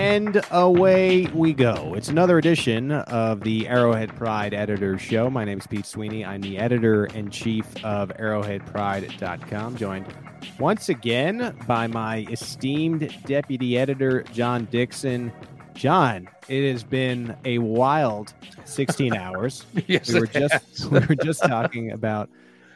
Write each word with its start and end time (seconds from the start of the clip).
And 0.00 0.40
away 0.50 1.26
we 1.26 1.52
go. 1.52 1.92
It's 1.94 2.08
another 2.08 2.38
edition 2.38 2.90
of 2.90 3.42
the 3.42 3.68
Arrowhead 3.68 4.16
Pride 4.16 4.54
Editor 4.54 4.98
Show. 4.98 5.28
My 5.28 5.44
name 5.44 5.58
is 5.58 5.66
Pete 5.66 5.84
Sweeney. 5.84 6.24
I'm 6.24 6.40
the 6.40 6.56
editor 6.56 7.04
in 7.04 7.28
chief 7.28 7.66
of 7.84 8.08
arrowheadpride.com, 8.08 9.76
joined 9.76 10.06
once 10.58 10.88
again 10.88 11.54
by 11.66 11.86
my 11.86 12.26
esteemed 12.30 13.14
deputy 13.26 13.76
editor, 13.76 14.22
John 14.32 14.64
Dixon. 14.70 15.30
John, 15.74 16.30
it 16.48 16.72
has 16.72 16.82
been 16.82 17.36
a 17.44 17.58
wild 17.58 18.32
16 18.64 19.14
hours. 19.18 19.66
yes, 19.86 20.10
we 20.14 20.20
were 20.20 20.26
just 20.26 20.86
we 20.90 21.00
were 21.00 21.14
just 21.14 21.42
talking 21.42 21.90
about 21.90 22.30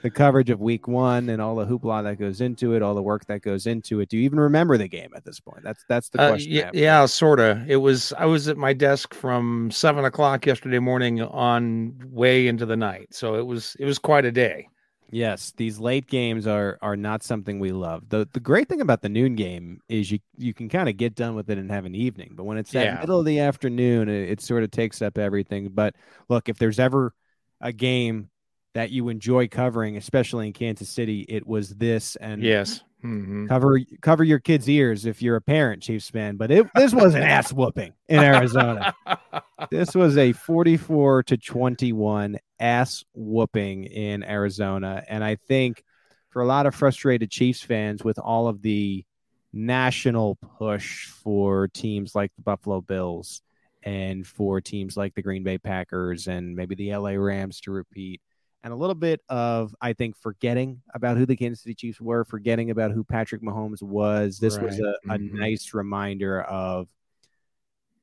the 0.05 0.13
coverage 0.13 0.51
of 0.51 0.61
week 0.63 0.89
one 0.89 1.31
and 1.31 1.43
all 1.43 1.57
the 1.57 1.67
hoopla 1.67 2.05
that 2.05 2.19
goes 2.21 2.43
into 2.43 2.75
it, 2.75 2.83
all 2.83 2.95
the 2.95 3.03
work 3.03 3.27
that 3.27 3.43
goes 3.43 3.67
into 3.67 4.01
it. 4.01 4.11
Do 4.11 4.19
you 4.19 4.25
even 4.25 4.41
remember 4.41 4.79
the 4.79 4.89
game 4.89 5.13
at 5.17 5.25
this 5.25 5.41
point? 5.41 5.65
That's 5.65 5.85
that's 5.89 6.11
the 6.11 6.19
Uh, 6.19 6.33
question. 6.33 6.59
I 6.59 6.65
yeah, 6.65 6.71
yeah, 6.73 7.07
sort 7.07 7.41
of. 7.41 7.69
It 7.69 7.77
was. 7.77 8.13
I 8.13 8.27
was 8.27 8.47
at 8.49 8.57
my 8.57 8.73
desk 8.73 9.15
from 9.15 9.71
seven 9.73 10.05
o'clock 10.05 10.47
yesterday 10.47 10.79
morning 10.79 11.21
on 11.21 11.99
way 12.05 12.47
into 12.47 12.67
the 12.67 12.77
night, 12.77 13.13
so 13.13 13.35
it 13.35 13.43
was 13.47 13.77
it 13.81 13.85
was 13.85 13.99
quite 13.99 14.25
a 14.25 14.31
day. 14.33 14.69
Yes, 15.11 15.53
these 15.57 15.79
late 15.79 16.07
games 16.09 16.47
are 16.47 16.79
are 16.83 16.97
not 16.97 17.23
something 17.23 17.61
we 17.61 17.71
love. 17.73 18.09
the 18.09 18.29
The 18.33 18.41
great 18.41 18.69
thing 18.69 18.81
about 18.81 19.03
the 19.03 19.09
noon 19.09 19.37
game 19.37 19.81
is 19.89 20.11
you 20.11 20.19
you 20.39 20.53
can 20.55 20.69
kind 20.69 20.89
of 20.89 20.97
get 20.97 21.15
done 21.15 21.35
with 21.37 21.49
it 21.51 21.59
and 21.59 21.71
have 21.71 21.85
an 21.85 21.95
evening. 21.95 22.33
But 22.35 22.45
when 22.45 22.59
it's 22.59 22.73
that 22.73 22.91
Yeah. 22.91 22.99
middle 22.99 23.21
of 23.21 23.27
the 23.27 23.39
afternoon, 23.41 24.09
it, 24.09 24.31
it 24.31 24.41
sort 24.41 24.65
of 24.65 24.71
takes 24.71 25.03
up 25.03 25.19
everything. 25.19 25.69
But 25.73 25.95
look, 26.29 26.49
if 26.49 26.59
there's 26.59 26.81
ever 26.81 27.15
a 27.61 27.73
game 27.73 28.31
that 28.75 28.91
you 28.91 29.09
enjoy 29.09 29.49
covering, 29.49 29.97
especially 29.97 30.49
in 30.49 30.53
Kansas 30.53 30.89
City, 30.89 31.25
it 31.29 31.47
was 31.47 31.71
this. 31.71 32.17
And 32.17 32.43
Yes. 32.43 32.83
hmm 33.01 33.47
cover 33.47 33.79
cover 34.01 34.25
your 34.25 34.39
kids' 34.39 34.69
ears 34.69 35.07
if 35.07 35.23
you're 35.23 35.37
a 35.37 35.41
parent, 35.41 35.83
Chiefs 35.83 36.11
fan. 36.11 36.37
But 36.37 36.51
it 36.51 36.67
this 36.75 36.93
was 36.93 37.15
an 37.15 37.23
ass 37.23 37.53
whooping 37.53 37.93
in 38.09 38.21
Arizona. 38.21 38.95
this 39.71 39.95
was 39.95 40.17
a 40.19 40.33
44 40.33 41.23
to 41.25 41.37
21 41.37 42.39
ass 42.61 43.05
whooping 43.15 43.85
in 43.85 44.25
Arizona. 44.25 45.05
And 45.09 45.23
I 45.23 45.37
think 45.37 45.85
for 46.31 46.43
a 46.43 46.47
lot 46.47 46.67
of 46.67 46.75
frustrated 46.75 47.31
Chiefs 47.31 47.63
fans 47.63 48.03
with 48.03 48.19
all 48.19 48.49
of 48.49 48.61
the 48.63 49.05
national 49.53 50.35
push 50.59 51.07
for 51.07 51.69
teams 51.69 52.15
like 52.15 52.33
the 52.35 52.43
Buffalo 52.43 52.81
Bills 52.81 53.41
and 53.85 54.27
for 54.27 54.61
teams 54.61 54.97
like 54.97 55.15
the 55.15 55.23
Green 55.23 55.45
Bay 55.45 55.59
Packers 55.59 56.27
and 56.27 56.57
maybe 56.57 56.75
the 56.75 56.97
LA 56.97 57.11
Rams 57.11 57.61
to 57.61 57.71
repeat. 57.71 58.21
And 58.65 58.73
a 58.73 58.77
little 58.77 58.95
bit 58.95 59.21
of, 59.29 59.77
I 59.81 59.93
think, 59.93 60.17
forgetting 60.17 60.81
about 60.95 61.19
who 61.19 61.27
the 61.27 61.37
Kansas 61.37 61.63
City 61.63 61.75
Chiefs 61.75 62.01
were, 62.01 62.25
forgetting 62.25 62.71
about 62.71 62.91
who 62.93 63.05
Patrick 63.05 63.43
Mahomes 63.43 63.83
was. 63.83 64.39
This 64.39 64.59
was 64.59 64.81
Right. 64.81 64.95
a, 65.07 65.15
a 65.15 65.19
Mhm. 65.19 65.33
nice 65.35 65.75
reminder 65.75 66.41
of, 66.41 66.89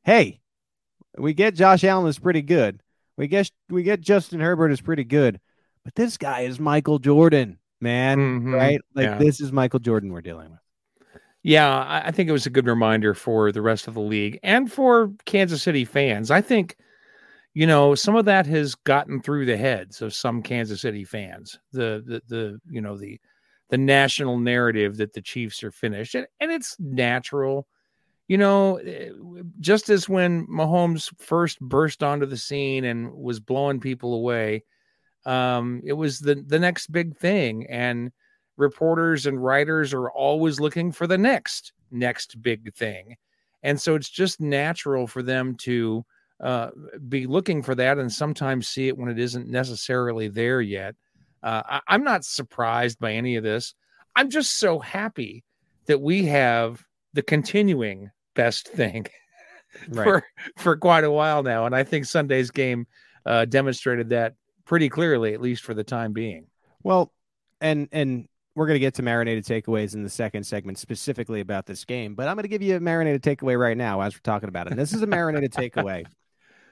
hey, 0.03 0.39
we 1.17 1.33
get 1.33 1.55
Josh 1.55 1.83
Allen 1.83 2.07
is 2.07 2.19
pretty 2.19 2.41
good. 2.43 2.81
We 3.17 3.27
get 3.27 3.51
we 3.69 3.83
get 3.83 4.01
Justin 4.01 4.39
Herbert 4.39 4.71
is 4.71 4.81
pretty 4.81 5.03
good, 5.03 5.39
but 5.83 5.95
this 5.95 6.17
guy 6.17 6.41
is 6.41 6.59
Michael 6.59 6.99
Jordan, 6.99 7.57
man. 7.79 8.19
Mhm. 8.19 8.53
Right? 8.53 8.81
Like 8.93 9.05
Yeah. 9.05 9.17
this 9.17 9.41
is 9.41 9.51
Michael 9.51 9.79
Jordan 9.79 10.11
we're 10.13 10.21
dealing 10.21 10.51
with. 10.51 10.59
Yeah, 11.43 12.01
I 12.05 12.11
think 12.11 12.29
it 12.29 12.33
was 12.33 12.45
a 12.45 12.51
good 12.51 12.67
reminder 12.67 13.15
for 13.15 13.51
the 13.51 13.63
rest 13.63 13.87
of 13.87 13.95
the 13.95 13.99
league 14.01 14.39
and 14.43 14.71
for 14.71 15.11
Kansas 15.25 15.63
City 15.63 15.85
fans. 15.85 16.29
I 16.29 16.39
think, 16.41 16.77
you 17.53 17.67
know, 17.67 17.95
some 17.95 18.15
of 18.15 18.25
that 18.25 18.45
has 18.47 18.75
gotten 18.75 19.21
through 19.21 19.45
the 19.45 19.57
heads 19.57 20.01
of 20.01 20.13
some 20.13 20.41
Kansas 20.41 20.81
City 20.81 21.03
fans. 21.03 21.59
The 21.73 22.03
the 22.05 22.21
the 22.27 22.59
you 22.69 22.81
know 22.81 22.97
the 22.97 23.19
the 23.69 23.77
national 23.77 24.37
narrative 24.37 24.97
that 24.97 25.13
the 25.13 25.21
Chiefs 25.21 25.63
are 25.63 25.71
finished, 25.71 26.15
and, 26.15 26.27
and 26.39 26.51
it's 26.51 26.77
natural. 26.79 27.67
You 28.27 28.37
know, 28.37 28.77
eh, 28.77 29.09
just 29.59 29.89
as 29.89 30.07
when 30.07 30.47
Mahomes 30.47 31.11
first 31.19 31.59
burst 31.59 32.03
onto 32.03 32.25
the 32.25 32.37
scene 32.37 32.85
and 32.85 33.11
was 33.13 33.39
blowing 33.41 33.81
people 33.81 34.13
away, 34.13 34.63
um, 35.25 35.81
it 35.83 35.93
was 35.93 36.19
the 36.19 36.35
the 36.47 36.59
next 36.59 36.91
big 36.91 37.17
thing, 37.17 37.67
and 37.67 38.11
reporters 38.57 39.25
and 39.25 39.43
writers 39.43 39.93
are 39.93 40.09
always 40.11 40.59
looking 40.59 40.91
for 40.91 41.07
the 41.07 41.17
next 41.17 41.73
next 41.91 42.41
big 42.41 42.73
thing 42.73 43.15
and 43.63 43.79
so 43.79 43.95
it's 43.95 44.09
just 44.09 44.39
natural 44.39 45.07
for 45.07 45.21
them 45.21 45.55
to 45.55 46.05
uh, 46.41 46.69
be 47.07 47.27
looking 47.27 47.61
for 47.61 47.75
that 47.75 47.97
and 47.97 48.11
sometimes 48.11 48.67
see 48.67 48.87
it 48.87 48.97
when 48.97 49.09
it 49.09 49.19
isn't 49.19 49.47
necessarily 49.47 50.27
there 50.27 50.59
yet 50.61 50.95
uh, 51.43 51.61
I, 51.65 51.81
i'm 51.87 52.03
not 52.03 52.25
surprised 52.25 52.99
by 52.99 53.13
any 53.13 53.35
of 53.35 53.43
this 53.43 53.75
i'm 54.15 54.29
just 54.29 54.57
so 54.57 54.79
happy 54.79 55.43
that 55.85 56.01
we 56.01 56.25
have 56.25 56.83
the 57.13 57.21
continuing 57.21 58.09
best 58.35 58.67
thing 58.67 59.07
Right. 59.87 60.03
for 60.03 60.23
for 60.57 60.75
quite 60.75 61.05
a 61.05 61.11
while 61.11 61.43
now 61.43 61.65
and 61.65 61.73
i 61.73 61.83
think 61.83 62.03
sunday's 62.05 62.51
game 62.51 62.87
uh, 63.25 63.45
demonstrated 63.45 64.09
that 64.09 64.33
pretty 64.65 64.89
clearly 64.89 65.33
at 65.33 65.39
least 65.41 65.63
for 65.63 65.73
the 65.73 65.83
time 65.83 66.11
being 66.11 66.47
Well, 66.83 67.13
and 67.61 67.87
and 67.91 68.27
we're 68.55 68.67
going 68.67 68.75
to 68.75 68.79
get 68.79 68.95
to 68.95 69.01
marinated 69.01 69.45
takeaways 69.45 69.93
in 69.93 70.03
the 70.03 70.09
second 70.09 70.43
segment 70.43 70.77
specifically 70.77 71.39
about 71.39 71.65
this 71.65 71.85
game, 71.85 72.15
but 72.15 72.27
I'm 72.27 72.35
going 72.35 72.43
to 72.43 72.49
give 72.49 72.61
you 72.61 72.75
a 72.75 72.79
marinated 72.81 73.21
takeaway 73.23 73.57
right 73.57 73.77
now 73.77 74.01
as 74.01 74.13
we're 74.13 74.19
talking 74.23 74.49
about 74.49 74.67
it. 74.67 74.71
And 74.71 74.79
this 74.79 74.93
is 74.93 75.01
a 75.01 75.07
marinated 75.07 75.51
takeaway 75.53 76.05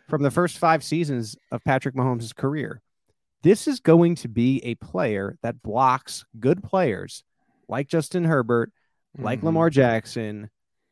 from 0.09 0.24
the 0.24 0.31
first 0.31 0.58
five 0.58 0.84
seasons 0.84 1.36
of 1.52 1.64
Patrick 1.64 1.96
Mahomes' 1.96 2.36
career. 2.36 2.81
This 3.44 3.68
is 3.68 3.80
going 3.80 4.16
to 4.16 4.28
be 4.28 4.59
a 4.66 4.75
player 4.75 5.38
that 5.44 5.62
blocks 5.62 6.25
good 6.40 6.62
players 6.64 7.24
like 7.70 7.88
Justin 7.88 8.25
Herbert, 8.25 8.72
like 9.18 9.40
Mhm. 9.40 9.44
Lamar 9.44 9.69
Jackson, 9.69 10.50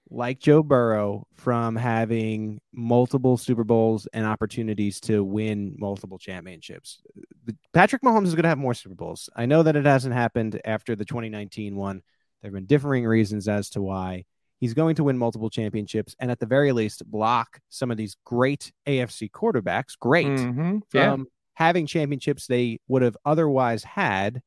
like 0.10 0.40
Joe 0.40 0.64
Burrow 0.64 1.28
from 1.34 1.76
having 1.76 2.62
multiple 2.72 3.36
Super 3.36 3.66
Bowls 3.66 4.08
and 4.14 4.26
opportunities 4.26 5.02
to 5.02 5.24
win 5.24 5.76
multiple 5.78 6.18
championships. 6.18 7.02
The- 7.46 7.58
Patrick 7.74 8.04
Mahomes 8.04 8.28
is 8.28 8.36
going 8.36 8.44
to 8.44 8.50
have 8.50 8.58
more 8.58 8.74
Super 8.74 8.96
Bowls. 8.96 9.30
I 9.36 9.46
know 9.46 9.64
that 9.64 9.76
it 9.76 9.86
hasn't 9.86 10.14
happened 10.14 10.62
after 10.64 10.96
the 10.96 11.04
2019 11.04 11.76
one. 11.76 12.02
There 12.42 12.50
have 12.50 12.54
been 12.54 12.66
differing 12.68 13.06
reasons 13.06 13.48
as 13.50 13.70
to 13.72 13.82
why. 13.82 14.24
He's 14.60 14.74
going 14.74 14.96
to 14.96 15.04
win 15.04 15.18
multiple 15.18 15.50
championships 15.50 16.16
and 16.20 16.32
at 16.32 16.40
the 16.40 16.46
very 16.46 16.72
least 16.72 17.06
block 17.10 17.60
some 17.70 17.92
of 17.92 17.98
these 17.98 18.18
great 18.26 18.72
AFC 18.88 19.30
quarterbacks, 19.30 19.98
great, 20.00 20.26
Mhm. 20.28 20.82
Yeah. 20.94 21.12
from 21.12 21.28
having 21.54 21.86
championships 21.88 22.48
they 22.48 22.80
would 22.88 23.02
have 23.02 23.18
otherwise 23.26 23.84
had 23.84 24.42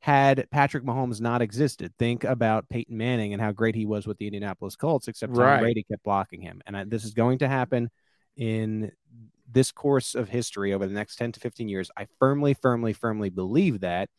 had 0.00 0.46
Patrick 0.50 0.84
Mahomes 0.84 1.20
not 1.20 1.40
existed. 1.40 1.92
Think 1.98 2.24
about 2.24 2.68
Peyton 2.68 2.96
Manning 2.96 3.32
and 3.32 3.40
how 3.40 3.52
great 3.52 3.74
he 3.74 3.86
was 3.86 4.06
with 4.06 4.18
the 4.18 4.26
Indianapolis 4.26 4.76
Colts, 4.76 5.08
except 5.08 5.34
Tom 5.34 5.42
Right. 5.42 5.60
Brady 5.60 5.82
kept 5.82 6.02
blocking 6.02 6.42
him. 6.42 6.60
And 6.66 6.76
I, 6.76 6.84
this 6.84 7.04
is 7.04 7.14
going 7.14 7.38
to 7.38 7.48
happen 7.48 7.90
in 8.36 8.92
this 9.50 9.72
course 9.72 10.14
of 10.14 10.28
history 10.28 10.74
over 10.74 10.86
the 10.86 10.92
next 10.92 11.16
10 11.16 11.32
to 11.32 11.40
15 11.40 11.68
years. 11.68 11.90
I 11.96 12.06
firmly, 12.18 12.52
firmly, 12.54 12.92
firmly 12.92 13.30
believe 13.30 13.80
that. 13.80 14.10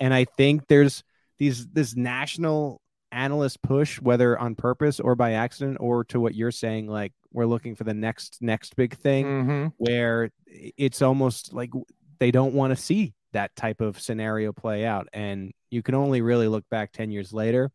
And 0.00 0.14
I 0.14 0.24
think 0.24 0.66
there's 0.68 1.02
these 1.38 1.66
this 1.68 1.94
national 1.94 2.80
analyst 3.14 3.62
push, 3.62 4.00
whether 4.00 4.38
on 4.38 4.54
purpose 4.54 5.00
or 5.00 5.14
by 5.14 5.32
accident, 5.32 5.78
or 5.80 6.04
to 6.04 6.20
what 6.20 6.34
you're 6.34 6.50
saying, 6.50 6.88
like 6.88 7.12
we're 7.32 7.46
looking 7.46 7.74
for 7.74 7.84
the 7.84 7.94
next 7.94 8.38
next 8.40 8.76
big 8.76 8.94
thing 8.96 9.24
Mhm. 9.26 9.72
where 9.78 10.30
it's 10.46 11.00
almost 11.02 11.52
like 11.52 11.70
they 12.18 12.30
don't 12.30 12.54
want 12.54 12.70
to 12.76 12.82
see 12.82 13.12
that 13.32 13.54
type 13.56 13.80
of 13.80 14.00
scenario 14.00 14.52
play 14.52 14.84
out. 14.86 15.08
And 15.12 15.52
you 15.70 15.82
can 15.82 15.94
only 15.94 16.20
really 16.22 16.46
look 16.48 16.68
back 16.70 16.92
10 16.92 17.10
years 17.10 17.32
later 17.32 17.72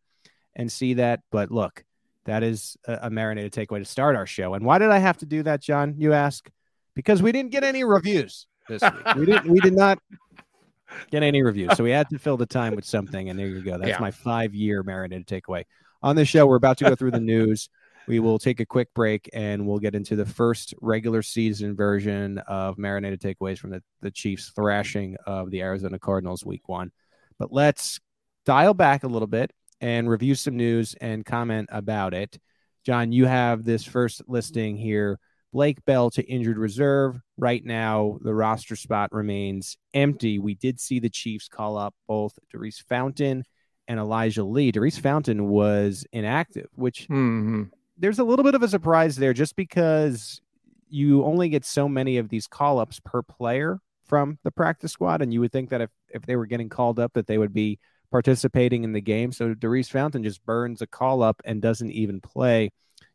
and 0.56 0.72
see 0.72 0.94
that. 0.94 1.20
But 1.30 1.50
look, 1.50 1.84
that 2.24 2.42
is 2.42 2.76
a, 2.86 2.98
a 3.02 3.10
marinated 3.10 3.52
takeaway 3.52 3.78
to 3.80 3.84
start 3.84 4.16
our 4.16 4.26
show. 4.26 4.54
And 4.54 4.64
why 4.64 4.78
did 4.78 4.90
I 4.90 4.98
have 4.98 5.18
to 5.18 5.26
do 5.26 5.42
that, 5.42 5.60
John? 5.60 5.94
You 5.98 6.12
ask? 6.14 6.48
Because 6.94 7.22
we 7.22 7.32
didn't 7.32 7.50
get 7.50 7.62
any 7.64 7.84
reviews 7.84 8.46
this 8.68 8.82
week. 8.82 9.14
We 9.16 9.26
didn't 9.26 9.50
we 9.50 9.60
did 9.60 9.74
not 9.74 9.98
get 11.10 11.22
any 11.22 11.42
reviews. 11.42 11.76
So 11.76 11.84
we 11.84 11.90
had 11.90 12.08
to 12.10 12.18
fill 12.18 12.36
the 12.36 12.46
time 12.46 12.74
with 12.74 12.84
something. 12.96 13.28
And 13.30 13.38
there 13.38 13.46
you 13.46 13.62
go. 13.62 13.78
That's 13.78 13.90
Yeah. 13.90 13.98
my 14.00 14.10
five 14.10 14.54
year 14.54 14.82
marinated 14.82 15.26
takeaway. 15.26 15.64
On 16.02 16.16
this 16.16 16.28
show, 16.28 16.46
we're 16.46 16.56
about 16.56 16.78
to 16.78 16.84
go 16.84 16.94
through 16.94 17.10
the 17.12 17.20
news. 17.20 17.68
We 18.06 18.18
will 18.18 18.38
take 18.38 18.58
a 18.60 18.66
quick 18.66 18.88
break 18.94 19.28
and 19.34 19.66
we'll 19.66 19.78
get 19.78 19.94
into 19.94 20.16
the 20.16 20.24
first 20.24 20.74
regular 20.80 21.22
season 21.22 21.76
version 21.76 22.38
of 22.38 22.78
marinated 22.78 23.20
takeaways 23.20 23.58
from 23.58 23.70
the, 23.70 23.82
the 24.00 24.10
Chiefs 24.10 24.50
thrashing 24.54 25.16
of 25.26 25.50
the 25.50 25.60
Arizona 25.62 25.98
Cardinals 25.98 26.44
week 26.44 26.68
one. 26.68 26.90
But 27.38 27.52
let's 27.52 28.00
dial 28.46 28.74
back 28.74 29.04
a 29.04 29.08
little 29.08 29.28
bit 29.28 29.52
and 29.80 30.08
review 30.08 30.34
some 30.34 30.56
news 30.56 30.94
and 31.00 31.24
comment 31.24 31.68
about 31.70 32.14
it. 32.14 32.38
John, 32.84 33.12
you 33.12 33.26
have 33.26 33.62
this 33.64 33.84
first 33.84 34.22
listing 34.26 34.76
here. 34.76 35.18
Blake 35.52 35.84
Bell 35.84 36.10
to 36.10 36.22
injured 36.22 36.58
reserve. 36.58 37.20
Right 37.36 37.64
now, 37.64 38.18
the 38.22 38.34
roster 38.34 38.76
spot 38.76 39.12
remains 39.12 39.76
empty. 39.94 40.38
We 40.38 40.54
did 40.54 40.78
see 40.80 41.00
the 41.00 41.10
Chiefs 41.10 41.48
call 41.48 41.76
up 41.76 41.94
both 42.06 42.38
Daurice 42.52 42.78
Fountain 42.88 43.44
and 43.88 43.98
Elijah 43.98 44.44
Lee. 44.44 44.70
Daurice 44.70 44.98
Fountain 44.98 45.48
was 45.48 46.06
inactive, 46.12 46.68
which 46.76 47.08
Mhm. 47.08 47.70
there's 47.98 48.18
a 48.20 48.24
little 48.24 48.44
bit 48.44 48.54
of 48.54 48.62
a 48.62 48.68
surprise 48.68 49.16
there 49.16 49.32
just 49.32 49.56
because 49.56 50.40
you 50.88 51.24
only 51.24 51.48
get 51.48 51.64
so 51.64 51.88
many 51.88 52.16
of 52.16 52.28
these 52.28 52.46
call 52.46 52.78
ups 52.78 53.00
per 53.00 53.22
player 53.22 53.80
from 54.04 54.38
the 54.42 54.50
practice 54.50 54.92
squad. 54.92 55.22
And 55.22 55.32
you 55.32 55.40
would 55.40 55.52
think 55.52 55.70
that 55.70 55.80
if, 55.80 55.90
if 56.08 56.22
they 56.26 56.36
were 56.36 56.46
getting 56.46 56.68
called 56.68 56.98
up, 56.98 57.12
that 57.14 57.26
they 57.26 57.38
would 57.38 57.52
be 57.52 57.78
participating 58.10 58.82
in 58.82 58.92
the 58.92 59.00
game. 59.00 59.30
So 59.30 59.54
Daurice 59.54 59.88
Fountain 59.88 60.24
just 60.24 60.44
burns 60.44 60.82
a 60.82 60.86
call 60.86 61.22
up 61.22 61.40
and 61.44 61.62
doesn't 61.62 61.92
even 61.92 62.20
play. 62.20 62.70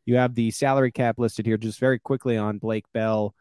You 0.06 0.16
have 0.18 0.36
the 0.36 0.52
salary 0.52 0.92
cap 0.92 1.18
listed 1.18 1.46
here, 1.46 1.58
just 1.58 1.80
very 1.80 2.00
quickly 2.00 2.38
on 2.38 2.60
Blake 2.60 2.86
Bell, 2.94 3.34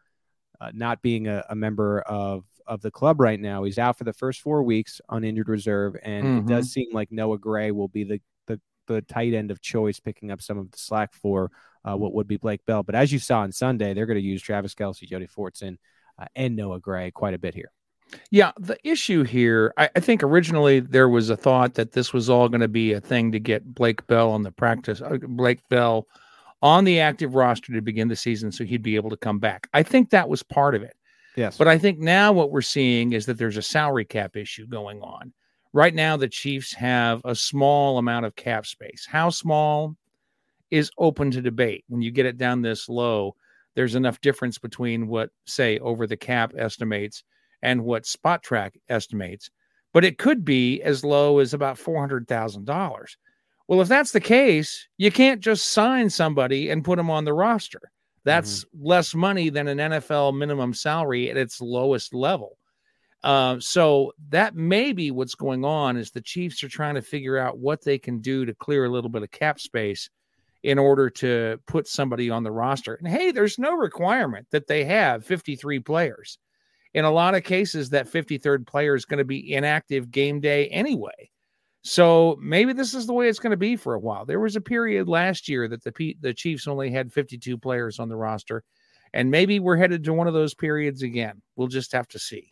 uh, 0.59 0.71
not 0.73 1.01
being 1.01 1.27
a, 1.27 1.43
a, 1.49 1.55
member 1.55 2.01
of 2.01 2.43
of 2.65 2.81
the 2.81 2.91
club 2.91 3.19
right 3.19 3.39
now. 3.39 3.63
He's 3.63 3.77
out 3.77 3.97
for 3.97 4.03
the 4.03 4.13
first 4.13 4.41
four 4.41 4.63
weeks 4.63 4.99
on 5.07 5.23
injured 5.23 5.49
reserve, 5.49 5.95
and 6.01 6.25
mm-hmm. 6.25 6.37
it 6.39 6.47
does 6.47 6.71
seem 6.71 6.87
like 6.91 7.11
Noah 7.11 7.37
Gray 7.37 7.71
will 7.71 7.87
be 7.87 8.03
the, 8.03 8.21
the 8.47 8.59
the 8.87 9.01
tight 9.01 9.33
end 9.33 9.51
of 9.51 9.61
choice, 9.61 9.99
picking 9.99 10.31
up 10.31 10.41
some 10.41 10.57
of 10.57 10.71
the 10.71 10.77
slack 10.77 11.13
for 11.13 11.51
uh, 11.83 11.95
what 11.95 12.13
would 12.13 12.27
be 12.27 12.37
Blake 12.37 12.65
Bell. 12.65 12.83
But 12.83 12.95
as 12.95 13.11
you 13.11 13.19
saw 13.19 13.39
on 13.39 13.51
Sunday, 13.51 13.93
they're 13.93 14.07
going 14.07 14.19
to 14.19 14.25
use 14.25 14.41
Travis 14.41 14.73
Kelce, 14.73 15.07
Jody 15.07 15.27
Fortson, 15.27 15.77
uh, 16.17 16.25
and 16.35 16.55
Noah 16.55 16.79
Gray 16.79 17.11
quite 17.11 17.35
a 17.35 17.39
bit 17.39 17.53
here. 17.53 17.71
Yeah, 18.29 18.51
the 18.59 18.77
issue 18.83 19.23
here, 19.23 19.73
I, 19.77 19.89
I, 19.95 19.99
think 19.99 20.21
originally 20.21 20.79
there 20.79 21.09
was 21.09 21.31
a 21.31 21.37
thought 21.37 21.73
that 21.73 21.91
this 21.91 22.13
was 22.13 22.29
all 22.29 22.49
going 22.49 22.61
to 22.61 22.67
be 22.67 22.93
a 22.93 23.01
thing 23.01 23.31
to 23.31 23.39
get 23.39 23.73
Blake 23.73 24.05
Bell 24.05 24.29
on 24.29 24.43
the 24.43 24.51
practice, 24.51 25.01
uh, 25.01 25.17
Blake 25.21 25.67
Bell 25.69 26.07
on 26.61 26.83
the 26.83 26.99
active 26.99 27.35
roster 27.35 27.73
to 27.73 27.81
begin 27.81 28.07
the 28.07 28.15
season 28.15 28.51
so 28.51 28.63
he'd 28.63 28.81
be 28.81 28.95
able 28.95 29.09
to 29.09 29.17
come 29.17 29.39
back. 29.39 29.67
I 29.73 29.83
think 29.83 30.09
that 30.09 30.29
was 30.29 30.43
part 30.43 30.75
of 30.75 30.83
it. 30.83 30.95
Yes. 31.35 31.57
But 31.57 31.67
I 31.67 31.77
think 31.77 31.99
now 31.99 32.31
what 32.31 32.51
we're 32.51 32.61
seeing 32.61 33.13
is 33.13 33.25
that 33.25 33.37
there's 33.37 33.57
a 33.57 33.61
salary 33.61 34.05
cap 34.05 34.35
issue 34.35 34.65
going 34.67 35.01
on. 35.01 35.33
Right 35.73 35.93
now, 35.93 36.15
the 36.15 36.29
Chiefs 36.29 36.73
have 36.73 37.21
a 37.25 37.35
small 37.35 37.97
amount 37.97 38.25
of 38.25 38.35
cap 38.37 38.65
space. 38.65 39.05
How 39.09 39.29
small 39.29 39.97
is 40.71 40.89
open 40.97 41.31
to 41.31 41.41
debate. 41.41 41.83
When 41.89 42.01
you 42.01 42.11
get 42.11 42.25
it 42.25 42.37
down 42.37 42.61
this 42.61 42.87
low, 42.87 43.35
there's 43.75 43.95
enough 43.95 44.21
difference 44.21 44.57
between 44.57 45.07
what, 45.07 45.31
say, 45.45 45.77
over 45.79 46.07
the 46.07 46.15
cap 46.15 46.53
estimates 46.57 47.23
and 47.61 47.83
what 47.83 48.03
Spotrac 48.03 48.71
estimates. 48.87 49.51
But 49.93 50.05
it 50.05 50.17
could 50.17 50.45
be 50.45 50.81
as 50.81 51.03
low 51.03 51.39
as 51.39 51.53
about 51.53 51.77
$400,000. 51.77 53.15
Well, 53.67 53.81
if 53.81 53.87
that's 53.87 54.11
the 54.11 54.21
case, 54.21 54.87
you 54.97 55.11
can't 55.11 55.41
just 55.41 55.71
sign 55.71 56.09
somebody 56.09 56.69
and 56.69 56.83
put 56.83 56.97
them 56.97 57.09
on 57.09 57.25
the 57.25 57.33
roster. 57.33 57.81
That's 58.23 58.65
mm-hmm. 58.65 58.87
less 58.87 59.15
money 59.15 59.49
than 59.49 59.67
an 59.67 59.77
NFL 59.77 60.37
minimum 60.37 60.73
salary 60.73 61.29
at 61.29 61.37
its 61.37 61.61
lowest 61.61 62.13
level. 62.13 62.57
Uh, 63.23 63.59
so 63.59 64.11
that 64.29 64.55
may 64.55 64.93
be 64.93 65.09
what's 65.09 65.33
going 65.33 65.65
on 65.65 65.97
is 65.97 66.11
the 66.11 66.21
Chiefs 66.21 66.63
are 66.63 66.69
trying 66.69 66.93
to 66.93 67.01
figure 67.01 67.37
out 67.37 67.57
what 67.57 67.83
they 67.83 67.97
can 67.97 68.19
do 68.19 68.45
to 68.45 68.53
clear 68.53 68.85
a 68.85 68.89
little 68.89 69.09
bit 69.09 69.23
of 69.23 69.31
cap 69.31 69.59
space 69.59 70.09
in 70.61 70.77
order 70.77 71.09
to 71.09 71.59
put 71.67 71.87
somebody 71.87 72.29
on 72.29 72.43
the 72.43 72.51
roster. 72.51 72.95
And 72.95 73.07
hey, 73.07 73.31
there's 73.31 73.57
no 73.57 73.73
requirement 73.73 74.47
that 74.51 74.67
they 74.67 74.83
have 74.83 75.25
53 75.25 75.79
players. 75.79 76.37
In 76.93 77.03
a 77.05 77.11
lot 77.11 77.35
of 77.35 77.43
cases, 77.43 77.89
that 77.89 78.11
53rd 78.11 78.65
player 78.65 78.95
is 78.95 79.05
going 79.05 79.17
to 79.17 79.25
be 79.25 79.53
inactive 79.53 80.11
game 80.11 80.39
day 80.39 80.67
anyway. 80.67 81.29
So 81.85 82.35
maybe 82.41 82.73
this 82.73 82.95
is 82.95 83.05
the 83.05 83.13
way 83.13 83.29
it's 83.29 83.37
going 83.37 83.51
to 83.51 83.57
be 83.57 83.75
for 83.75 83.93
a 83.93 83.99
while. 83.99 84.25
There 84.25 84.39
was 84.39 84.55
a 84.55 84.61
period 84.61 85.07
last 85.07 85.47
year 85.47 85.67
that 85.67 85.83
the 85.83 86.17
the 86.19 86.33
Chiefs 86.33 86.67
only 86.67 86.89
had 86.89 87.13
52 87.13 87.59
players 87.59 87.99
on 87.99 88.09
the 88.09 88.15
roster, 88.15 88.63
and 89.13 89.29
maybe 89.29 89.59
we're 89.59 89.77
headed 89.77 90.03
to 90.05 90.13
one 90.13 90.25
of 90.25 90.33
those 90.33 90.55
periods 90.55 91.03
again. 91.03 91.43
We'll 91.55 91.67
just 91.67 91.91
have 91.91 92.07
to 92.07 92.19
see. 92.19 92.51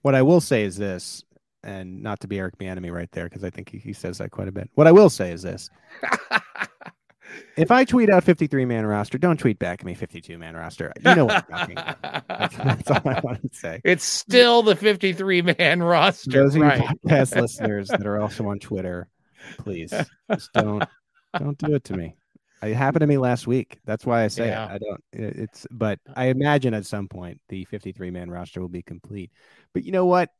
What 0.00 0.14
I 0.14 0.22
will 0.22 0.40
say 0.40 0.64
is 0.64 0.78
this, 0.78 1.22
and 1.62 2.02
not 2.02 2.20
to 2.20 2.26
be 2.26 2.38
Eric 2.38 2.56
Bieniemy 2.56 2.90
right 2.90 3.12
there 3.12 3.24
because 3.24 3.44
I 3.44 3.50
think 3.50 3.68
he, 3.68 3.76
he 3.76 3.92
says 3.92 4.16
that 4.16 4.30
quite 4.30 4.48
a 4.48 4.52
bit. 4.52 4.70
What 4.76 4.86
I 4.86 4.92
will 4.92 5.10
say 5.10 5.30
is 5.30 5.42
this: 5.42 5.68
if 7.56 7.70
I 7.70 7.84
tweet 7.84 8.10
out 8.10 8.24
53 8.24 8.64
man 8.64 8.86
roster, 8.86 9.18
don't 9.18 9.38
tweet 9.38 9.58
back 9.58 9.80
at 9.80 9.86
me 9.86 9.94
52 9.94 10.38
man 10.38 10.54
roster. 10.54 10.92
You 11.04 11.14
know 11.14 11.24
what 11.26 11.44
I'm 11.50 11.58
talking 11.58 11.78
about. 11.78 12.02
That's, 12.28 12.56
that's, 12.56 12.90
all 12.90 13.00
I 13.04 13.20
wanted 13.20 13.52
to 13.52 13.56
say. 13.56 13.80
It's 13.84 14.04
still 14.04 14.62
the 14.62 14.76
53 14.76 15.42
man 15.42 15.82
roster. 15.82 16.30
Those 16.30 16.56
right. 16.56 16.80
of 16.80 16.90
you 16.90 16.96
podcast 17.08 17.36
listeners 17.40 17.88
that 17.88 18.06
are 18.06 18.20
also 18.20 18.48
on 18.48 18.58
Twitter, 18.58 19.08
please 19.58 19.92
just 20.30 20.52
don't 20.52 20.84
don't 21.38 21.58
do 21.58 21.74
it 21.74 21.84
to 21.84 21.96
me. 21.96 22.16
It 22.62 22.74
happened 22.74 23.00
to 23.00 23.06
me 23.06 23.18
last 23.18 23.46
week. 23.46 23.78
That's 23.84 24.06
why 24.06 24.24
I 24.24 24.28
say 24.28 24.46
yeah. 24.46 24.66
it. 24.66 24.74
I 24.74 24.78
don't. 24.78 25.04
It's 25.12 25.66
but 25.70 25.98
I 26.14 26.26
imagine 26.26 26.74
at 26.74 26.86
some 26.86 27.08
point 27.08 27.40
the 27.48 27.64
53 27.66 28.10
man 28.10 28.30
roster 28.30 28.60
will 28.60 28.68
be 28.68 28.82
complete. 28.82 29.30
But 29.72 29.84
you 29.84 29.92
know 29.92 30.06
what? 30.06 30.30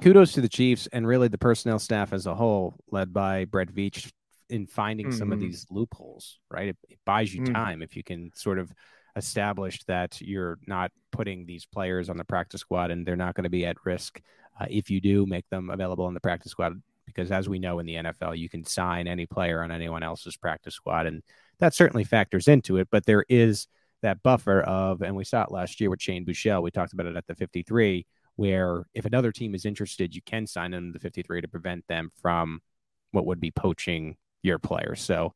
Kudos 0.00 0.32
to 0.32 0.40
the 0.40 0.48
Chiefs 0.48 0.88
and 0.92 1.06
really 1.06 1.28
the 1.28 1.38
personnel 1.38 1.78
staff 1.78 2.12
as 2.12 2.26
a 2.26 2.34
whole, 2.34 2.76
led 2.90 3.12
by 3.12 3.46
Brett 3.46 3.72
Veach 3.72 4.12
in 4.50 4.66
finding 4.66 5.08
mm-hmm. 5.08 5.18
some 5.18 5.32
of 5.32 5.38
mm-hmm. 5.38 5.48
these 5.48 5.66
loopholes, 5.70 6.38
right? 6.50 6.68
It, 6.68 6.76
it 6.88 6.98
buys 7.04 7.34
you 7.34 7.42
mm-hmm. 7.42 7.54
time 7.54 7.82
if 7.82 7.96
you 7.96 8.02
can 8.02 8.30
sort 8.34 8.58
of 8.58 8.72
establish 9.16 9.82
that 9.84 10.20
you're 10.20 10.58
not 10.66 10.90
putting 11.10 11.44
these 11.44 11.66
players 11.66 12.08
on 12.08 12.16
the 12.16 12.24
practice 12.24 12.60
squad 12.60 12.90
and 12.90 13.06
they're 13.06 13.16
not 13.16 13.34
going 13.34 13.44
to 13.44 13.50
be 13.50 13.66
at 13.66 13.76
risk 13.84 14.20
uh, 14.60 14.66
if 14.70 14.90
you 14.90 15.00
do 15.00 15.26
make 15.26 15.48
them 15.50 15.70
available 15.70 16.04
on 16.04 16.14
the 16.14 16.20
practice 16.20 16.52
squad. 16.52 16.80
Because 17.04 17.30
as 17.32 17.48
we 17.48 17.58
know 17.58 17.78
in 17.78 17.86
the 17.86 17.94
NFL, 17.94 18.36
you 18.36 18.48
can 18.48 18.64
sign 18.64 19.08
any 19.08 19.26
player 19.26 19.62
on 19.62 19.70
anyone 19.70 20.02
else's 20.02 20.36
practice 20.36 20.74
squad, 20.74 21.06
and 21.06 21.22
that 21.58 21.74
certainly 21.74 22.04
factors 22.04 22.48
into 22.48 22.76
it. 22.76 22.88
But 22.90 23.06
there 23.06 23.24
is 23.30 23.66
that 24.02 24.22
buffer 24.22 24.60
of, 24.60 25.00
and 25.00 25.16
we 25.16 25.24
saw 25.24 25.42
it 25.42 25.50
last 25.50 25.80
year 25.80 25.88
with 25.88 26.02
Shane 26.02 26.26
Buechele. 26.26 26.62
We 26.62 26.70
talked 26.70 26.92
about 26.92 27.06
it 27.06 27.16
at 27.16 27.26
the 27.26 27.34
53, 27.34 28.06
where 28.36 28.84
if 28.92 29.06
another 29.06 29.32
team 29.32 29.54
is 29.54 29.64
interested, 29.64 30.14
you 30.14 30.20
can 30.20 30.46
sign 30.46 30.72
them 30.72 30.92
to 30.92 30.98
the 30.98 31.02
53 31.02 31.40
to 31.40 31.48
prevent 31.48 31.86
them 31.88 32.10
from 32.20 32.60
what 33.12 33.24
would 33.24 33.40
be 33.40 33.50
poaching 33.50 34.16
your 34.42 34.58
player. 34.58 34.94
So 34.94 35.34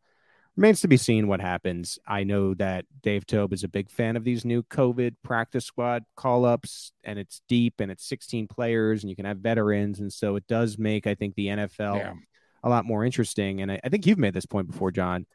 remains 0.57 0.83
to 0.83 0.89
be 0.89 0.97
seen 0.97 1.29
what 1.29 1.41
happens. 1.41 1.99
I 2.07 2.25
know 2.25 2.55
that 2.55 2.85
Dave 3.03 3.27
Toub 3.27 3.53
is 3.53 3.65
a 3.65 3.69
big 3.69 3.91
fan 3.91 4.17
of 4.17 4.25
these 4.25 4.45
new 4.45 4.63
COVID 4.63 5.17
practice 5.23 5.65
squad 5.65 6.05
call 6.17 6.45
ups, 6.45 6.93
and 7.05 7.19
it's 7.19 7.41
deep 7.49 7.81
and 7.81 7.91
it's 7.91 8.07
16 8.07 8.49
players, 8.49 9.03
and 9.03 9.11
you 9.11 9.17
can 9.17 9.25
have 9.25 9.39
veterans. 9.39 10.01
And 10.01 10.13
so 10.13 10.37
it 10.37 10.47
does 10.47 10.79
make, 10.79 11.07
I 11.07 11.15
think, 11.15 11.35
the 11.35 11.47
NFL 11.47 11.97
yeah. 11.97 12.15
a 12.63 12.69
lot 12.69 12.85
more 12.85 13.05
interesting. 13.05 13.63
And 13.63 13.73
I, 13.73 13.81
I 13.83 13.89
think 13.89 14.07
you've 14.07 14.19
made 14.19 14.35
this 14.35 14.47
point 14.47 14.71
before, 14.71 14.91
John. 14.91 15.27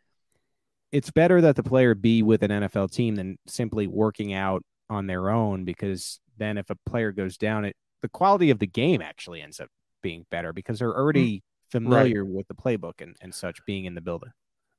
It's 0.91 1.11
better 1.11 1.41
that 1.41 1.57
the 1.57 1.63
player 1.63 1.95
be 1.95 2.23
with 2.23 2.43
an 2.43 2.51
NFL 2.51 2.91
team 2.91 3.15
than 3.15 3.37
simply 3.45 3.87
working 3.87 4.33
out 4.33 4.63
on 4.89 5.07
their 5.07 5.29
own 5.29 5.65
because 5.65 6.21
then 6.37 6.57
if 6.57 6.69
a 6.69 6.77
player 6.89 7.11
goes 7.11 7.37
down, 7.37 7.65
it 7.65 7.75
the 8.01 8.09
quality 8.09 8.51
of 8.51 8.59
the 8.59 8.67
game 8.67 9.01
actually 9.01 9.41
ends 9.41 9.59
up 9.59 9.69
being 10.01 10.25
better 10.29 10.53
because 10.53 10.79
they're 10.79 10.95
already 10.95 11.37
hmm. 11.37 11.46
Familiar 11.69 12.23
right. 12.23 12.33
with 12.33 12.47
the 12.47 12.55
playbook 12.55 13.01
and, 13.01 13.15
and 13.21 13.33
such 13.33 13.63
being 13.65 13.85
in 13.85 13.95
the 13.95 14.01
building. 14.01 14.31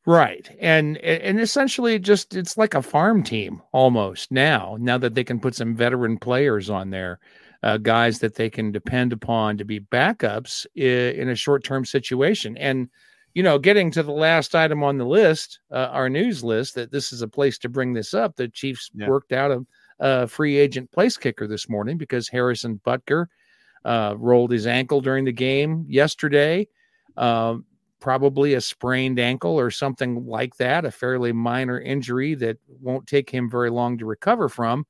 Right. 0.06 0.48
And 0.58 0.96
and 0.98 1.38
essentially 1.38 1.98
just 1.98 2.34
it's 2.34 2.56
like 2.56 2.74
a 2.74 2.80
farm 2.80 3.22
team 3.22 3.60
almost 3.72 4.32
now, 4.32 4.76
now 4.80 4.96
that 4.96 5.14
they 5.14 5.24
can 5.24 5.38
put 5.38 5.54
some 5.54 5.76
veteran 5.76 6.18
players 6.18 6.70
on 6.70 6.88
there, 6.88 7.18
uh, 7.62 7.76
guys 7.76 8.20
that 8.20 8.34
they 8.34 8.48
can 8.48 8.72
depend 8.72 9.12
upon 9.12 9.58
to 9.58 9.64
be 9.64 9.80
backups 9.80 10.64
in, 10.74 11.28
a 11.28 11.34
short-term 11.34 11.84
situation. 11.84 12.56
And 12.56 12.88
you 13.34 13.42
know, 13.42 13.58
getting 13.58 13.90
to 13.90 14.02
the 14.02 14.12
last 14.12 14.54
item 14.54 14.82
on 14.82 14.96
the 14.96 15.04
list, 15.04 15.60
uh, 15.70 15.88
our 15.92 16.08
news 16.08 16.42
list, 16.42 16.74
that 16.76 16.90
this 16.90 17.12
is 17.12 17.20
a 17.20 17.28
place 17.28 17.58
to 17.58 17.68
bring 17.68 17.92
this 17.92 18.14
up. 18.14 18.34
The 18.34 18.48
Chiefs 18.48 18.90
yeah. 18.94 19.08
worked 19.08 19.32
out 19.32 19.50
a, 19.50 19.66
a, 20.00 20.26
free 20.26 20.56
agent 20.56 20.90
place 20.90 21.16
kicker 21.16 21.46
this 21.46 21.68
morning 21.68 21.98
because 21.98 22.28
Harrison 22.28 22.80
Butker 22.84 23.26
uh, 23.84 24.14
rolled 24.16 24.50
his 24.50 24.66
ankle 24.66 25.02
during 25.02 25.26
the 25.26 25.32
game 25.32 25.84
yesterday. 25.86 26.66
Um, 27.18 27.64
probably 28.00 28.54
a 28.54 28.60
sprained 28.60 29.18
ankle 29.18 29.58
or 29.58 29.70
something 29.70 30.26
like 30.26 30.56
that, 30.56 30.84
a 30.84 30.90
fairly 30.90 31.32
minor 31.32 31.80
injury 31.80 32.34
that 32.36 32.56
won't 32.80 33.06
take 33.06 33.28
him 33.28 33.50
very 33.50 33.70
long 33.70 33.98
to 33.98 34.06
recover 34.06 34.48
from. 34.48 34.86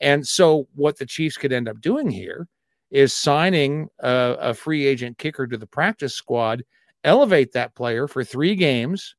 And 0.00 0.26
so, 0.26 0.66
what 0.74 0.98
the 0.98 1.06
Chiefs 1.06 1.36
could 1.36 1.52
end 1.52 1.68
up 1.68 1.80
doing 1.80 2.10
here 2.10 2.48
is 2.90 3.12
signing 3.12 3.88
a, 4.00 4.36
a 4.40 4.54
free 4.54 4.86
agent 4.86 5.18
kicker 5.18 5.46
to 5.46 5.56
the 5.56 5.66
practice 5.66 6.14
squad, 6.14 6.64
elevate 7.04 7.52
that 7.52 7.74
player 7.74 8.08
for 8.08 8.24
three 8.24 8.54
games. 8.54 9.14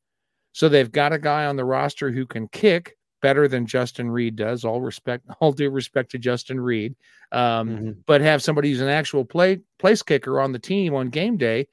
So 0.53 0.67
they've 0.67 0.91
got 0.91 1.13
a 1.13 1.19
guy 1.19 1.45
on 1.45 1.55
the 1.55 1.65
roster 1.65 2.11
who 2.11 2.25
can 2.25 2.47
kick 2.47 2.97
better 3.21 3.47
than 3.47 3.67
Justin 3.67 4.09
Reid 4.09 4.35
does. 4.35 4.65
All 4.65 4.81
respect, 4.81 5.25
all 5.39 5.51
due 5.51 5.69
respect 5.69 6.11
to 6.11 6.17
Justin 6.17 6.59
Reid, 6.59 6.95
um, 7.31 7.69
mm-hmm. 7.69 7.91
but 8.05 8.21
have 8.21 8.41
somebody 8.41 8.71
who's 8.71 8.81
an 8.81 8.89
actual 8.89 9.25
play 9.25 9.59
place 9.77 10.01
kicker 10.01 10.39
on 10.39 10.51
the 10.51 10.59
team 10.59 10.95
on 10.95 11.09
game 11.09 11.37
day 11.37 11.67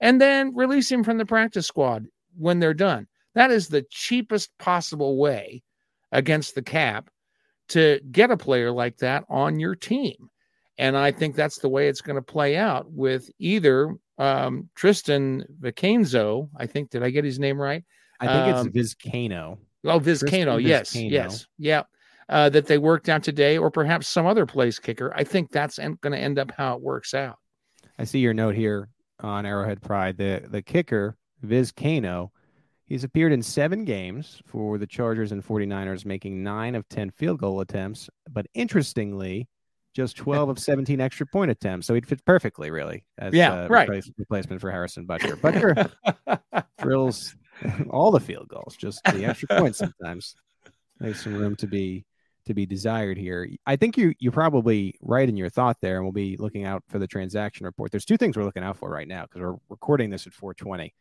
and 0.00 0.20
then 0.20 0.54
release 0.54 0.90
him 0.90 1.04
from 1.04 1.18
the 1.18 1.26
practice 1.26 1.66
squad 1.66 2.06
when 2.36 2.60
they're 2.60 2.74
done. 2.74 3.06
That 3.34 3.50
is 3.50 3.68
the 3.68 3.84
cheapest 3.90 4.56
possible 4.58 5.18
way 5.18 5.62
against 6.12 6.54
the 6.54 6.62
cap 6.62 7.10
to 7.68 8.00
get 8.10 8.30
a 8.30 8.36
player 8.36 8.72
like 8.72 8.96
that 8.98 9.24
on 9.28 9.60
your 9.60 9.76
team. 9.76 10.30
And 10.78 10.96
I 10.96 11.12
think 11.12 11.36
that's 11.36 11.58
the 11.58 11.68
way 11.68 11.88
it's 11.88 12.00
going 12.00 12.16
to 12.16 12.22
play 12.22 12.56
out 12.56 12.90
with 12.90 13.30
either 13.38 13.94
um, 14.18 14.68
Tristan 14.74 15.44
Vicanzo. 15.60 16.48
I 16.56 16.66
think, 16.66 16.90
did 16.90 17.02
I 17.02 17.10
get 17.10 17.24
his 17.24 17.38
name 17.38 17.60
right? 17.60 17.84
I 18.18 18.26
think 18.26 18.56
um, 18.56 18.66
it's 18.74 18.94
Vizcaino. 18.94 19.58
Oh, 19.84 20.00
Vizcaino. 20.00 20.62
Yes. 20.62 20.92
Vizcaino. 20.92 21.10
Yes. 21.10 21.46
Yeah. 21.58 21.82
Uh, 22.28 22.48
that 22.48 22.66
they 22.66 22.78
worked 22.78 23.08
out 23.08 23.24
today, 23.24 23.58
or 23.58 23.70
perhaps 23.72 24.06
some 24.06 24.24
other 24.24 24.46
place 24.46 24.78
kicker. 24.78 25.12
I 25.16 25.24
think 25.24 25.50
that's 25.50 25.80
en- 25.80 25.98
going 26.00 26.12
to 26.12 26.18
end 26.18 26.38
up 26.38 26.52
how 26.52 26.76
it 26.76 26.80
works 26.80 27.12
out. 27.12 27.38
I 27.98 28.04
see 28.04 28.20
your 28.20 28.34
note 28.34 28.54
here 28.54 28.88
on 29.22 29.46
Arrowhead 29.46 29.82
Pride. 29.82 30.16
The 30.16 30.44
the 30.48 30.62
kicker, 30.62 31.16
Vizcaino, 31.44 32.30
he's 32.84 33.04
appeared 33.04 33.32
in 33.32 33.42
seven 33.42 33.84
games 33.84 34.42
for 34.46 34.78
the 34.78 34.86
Chargers 34.86 35.32
and 35.32 35.44
49ers, 35.44 36.04
making 36.04 36.42
nine 36.42 36.74
of 36.74 36.88
10 36.88 37.10
field 37.10 37.38
goal 37.38 37.60
attempts. 37.60 38.08
But 38.30 38.46
interestingly, 38.54 39.48
just 39.94 40.16
12 40.16 40.48
of 40.50 40.58
17 40.58 41.00
extra 41.00 41.26
point 41.26 41.50
attempts. 41.50 41.86
So 41.86 41.94
he'd 41.94 42.06
fit 42.06 42.24
perfectly, 42.24 42.70
really, 42.70 43.04
as 43.18 43.34
yeah, 43.34 43.64
uh, 43.64 43.68
right. 43.68 43.88
replacement 44.18 44.60
for 44.60 44.70
Harrison 44.70 45.06
Butker. 45.06 45.36
Butker 45.40 46.64
drills 46.82 47.34
all 47.90 48.10
the 48.10 48.20
field 48.20 48.48
goals, 48.48 48.76
just 48.76 49.02
the 49.04 49.24
extra 49.24 49.48
points 49.48 49.78
sometimes. 49.78 50.34
There's 50.98 51.20
some 51.20 51.34
room 51.34 51.56
to 51.56 51.66
be 51.66 52.04
to 52.46 52.54
be 52.54 52.66
desired 52.66 53.18
here. 53.18 53.48
I 53.66 53.76
think 53.76 53.96
you 53.96 54.14
you're 54.18 54.32
probably 54.32 54.94
right 55.00 55.28
in 55.28 55.36
your 55.36 55.50
thought 55.50 55.76
there, 55.80 55.96
and 55.96 56.04
we'll 56.04 56.12
be 56.12 56.36
looking 56.36 56.64
out 56.64 56.82
for 56.88 56.98
the 56.98 57.06
transaction 57.06 57.66
report. 57.66 57.90
There's 57.90 58.04
two 58.04 58.16
things 58.16 58.36
we're 58.36 58.44
looking 58.44 58.62
out 58.64 58.76
for 58.76 58.90
right 58.90 59.08
now 59.08 59.22
because 59.22 59.40
we're 59.40 59.56
recording 59.68 60.10
this 60.10 60.26
at 60.26 60.32
420. 60.32 60.94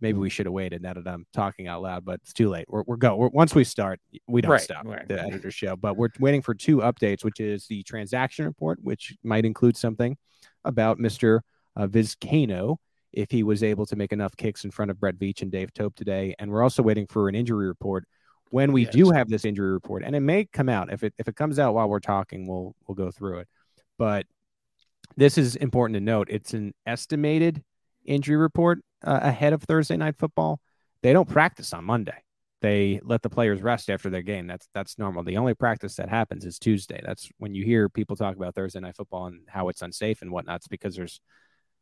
Maybe 0.00 0.18
we 0.18 0.28
should 0.28 0.44
have 0.44 0.52
waited 0.52 0.82
now 0.82 0.92
that 0.92 1.06
I'm 1.08 1.24
talking 1.32 1.68
out 1.68 1.80
loud, 1.80 2.04
but 2.04 2.20
it's 2.22 2.34
too 2.34 2.50
late. 2.50 2.66
We're, 2.68 2.82
we're 2.86 2.96
go. 2.96 3.16
We're, 3.16 3.28
once 3.28 3.54
we 3.54 3.64
start, 3.64 3.98
we 4.26 4.42
don't 4.42 4.50
Right, 4.52 4.60
stop 4.60 4.84
right. 4.84 5.08
the 5.08 5.18
editor's 5.22 5.54
show. 5.54 5.74
But 5.74 5.96
we're 5.96 6.10
waiting 6.20 6.42
for 6.42 6.52
two 6.54 6.78
updates, 6.78 7.24
which 7.24 7.40
is 7.40 7.66
the 7.66 7.82
transaction 7.82 8.44
report, 8.44 8.78
which 8.82 9.16
might 9.24 9.46
include 9.46 9.74
something 9.76 10.18
about 10.64 10.98
Mr. 10.98 11.40
Uh, 11.74 11.86
Vizcano 11.86 12.76
if 13.14 13.30
he 13.30 13.42
was 13.42 13.62
able 13.62 13.86
to 13.86 13.96
make 13.96 14.12
enough 14.12 14.36
kicks 14.36 14.64
in 14.64 14.70
front 14.70 14.90
of 14.90 15.00
Brett 15.00 15.16
Veach 15.18 15.40
and 15.40 15.50
Dave 15.50 15.72
Toub 15.72 15.94
today. 15.96 16.34
And 16.38 16.50
we're 16.50 16.62
also 16.62 16.82
waiting 16.82 17.06
for 17.06 17.30
an 17.30 17.34
injury 17.34 17.66
report. 17.66 18.04
When 18.50 18.72
we 18.72 18.84
do 18.86 19.10
have 19.10 19.28
this 19.28 19.44
injury 19.44 19.72
report, 19.72 20.02
and 20.04 20.14
it 20.14 20.20
may 20.20 20.44
come 20.44 20.68
out 20.68 20.92
if 20.92 21.02
it 21.02 21.14
if 21.18 21.28
it 21.28 21.36
comes 21.36 21.58
out 21.58 21.74
while 21.74 21.88
we're 21.88 22.00
talking, 22.00 22.46
we'll 22.46 22.74
we'll 22.86 22.94
go 22.94 23.10
through 23.10 23.40
it. 23.40 23.48
But 23.98 24.26
this 25.16 25.38
is 25.38 25.56
important 25.56 25.94
to 25.94 26.00
note. 26.00 26.28
It's 26.30 26.54
an 26.54 26.74
estimated 26.86 27.62
injury 28.04 28.36
report 28.36 28.80
uh, 29.04 29.20
ahead 29.22 29.52
of 29.52 29.62
Thursday 29.62 29.96
night 29.96 30.16
football. 30.16 30.60
They 31.02 31.12
don't 31.12 31.28
practice 31.28 31.72
on 31.72 31.84
Monday. 31.84 32.22
They 32.62 33.00
let 33.04 33.22
the 33.22 33.30
players 33.30 33.62
rest 33.62 33.90
after 33.90 34.10
their 34.10 34.22
game. 34.22 34.46
That's 34.46 34.68
that's 34.74 34.98
normal. 34.98 35.24
The 35.24 35.36
only 35.36 35.54
practice 35.54 35.96
that 35.96 36.08
happens 36.08 36.44
is 36.44 36.58
Tuesday. 36.58 37.00
That's 37.04 37.28
when 37.38 37.54
you 37.54 37.64
hear 37.64 37.88
people 37.88 38.16
talk 38.16 38.36
about 38.36 38.54
Thursday 38.54 38.80
night 38.80 38.96
football 38.96 39.26
and 39.26 39.40
how 39.48 39.68
it's 39.68 39.82
unsafe 39.82 40.22
and 40.22 40.30
whatnot. 40.30 40.56
It's 40.56 40.68
because 40.68 40.94
there's 40.96 41.20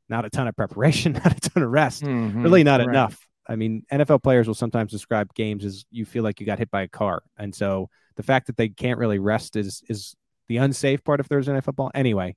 not 0.08 0.24
a 0.24 0.30
ton 0.30 0.48
of 0.48 0.56
preparation, 0.56 1.12
not 1.24 1.36
a 1.36 1.50
ton 1.50 1.62
of 1.62 1.70
rest 1.70 2.02
Mhm, 2.02 2.42
really 2.42 2.64
not 2.64 2.80
right. 2.80 2.88
enough. 2.88 3.26
I 3.46 3.56
mean, 3.56 3.84
NFL 3.92 4.22
players 4.22 4.46
will 4.46 4.54
sometimes 4.54 4.90
describe 4.90 5.34
games 5.34 5.64
as 5.64 5.84
you 5.90 6.04
feel 6.04 6.22
like 6.22 6.40
you 6.40 6.46
got 6.46 6.58
hit 6.58 6.70
by 6.70 6.82
a 6.82 6.88
car, 6.88 7.22
and 7.36 7.54
so 7.54 7.90
the 8.16 8.22
fact 8.22 8.46
that 8.46 8.56
they 8.56 8.68
can't 8.68 8.98
really 8.98 9.18
rest 9.18 9.56
is 9.56 9.82
is 9.88 10.14
the 10.48 10.58
unsafe 10.58 11.04
part 11.04 11.20
of 11.20 11.26
Thursday 11.26 11.52
night 11.52 11.64
football. 11.64 11.90
Anyway, 11.94 12.36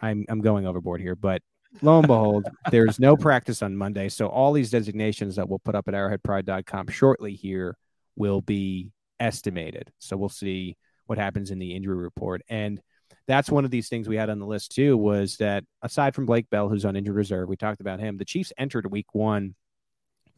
I'm 0.00 0.24
I'm 0.28 0.40
going 0.40 0.66
overboard 0.66 1.00
here, 1.00 1.16
but 1.16 1.42
lo 1.82 1.98
and 1.98 2.06
behold, 2.06 2.46
there's 2.70 2.98
no 2.98 3.16
practice 3.16 3.62
on 3.62 3.76
Monday, 3.76 4.08
so 4.08 4.26
all 4.26 4.52
these 4.52 4.70
designations 4.70 5.36
that 5.36 5.48
we'll 5.48 5.60
put 5.60 5.74
up 5.74 5.88
at 5.88 5.94
arrowheadpride.com 5.94 6.88
shortly 6.88 7.34
here 7.34 7.76
will 8.16 8.40
be 8.40 8.90
estimated. 9.20 9.92
So 9.98 10.16
we'll 10.16 10.28
see 10.28 10.76
what 11.06 11.18
happens 11.18 11.50
in 11.50 11.58
the 11.58 11.74
injury 11.74 11.96
report, 11.96 12.42
and 12.48 12.80
that's 13.26 13.50
one 13.50 13.64
of 13.64 13.70
these 13.70 13.88
things 13.88 14.08
we 14.08 14.16
had 14.16 14.28
on 14.28 14.38
the 14.38 14.46
list 14.46 14.72
too 14.72 14.96
was 14.96 15.36
that 15.38 15.64
aside 15.80 16.14
from 16.14 16.26
Blake 16.26 16.50
Bell, 16.50 16.68
who's 16.68 16.84
on 16.84 16.96
injured 16.96 17.14
reserve, 17.14 17.48
we 17.48 17.56
talked 17.56 17.80
about 17.80 18.00
him. 18.00 18.18
The 18.18 18.24
Chiefs 18.24 18.52
entered 18.58 18.90
week 18.90 19.14
one 19.14 19.54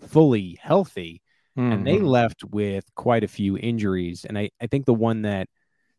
fully 0.00 0.58
healthy, 0.60 1.22
and 1.56 1.86
they 1.86 1.96
Mhm. 1.98 2.06
left 2.06 2.44
with 2.44 2.84
quite 2.94 3.24
a 3.24 3.28
few 3.28 3.56
injuries. 3.56 4.24
And 4.26 4.36
I, 4.38 4.50
I 4.60 4.66
think 4.66 4.84
the 4.84 4.92
one 4.94 5.22
that 5.22 5.48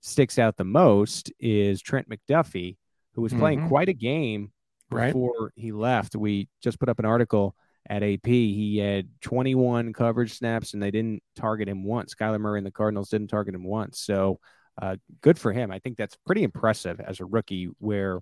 sticks 0.02 0.38
out 0.38 0.56
the 0.58 0.64
most 0.64 1.32
is 1.40 1.82
Trent 1.82 2.08
McDuffie, 2.08 2.78
who 3.14 3.22
was 3.24 3.34
playing 3.34 3.62
Mhm. 3.62 3.68
quite 3.68 3.90
a 3.90 3.94
game 3.94 4.52
Right. 4.92 5.08
before 5.08 5.52
he 5.56 5.72
left. 5.72 6.16
We 6.16 6.48
just 6.62 6.80
put 6.80 6.90
up 6.90 7.00
an 7.00 7.06
article 7.06 7.56
at 7.90 8.04
AP. 8.04 8.54
He 8.54 8.78
had 8.78 9.10
21 9.22 9.94
coverage 9.94 10.34
snaps, 10.34 10.74
and 10.74 10.84
they 10.84 10.92
didn't 10.92 11.24
target 11.36 11.68
him 11.68 11.84
once. 11.84 12.14
Kyler 12.14 12.40
Murray 12.40 12.60
and 12.60 12.68
the 12.68 12.72
Cardinals 12.72 13.10
didn't 13.10 13.30
target 13.30 13.56
him 13.56 13.64
once. 13.64 14.00
So 14.00 14.40
uh, 14.80 14.98
good 15.22 15.40
for 15.40 15.52
him. 15.52 15.72
I 15.72 15.80
think 15.80 15.98
that's 15.98 16.16
pretty 16.18 16.44
impressive 16.44 17.00
as 17.00 17.20
a 17.20 17.26
rookie. 17.26 17.66
Where 17.80 18.20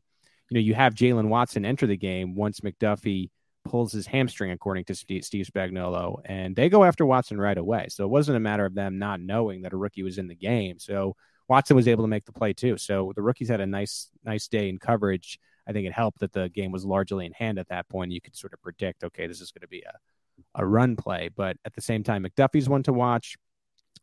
you 0.50 0.54
know 0.56 0.62
you 0.62 0.74
have 0.74 0.94
Jaylen 0.96 1.28
Watson 1.28 1.66
enter 1.66 1.86
the 1.86 1.98
game 1.98 2.34
once 2.34 2.62
McDuffie 2.62 3.30
pulls 3.66 3.92
his 3.92 4.08
hamstring, 4.08 4.52
according 4.52 4.86
to 4.86 4.96
Steve, 4.96 5.24
Spagnuolo, 5.24 6.22
and 6.26 6.56
they 6.56 6.70
go 6.70 6.84
after 6.84 7.06
Watson 7.06 7.40
right 7.40 7.58
away. 7.58 7.88
So 7.90 8.06
it 8.06 8.10
wasn't 8.10 8.38
a 8.38 8.40
matter 8.40 8.66
of 8.66 8.76
them 8.76 8.98
not 9.00 9.20
knowing 9.20 9.64
that 9.64 9.74
a 9.74 9.78
rookie 9.78 10.04
was 10.04 10.18
in 10.18 10.28
the 10.28 10.36
game. 10.36 10.80
So 10.80 11.16
Watson 11.48 11.76
was 11.76 11.88
able 11.88 12.04
to 12.04 12.08
make 12.08 12.26
the 12.26 12.32
play 12.32 12.54
too. 12.54 12.78
So 12.78 13.12
the 13.16 13.22
rookies 13.22 13.50
had 13.50 13.62
a 13.62 13.66
nice, 13.66 14.10
nice 14.24 14.48
day 14.48 14.70
in 14.70 14.78
coverage. 14.80 15.40
I 15.68 15.74
think 15.74 15.88
it 15.88 15.94
helped 15.94 16.20
that 16.20 16.32
the 16.32 16.50
game 16.50 16.72
was 16.72 16.86
largely 16.86 17.26
in 17.26 17.34
hand 17.34 17.60
at 17.60 17.70
that 17.70 17.90
point. 17.90 18.12
You 18.12 18.22
could 18.22 18.36
sort 18.36 18.54
of 18.54 18.62
predict, 18.62 19.04
okay, 19.04 19.28
this 19.28 19.42
is 19.42 19.52
going 19.52 19.62
to 19.62 19.68
be 19.68 19.82
a, 19.82 20.62
a 20.62 20.66
run 20.66 20.96
play. 20.96 21.30
But 21.36 21.58
at 21.66 21.74
the 21.74 21.82
same 21.82 22.04
time, 22.04 22.24
McDuffie's 22.24 22.70
one 22.70 22.84
to 22.84 22.94
watch. 22.94 23.36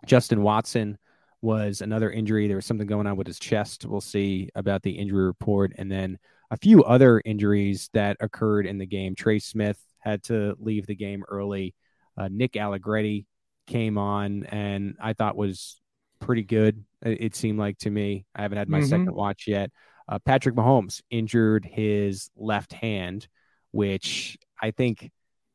Justin 0.04 0.42
Watson 0.42 0.98
was 1.40 1.80
another 1.80 2.10
injury. 2.10 2.46
There 2.46 2.56
was 2.56 2.66
something 2.66 2.86
going 2.86 3.06
on 3.06 3.16
with 3.16 3.26
his 3.26 3.38
chest. 3.38 3.84
We'll 3.84 4.00
see 4.00 4.48
about 4.54 4.82
the 4.82 4.92
injury 4.92 5.24
report. 5.24 5.72
And 5.76 5.90
then 5.90 6.18
a 6.52 6.56
few 6.58 6.84
other 6.84 7.20
injuries 7.24 7.88
that 7.94 8.18
occurred 8.20 8.66
in 8.66 8.76
the 8.76 8.84
game. 8.86 9.14
Trey 9.14 9.38
Smith 9.38 9.78
had 10.00 10.22
to 10.24 10.54
leave 10.60 10.86
the 10.86 10.94
game 10.94 11.24
early. 11.28 11.74
Uh, 12.16 12.28
Nick 12.30 12.56
Allegretti 12.58 13.26
came 13.66 13.96
on 13.96 14.44
and 14.44 14.96
I 15.00 15.14
thought 15.14 15.34
was 15.34 15.80
pretty 16.20 16.42
good. 16.42 16.84
It, 17.00 17.34
seemed 17.34 17.58
like 17.58 17.78
to 17.78 17.90
me. 17.90 18.26
I 18.34 18.42
haven't 18.42 18.58
had 18.58 18.68
my 18.68 18.80
Mhm. 18.80 18.88
second 18.88 19.14
watch 19.14 19.48
yet. 19.48 19.70
Uh, 20.06 20.18
Patrick 20.18 20.54
Mahomes 20.54 21.00
injured 21.10 21.64
his 21.64 22.30
left 22.36 22.74
hand, 22.74 23.28
which 23.70 24.36
I 24.60 24.72
think, 24.72 25.10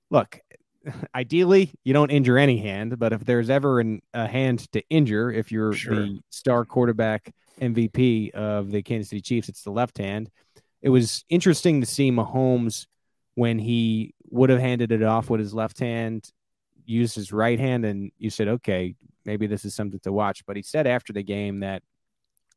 look, 0.10 0.40
ideally 1.14 1.72
you 1.84 1.94
don't 1.94 2.10
injure 2.12 2.40
any 2.40 2.58
hand, 2.58 2.98
but 2.98 3.14
if 3.14 3.24
there's 3.24 3.52
ever 3.52 3.80
an, 3.80 4.02
a 4.16 4.28
hand 4.28 4.72
to 4.72 4.82
injure, 4.90 5.32
if 5.32 5.52
you're 5.52 5.74
Sure. 5.74 5.96
the 5.96 6.20
star 6.32 6.66
quarterback 6.66 7.32
MVP 7.62 8.32
of 8.32 8.72
the 8.72 8.82
Kansas 8.82 9.10
City 9.10 9.22
Chiefs, 9.22 9.48
it's 9.50 9.64
the 9.64 9.72
left 9.72 10.00
hand. 10.00 10.30
It 10.82 10.90
was 10.90 11.26
interesting 11.30 11.82
to 11.82 11.88
see 11.88 12.12
Mahomes 12.12 12.86
when 13.36 13.60
he 13.60 14.14
would 14.30 14.50
have 14.50 14.60
handed 14.60 14.92
it 14.92 15.04
off 15.04 15.30
with 15.30 15.40
his 15.40 15.54
left 15.54 15.80
hand, 15.80 16.32
use 16.86 17.14
his 17.14 17.32
right 17.32 17.60
hand, 17.60 17.86
and 17.86 18.12
you 18.18 18.30
said, 18.30 18.48
okay, 18.48 18.96
maybe 19.26 19.48
this 19.48 19.66
is 19.66 19.76
something 19.76 20.00
to 20.02 20.12
watch. 20.12 20.46
But 20.46 20.56
he 20.56 20.62
said 20.62 20.88
after 20.88 21.14
the 21.14 21.24
game 21.24 21.60
that 21.60 21.84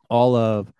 all 0.09 0.37
of 0.37 0.73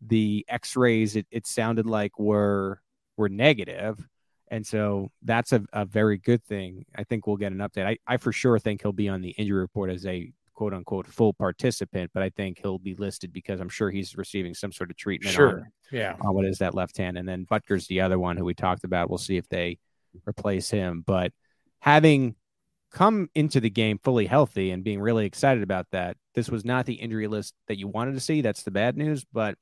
the 0.00 0.44
X-rays 0.48 1.16
it, 1.16 1.26
it 1.30 1.46
sounded 1.46 1.86
like 1.86 2.18
were 2.18 2.80
were 3.16 3.28
negative, 3.28 4.06
and 4.48 4.66
so 4.66 5.10
that's 5.22 5.52
a, 5.52 5.64
a 5.72 5.84
very 5.84 6.18
good 6.18 6.44
thing. 6.44 6.84
I 6.94 7.04
think 7.04 7.26
we'll 7.26 7.36
get 7.36 7.52
an 7.52 7.58
update. 7.58 7.86
I, 7.86 7.98
I 8.06 8.16
for 8.18 8.32
sure 8.32 8.58
think 8.58 8.82
he'll 8.82 8.92
be 8.92 9.08
on 9.08 9.22
the 9.22 9.30
injury 9.30 9.58
report 9.58 9.90
as 9.90 10.04
a 10.06 10.30
quote 10.56 10.74
unquote 10.74 11.06
full 11.06 11.32
participant, 11.34 12.10
but 12.12 12.22
I 12.22 12.30
think 12.30 12.58
he'll 12.60 12.78
be 12.78 12.94
listed 12.94 13.32
because 13.32 13.60
I'm 13.60 13.68
sure 13.68 13.90
he's 13.90 14.16
receiving 14.16 14.54
some 14.54 14.72
sort 14.72 14.90
of 14.90 14.96
treatment 14.96 15.34
on 15.34 15.36
Sure. 15.36 15.70
Yeah. 15.92 16.16
on 16.20 16.34
what 16.34 16.46
is 16.46 16.58
that 16.58 16.74
left 16.74 16.96
hand. 16.96 17.16
And 17.16 17.28
then 17.28 17.44
Butker's 17.44 17.86
the 17.86 18.00
other 18.00 18.18
one 18.18 18.36
who 18.36 18.44
we 18.44 18.54
talked 18.54 18.82
about. 18.82 19.08
We'll 19.08 19.18
see 19.18 19.36
if 19.36 19.48
they 19.48 19.78
replace 20.26 20.70
him. 20.70 21.04
But 21.06 21.32
having 21.80 22.34
come 22.90 23.28
into 23.34 23.60
the 23.60 23.70
game 23.70 23.98
fully 24.02 24.26
healthy 24.26 24.70
and 24.70 24.82
being 24.82 25.00
really 25.00 25.26
excited 25.26 25.62
about 25.62 25.86
that, 25.92 26.16
this 26.34 26.48
was 26.48 26.64
not 26.64 26.86
the 26.86 26.94
injury 26.94 27.28
list 27.28 27.54
that 27.68 27.78
you 27.78 27.86
wanted 27.86 28.14
to 28.14 28.20
see. 28.20 28.40
That's 28.40 28.62
the 28.62 28.70
bad 28.70 28.96
news. 28.96 29.24
But 29.32 29.56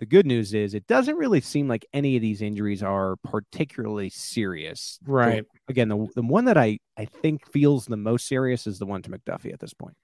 the 0.00 0.06
good 0.06 0.26
news 0.26 0.54
is 0.54 0.74
it 0.74 0.86
doesn't 0.86 1.16
really 1.16 1.40
seem 1.42 1.68
like 1.68 1.86
any 1.92 2.16
of 2.16 2.22
these 2.22 2.42
injuries 2.42 2.82
are 2.82 3.16
particularly 3.22 4.08
serious. 4.10 4.98
Right. 5.06 5.44
again, 5.68 5.88
the, 5.88 6.08
the 6.16 6.22
one 6.22 6.46
that 6.46 6.56
I, 6.56 6.78
I 6.96 7.04
think 7.04 7.46
feels 7.52 7.86
the 7.86 7.96
most 7.98 8.26
serious 8.26 8.66
is 8.66 8.78
the 8.78 8.86
one 8.86 9.02
to 9.02 9.10
McDuffie 9.10 9.52
at 9.52 9.60
this 9.60 9.74
point. 9.74 9.94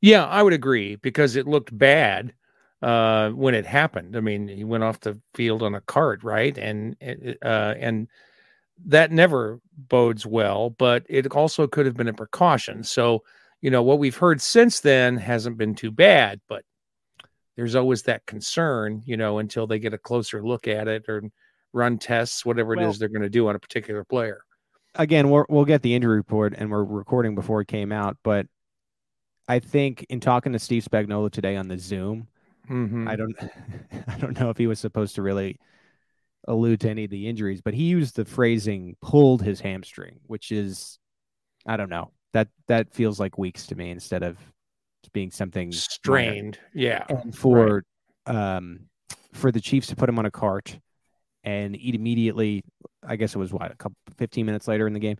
Yeah, 0.00 0.24
I 0.26 0.42
would 0.42 0.52
agree 0.52 0.96
because 0.96 1.36
it 1.36 1.46
looked 1.46 1.76
bad 1.76 2.32
uh, 2.82 3.30
when 3.30 3.54
it 3.54 3.66
happened. 3.66 4.16
I 4.16 4.20
mean, 4.20 4.48
he 4.48 4.64
went 4.64 4.84
off 4.84 5.00
the 5.00 5.20
field 5.34 5.62
on 5.62 5.74
a 5.74 5.80
cart, 5.80 6.22
right? 6.22 6.56
And 6.56 6.96
uh, 7.42 7.74
and 7.78 8.08
that 8.86 9.10
never 9.10 9.60
bodes 9.76 10.24
well. 10.24 10.70
But 10.70 11.04
it 11.08 11.26
also 11.32 11.66
could 11.66 11.86
have 11.86 11.96
been 11.96 12.08
a 12.08 12.12
precaution. 12.14 12.84
So 12.84 13.24
you 13.60 13.70
know 13.70 13.82
what 13.82 13.98
we've 13.98 14.16
heard 14.16 14.40
since 14.40 14.80
then 14.80 15.16
hasn't 15.16 15.58
been 15.58 15.74
too 15.74 15.90
bad, 15.90 16.40
but 16.48 16.62
there's 17.56 17.74
always 17.74 18.02
that 18.04 18.24
concern, 18.24 19.02
you 19.04 19.16
know, 19.16 19.38
until 19.38 19.66
they 19.66 19.80
get 19.80 19.92
a 19.92 19.98
closer 19.98 20.40
look 20.46 20.68
at 20.68 20.86
it 20.86 21.08
or 21.08 21.24
run 21.72 21.98
tests, 21.98 22.46
whatever 22.46 22.74
it 22.74 22.78
Well- 22.78 22.90
is 22.90 23.00
they're 23.00 23.08
going 23.08 23.22
to 23.22 23.28
do 23.28 23.48
on 23.48 23.56
a 23.56 23.58
particular 23.58 24.04
player. 24.04 24.42
again, 24.94 25.28
we're, 25.28 25.44
we'll 25.48 25.64
get 25.64 25.82
the 25.82 25.94
injury 25.94 26.16
report 26.16 26.54
and 26.56 26.70
we're 26.70 26.84
recording 26.84 27.34
before 27.34 27.60
it 27.60 27.68
came 27.68 27.90
out. 27.92 28.16
But 28.22 28.46
I 29.48 29.58
think 29.58 30.04
in 30.08 30.20
talking 30.20 30.52
to 30.52 30.58
Steve 30.58 30.84
Spagnuolo 30.84 31.30
today 31.30 31.56
on 31.56 31.68
the 31.68 31.78
Zoom, 31.78 32.28
Mhm. 32.68 33.08
I 33.08 33.16
don't, 33.16 33.34
I 34.08 34.18
don't 34.18 34.38
know 34.38 34.50
if 34.50 34.58
he 34.58 34.66
was 34.66 34.78
supposed 34.78 35.14
to 35.14 35.22
really 35.22 35.58
allude 36.46 36.80
to 36.80 36.90
any 36.90 37.04
of 37.04 37.10
the 37.10 37.26
injuries, 37.26 37.60
but 37.62 37.74
he 37.74 37.84
used 37.84 38.16
the 38.16 38.24
phrasing 38.24 38.96
"pulled 39.00 39.42
his 39.42 39.60
hamstring," 39.60 40.20
which 40.26 40.52
is, 40.52 40.98
I 41.66 41.76
don't 41.76 41.88
know 41.90 42.10
that 42.34 42.48
that 42.66 42.92
feels 42.92 43.18
like 43.18 43.38
weeks 43.38 43.66
to 43.68 43.74
me 43.74 43.90
instead 43.90 44.22
of 44.22 44.36
being 45.14 45.30
something 45.30 45.68
minor. 45.68 45.72
strained. 45.78 46.58
Yeah. 46.74 47.04
and 47.08 47.36
for 47.36 47.84
um 48.26 48.80
for 49.32 49.50
the 49.50 49.60
Chiefs 49.60 49.86
to 49.88 49.96
put 49.96 50.08
him 50.10 50.18
on 50.18 50.26
a 50.26 50.30
cart 50.30 50.78
and 51.44 51.74
eat 51.76 51.94
immediately 51.94 52.62
I 53.02 53.16
guess 53.16 53.34
it 53.34 53.38
was 53.38 53.52
what 53.52 53.70
a 53.72 53.76
couple 53.76 53.96
15 54.18 54.44
minutes 54.44 54.68
later 54.68 54.86
in 54.86 54.92
the 54.92 55.00
game 55.00 55.16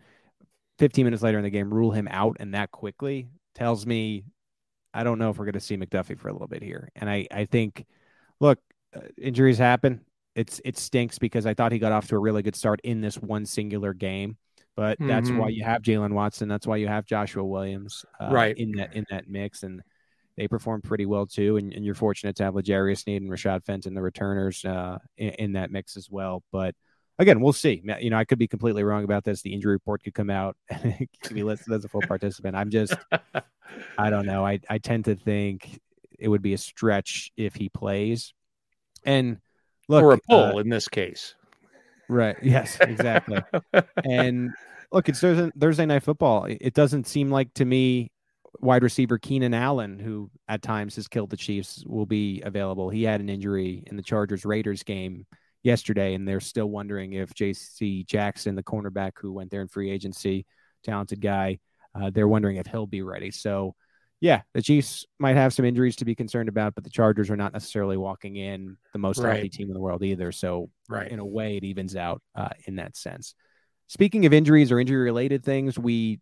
15 0.78 1.04
minutes 1.06 1.22
later 1.22 1.38
in 1.38 1.44
the 1.44 1.50
game 1.50 1.72
rule 1.72 1.90
him 1.92 2.08
out 2.10 2.36
and 2.40 2.52
that 2.54 2.70
quickly 2.70 3.28
tells 3.58 3.86
me 3.86 4.24
I 4.94 5.04
don't 5.04 5.18
know 5.18 5.30
if 5.30 5.38
we're 5.38 5.44
going 5.44 5.52
to 5.54 5.60
see 5.60 5.76
McDuffie 5.76 6.18
for 6.18 6.28
a 6.28 6.32
little 6.32 6.48
bit 6.48 6.62
here 6.62 6.88
and 6.96 7.08
I 7.10 7.26
I 7.30 7.44
think 7.44 7.84
look 8.40 8.58
uh, 8.96 9.00
injuries 9.20 9.58
happen 9.58 10.00
it's 10.34 10.60
it 10.64 10.78
stinks 10.78 11.18
because 11.18 11.46
I 11.46 11.54
thought 11.54 11.72
he 11.72 11.78
got 11.78 11.92
off 11.92 12.08
to 12.08 12.16
a 12.16 12.18
really 12.18 12.42
good 12.42 12.56
start 12.56 12.80
in 12.84 13.00
this 13.00 13.16
one 13.18 13.44
singular 13.46 13.92
game 13.92 14.36
but 14.76 14.96
that's 15.00 15.28
why 15.30 15.50
Mhm. 15.50 15.54
you 15.56 15.64
have 15.64 15.82
Jaylen 15.82 16.12
Watson. 16.12 16.48
That's 16.48 16.64
why 16.64 16.76
you 16.76 16.86
have 16.86 17.04
Joshua 17.04 17.44
Williams, 17.44 18.04
uh, 18.20 18.28
Right. 18.30 18.56
in 18.56 18.70
that 18.76 18.94
in 18.94 19.04
that 19.10 19.28
mix, 19.28 19.64
and 19.64 19.82
they 20.36 20.46
perform 20.46 20.82
pretty 20.82 21.04
well 21.04 21.26
too. 21.26 21.56
And, 21.56 21.72
and 21.74 21.84
you're 21.84 21.96
fortunate 21.96 22.36
to 22.36 22.44
have 22.44 22.54
L'Jarius 22.54 22.98
Sneed 22.98 23.20
and 23.22 23.28
Rashad 23.28 23.64
Fenton, 23.64 23.92
the 23.94 24.02
returners, 24.02 24.64
uh, 24.64 24.98
in, 25.16 25.30
in 25.30 25.52
that 25.54 25.72
mix 25.72 25.96
as 25.96 26.08
well. 26.08 26.44
But 26.52 26.76
again, 27.18 27.40
we'll 27.40 27.52
see. 27.52 27.82
You 28.00 28.10
know, 28.10 28.16
I 28.16 28.24
could 28.24 28.38
be 28.38 28.46
completely 28.46 28.84
wrong 28.84 29.04
about 29.04 29.24
this. 29.24 29.42
The 29.42 29.52
injury 29.52 29.72
report 29.72 30.02
could 30.02 30.14
come 30.14 30.30
out 30.30 30.56
and 30.70 31.08
be 31.32 31.42
listed 31.42 31.72
as 31.72 31.84
a 31.84 31.88
full 31.88 32.02
participant. 32.02 32.56
I'm 32.56 32.70
just, 32.70 32.94
I 33.98 34.10
don't 34.10 34.26
know. 34.26 34.46
I 34.46 34.60
I 34.68 34.78
tend 34.78 35.06
to 35.06 35.14
think 35.14 35.80
it 36.18 36.28
would 36.28 36.42
be 36.42 36.54
a 36.54 36.58
stretch 36.58 37.30
if 37.36 37.54
he 37.54 37.68
plays. 37.68 38.32
And 39.04 39.38
look, 39.88 40.02
or 40.02 40.12
a 40.12 40.16
uh, 40.16 40.20
pull 40.28 40.58
in 40.58 40.68
this 40.68 40.88
case. 40.88 41.34
right? 42.08 42.36
Yes, 42.42 42.78
exactly. 42.80 43.42
and 44.04 44.52
look, 44.92 45.08
it's 45.08 45.20
Thursday, 45.20 45.50
Thursday 45.58 45.86
night 45.86 46.02
football. 46.02 46.46
It 46.48 46.74
doesn't 46.74 47.06
seem 47.06 47.30
like 47.30 47.52
to 47.54 47.64
me 47.64 48.10
wide 48.60 48.82
receiver 48.82 49.18
Keenan 49.18 49.54
Allen, 49.54 49.98
who 49.98 50.30
at 50.48 50.62
times 50.62 50.96
has 50.96 51.08
killed 51.08 51.30
the 51.30 51.36
Chiefs, 51.36 51.84
will 51.86 52.06
be 52.06 52.42
available. 52.42 52.90
He 52.90 53.04
had 53.04 53.20
an 53.20 53.28
injury 53.28 53.84
in 53.86 53.96
the 53.96 54.02
Chargers 54.02 54.44
Raiders 54.44 54.82
game 54.82 55.26
yesterday, 55.62 56.14
and 56.14 56.26
they're 56.26 56.40
still 56.40 56.68
wondering 56.68 57.12
if 57.12 57.34
J.C. 57.34 58.04
Jackson, 58.04 58.54
the 58.54 58.62
cornerback 58.62 59.12
who 59.16 59.32
went 59.32 59.50
there 59.50 59.62
in 59.62 59.68
free 59.68 59.90
agency, 59.90 60.46
talented 60.82 61.20
guy, 61.20 61.58
uh, 61.94 62.10
they're 62.10 62.28
wondering 62.28 62.56
if 62.56 62.66
he'll 62.66 62.86
be 62.86 63.02
ready. 63.02 63.30
So. 63.30 63.74
Yeah, 64.20 64.42
the 64.52 64.62
Chiefs 64.62 65.06
might 65.20 65.36
have 65.36 65.52
some 65.52 65.64
injuries 65.64 65.94
to 65.94 66.04
be 66.04 66.16
concerned 66.16 66.48
about, 66.48 66.74
but 66.74 66.82
the 66.82 66.90
Chargers 66.90 67.30
are 67.30 67.36
not 67.36 67.52
necessarily 67.52 67.96
walking 67.96 68.34
in 68.34 68.76
the 68.92 68.98
most 68.98 69.22
healthy 69.22 69.48
team 69.48 69.68
in 69.68 69.74
the 69.74 69.78
world 69.78 70.02
either. 70.02 70.32
So 70.32 70.70
right. 70.88 71.08
in 71.08 71.20
a 71.20 71.24
way 71.24 71.56
it 71.56 71.62
evens 71.62 71.94
out 71.94 72.20
uh, 72.34 72.48
in 72.66 72.74
that 72.76 72.96
sense. 72.96 73.36
Speaking 73.86 74.26
of 74.26 74.34
injuries 74.34 74.70
or 74.70 74.78
injury 74.78 75.04
related 75.04 75.44
things, 75.44 75.78
we 75.78 76.18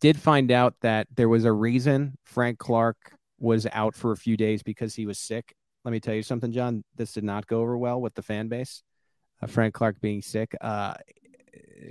did 0.00 0.18
find 0.18 0.50
out 0.50 0.74
that 0.80 1.06
there 1.14 1.28
was 1.28 1.44
a 1.44 1.52
reason 1.52 2.16
Frank 2.24 2.58
Clark 2.58 2.96
was 3.38 3.66
out 3.72 3.94
for 3.94 4.12
a 4.12 4.16
few 4.16 4.36
days 4.36 4.62
because 4.62 4.94
he 4.94 5.06
was 5.06 5.18
sick. 5.18 5.54
Let 5.84 5.92
me 5.92 6.00
tell 6.00 6.14
you 6.14 6.22
something, 6.22 6.52
John. 6.52 6.84
This 6.96 7.12
did 7.12 7.24
not 7.24 7.46
go 7.46 7.60
over 7.60 7.76
well 7.78 8.00
with 8.00 8.14
the 8.14 8.22
fan 8.22 8.48
base. 8.48 8.82
Uh, 9.40 9.46
Frank 9.46 9.74
Clark 9.74 10.00
being 10.00 10.22
sick. 10.22 10.54
Uh, 10.60 10.94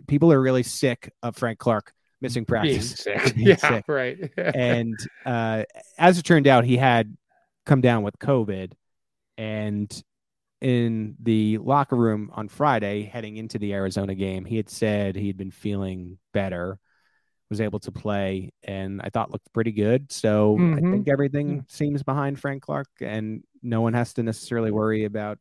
people 0.07 0.31
are 0.31 0.41
really 0.41 0.63
sick 0.63 1.11
of 1.23 1.35
Frank 1.35 1.59
Clark 1.59 1.93
missing 2.21 2.43
Being 2.43 2.45
practice. 2.45 2.91
sick. 2.91 3.35
Being 3.35 3.47
yeah, 3.47 3.55
sick 3.55 3.85
right. 3.87 4.17
and 4.37 4.97
uh, 5.25 5.63
as 5.97 6.17
it 6.17 6.23
turned 6.23 6.47
out, 6.47 6.65
he 6.65 6.77
had 6.77 7.15
come 7.65 7.81
down 7.81 8.03
with 8.03 8.17
COVID. 8.19 8.73
And 9.37 10.03
in 10.61 11.15
the 11.21 11.59
locker 11.59 11.95
room 11.95 12.31
on 12.33 12.47
Friday, 12.47 13.03
heading 13.03 13.37
into 13.37 13.59
the 13.59 13.73
Arizona 13.73 14.15
game, 14.15 14.45
he 14.45 14.57
had 14.57 14.69
said 14.69 15.15
he 15.15 15.27
had 15.27 15.37
been 15.37 15.51
feeling 15.51 16.17
better, 16.33 16.79
was 17.49 17.61
able 17.61 17.79
to 17.79 17.91
play, 17.91 18.51
and 18.63 19.01
I 19.01 19.09
thought 19.09 19.31
looked 19.31 19.51
pretty 19.53 19.71
good. 19.71 20.11
So 20.11 20.55
I 20.55 20.81
Mhm. 20.81 20.91
think 20.91 21.07
everything 21.07 21.65
seems 21.69 22.03
behind 22.03 22.39
Frank 22.39 22.63
Clark, 22.63 22.89
and 23.01 23.43
no 23.61 23.81
one 23.81 23.93
has 23.93 24.13
to 24.13 24.23
necessarily 24.23 24.71
worry 24.71 25.05
about 25.05 25.39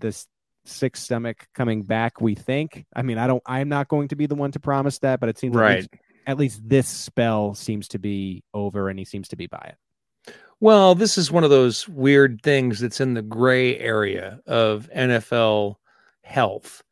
this 0.00 0.26
sick 0.64 0.96
stomach 0.96 1.48
coming 1.54 1.82
back. 1.82 2.20
We 2.20 2.34
think. 2.34 2.86
I 2.94 3.02
mean, 3.02 3.18
I 3.18 3.26
don't. 3.26 3.42
I'm 3.46 3.68
not 3.68 3.88
going 3.88 4.08
to 4.08 4.16
be 4.16 4.26
the 4.26 4.34
one 4.34 4.52
to 4.52 4.60
promise 4.60 4.98
that, 5.00 5.18
but 5.18 5.28
it 5.28 5.38
seems 5.38 5.56
at 5.56 5.60
right. 5.60 5.76
least 5.78 5.88
at 6.26 6.38
least 6.38 6.68
this 6.68 6.86
spell 6.86 7.54
seems 7.54 7.88
to 7.88 7.98
be 7.98 8.44
over 8.52 8.90
and 8.90 8.98
he 8.98 9.04
seems 9.06 9.28
to 9.28 9.36
be 9.36 9.46
by 9.46 9.72
it. 9.72 10.34
Well, 10.60 10.94
this 10.94 11.16
is 11.16 11.32
one 11.32 11.42
of 11.42 11.48
those 11.50 11.88
weird 11.88 12.42
things 12.42 12.80
that's 12.80 13.00
in 13.00 13.14
the 13.14 13.22
gray 13.22 13.78
area 13.78 14.40
of 14.46 14.90
NFL 14.94 15.76
health. 16.22 16.82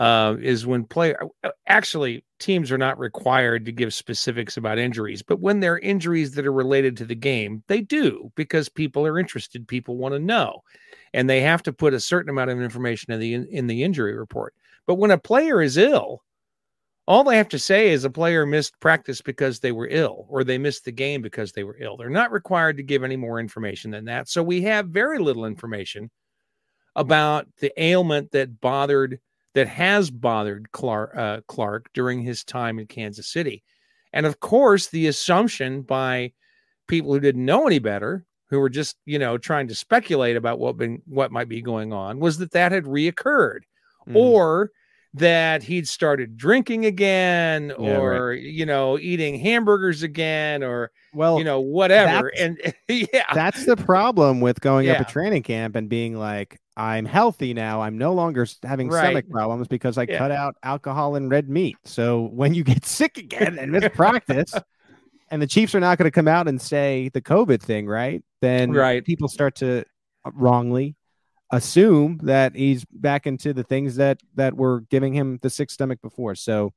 Uh, 0.00 0.34
is 0.40 0.66
when 0.66 0.82
player 0.82 1.20
actually 1.66 2.24
teams 2.38 2.72
are 2.72 2.78
not 2.78 2.98
required 2.98 3.66
to 3.66 3.70
give 3.70 3.92
specifics 3.92 4.56
about 4.56 4.78
injuries, 4.78 5.20
but 5.20 5.40
when 5.40 5.60
there 5.60 5.74
are 5.74 5.78
injuries 5.80 6.32
that 6.32 6.46
are 6.46 6.54
related 6.54 6.96
to 6.96 7.04
the 7.04 7.14
game, 7.14 7.62
they 7.66 7.82
do 7.82 8.32
because 8.34 8.70
people 8.70 9.06
are 9.06 9.18
interested. 9.18 9.68
People 9.68 9.98
want 9.98 10.14
to 10.14 10.18
know, 10.18 10.62
and 11.12 11.28
they 11.28 11.42
have 11.42 11.62
to 11.64 11.72
put 11.74 11.92
a 11.92 12.00
certain 12.00 12.30
amount 12.30 12.48
of 12.48 12.62
information 12.62 13.12
in 13.12 13.20
the 13.20 13.34
in 13.34 13.66
the 13.66 13.82
injury 13.82 14.16
report. 14.16 14.54
But 14.86 14.94
when 14.94 15.10
a 15.10 15.18
player 15.18 15.60
is 15.60 15.76
ill, 15.76 16.22
all 17.06 17.22
they 17.22 17.36
have 17.36 17.50
to 17.50 17.58
say 17.58 17.90
is 17.90 18.04
a 18.04 18.10
player 18.10 18.46
missed 18.46 18.80
practice 18.80 19.20
because 19.20 19.60
they 19.60 19.72
were 19.72 19.88
ill 19.90 20.24
or 20.30 20.44
they 20.44 20.56
missed 20.56 20.86
the 20.86 20.92
game 20.92 21.20
because 21.20 21.52
they 21.52 21.64
were 21.64 21.76
ill. 21.78 21.98
They're 21.98 22.08
not 22.08 22.32
required 22.32 22.78
to 22.78 22.82
give 22.82 23.04
any 23.04 23.16
more 23.16 23.38
information 23.38 23.90
than 23.90 24.06
that. 24.06 24.30
So 24.30 24.42
we 24.42 24.62
have 24.62 24.86
very 24.86 25.18
little 25.18 25.44
information 25.44 26.10
about 26.96 27.48
the 27.58 27.70
ailment 27.76 28.30
that 28.30 28.62
bothered 28.62 29.20
that 29.54 29.68
has 29.68 30.10
bothered 30.10 30.70
Clark, 30.72 31.16
uh, 31.16 31.40
Clark 31.48 31.90
during 31.92 32.22
his 32.22 32.44
time 32.44 32.78
in 32.78 32.86
Kansas 32.86 33.28
City. 33.28 33.62
And 34.12 34.26
of 34.26 34.40
course, 34.40 34.88
the 34.88 35.06
assumption 35.06 35.82
by 35.82 36.32
people 36.88 37.12
who 37.12 37.20
didn't 37.20 37.44
know 37.44 37.66
any 37.66 37.78
better, 37.78 38.24
who 38.48 38.58
were 38.60 38.68
just, 38.70 38.96
you 39.06 39.18
know, 39.18 39.38
trying 39.38 39.68
to 39.68 39.74
speculate 39.74 40.36
about 40.36 40.58
what 40.58 40.76
been 40.76 41.02
what 41.06 41.32
might 41.32 41.48
be 41.48 41.62
going 41.62 41.92
on, 41.92 42.18
was 42.20 42.38
that 42.38 42.52
that 42.52 42.72
had 42.72 42.84
reoccurred 42.84 43.60
Mm. 44.08 44.16
or 44.16 44.70
that 45.14 45.62
he'd 45.62 45.88
started 45.88 46.36
drinking 46.36 46.86
again 46.86 47.72
Yeah, 47.78 47.98
or 47.98 48.32
you 48.34 48.64
know 48.64 48.98
eating 48.98 49.38
hamburgers 49.38 50.02
again 50.02 50.62
or 50.62 50.90
well, 51.12 51.38
you 51.38 51.44
know 51.44 51.58
whatever 51.60 52.28
and 52.38 52.58
yeah 52.88 53.22
that's 53.34 53.64
the 53.64 53.76
problem 53.76 54.40
with 54.40 54.60
going 54.60 54.88
up 54.88 55.00
a 55.00 55.04
training 55.04 55.42
camp 55.42 55.76
and 55.76 55.88
being 55.88 56.16
like, 56.16 56.60
I'm 56.76 57.04
healthy 57.04 57.52
now. 57.54 57.82
I'm 57.82 57.98
no 57.98 58.12
longer 58.14 58.46
having 58.62 58.88
Right. 58.88 58.98
stomach 59.00 59.30
problems 59.30 59.68
because 59.68 59.98
I 59.98 60.06
Yeah. 60.06 60.18
cut 60.18 60.30
out 60.30 60.54
alcohol 60.62 61.16
and 61.16 61.30
red 61.30 61.48
meat. 61.48 61.76
So 61.84 62.28
when 62.32 62.54
you 62.54 62.64
get 62.64 62.84
sick 62.86 63.18
again 63.18 63.58
and 63.58 63.70
miss 63.72 63.86
practice, 63.94 64.54
and 65.30 65.40
the 65.42 65.46
Chiefs 65.46 65.74
are 65.74 65.80
not 65.80 65.98
going 65.98 66.06
to 66.06 66.10
come 66.10 66.28
out 66.28 66.48
and 66.48 66.60
say 66.60 67.10
the 67.12 67.20
COVID 67.20 67.60
thing, 67.60 67.86
right? 67.86 68.22
Then 68.40 68.72
Right. 68.72 69.04
people 69.04 69.28
start 69.28 69.54
to 69.56 69.84
uh, 70.24 70.30
wrongly 70.34 70.94
assume 71.52 72.18
that 72.22 72.54
he's 72.54 72.84
back 72.92 73.26
into 73.26 73.52
the 73.52 73.64
things 73.64 73.96
that 73.96 74.20
that 74.34 74.54
were 74.56 74.82
giving 74.82 75.12
him 75.12 75.38
the 75.42 75.50
sick 75.50 75.70
stomach 75.70 76.00
before. 76.02 76.34
So 76.34 76.72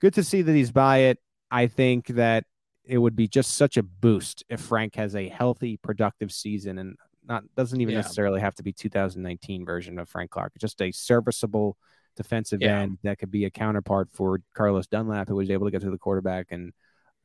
good 0.00 0.14
to 0.14 0.22
see 0.24 0.42
that 0.42 0.52
he's 0.52 0.70
by 0.72 0.98
it. 0.98 1.18
I 1.50 1.66
think 1.66 2.08
that 2.08 2.44
it 2.84 2.98
would 2.98 3.14
be 3.16 3.28
just 3.28 3.54
such 3.54 3.76
a 3.76 3.82
boost 3.82 4.44
if 4.48 4.60
Frank 4.60 4.96
has 4.96 5.14
a 5.14 5.28
healthy, 5.28 5.76
productive 5.76 6.32
season 6.32 6.78
and 6.78 6.96
not 7.26 7.44
doesn't 7.56 7.80
even 7.80 7.92
Yeah. 7.92 8.00
necessarily 8.00 8.40
have 8.40 8.54
to 8.56 8.62
be 8.62 8.72
2019 8.72 9.64
version 9.64 9.98
of 9.98 10.08
Frank 10.08 10.30
Clark, 10.30 10.52
just 10.58 10.82
a 10.82 10.90
serviceable 10.90 11.76
defensive 12.16 12.60
Yeah. 12.60 12.80
end 12.80 12.98
that 13.02 13.18
could 13.18 13.30
be 13.30 13.44
a 13.44 13.50
counterpart 13.50 14.08
for 14.12 14.40
Carlos 14.54 14.86
Dunlap, 14.88 15.28
who 15.28 15.36
was 15.36 15.48
able 15.50 15.66
to 15.66 15.70
get 15.70 15.82
to 15.82 15.90
the 15.90 15.98
quarterback, 15.98 16.48
and 16.50 16.72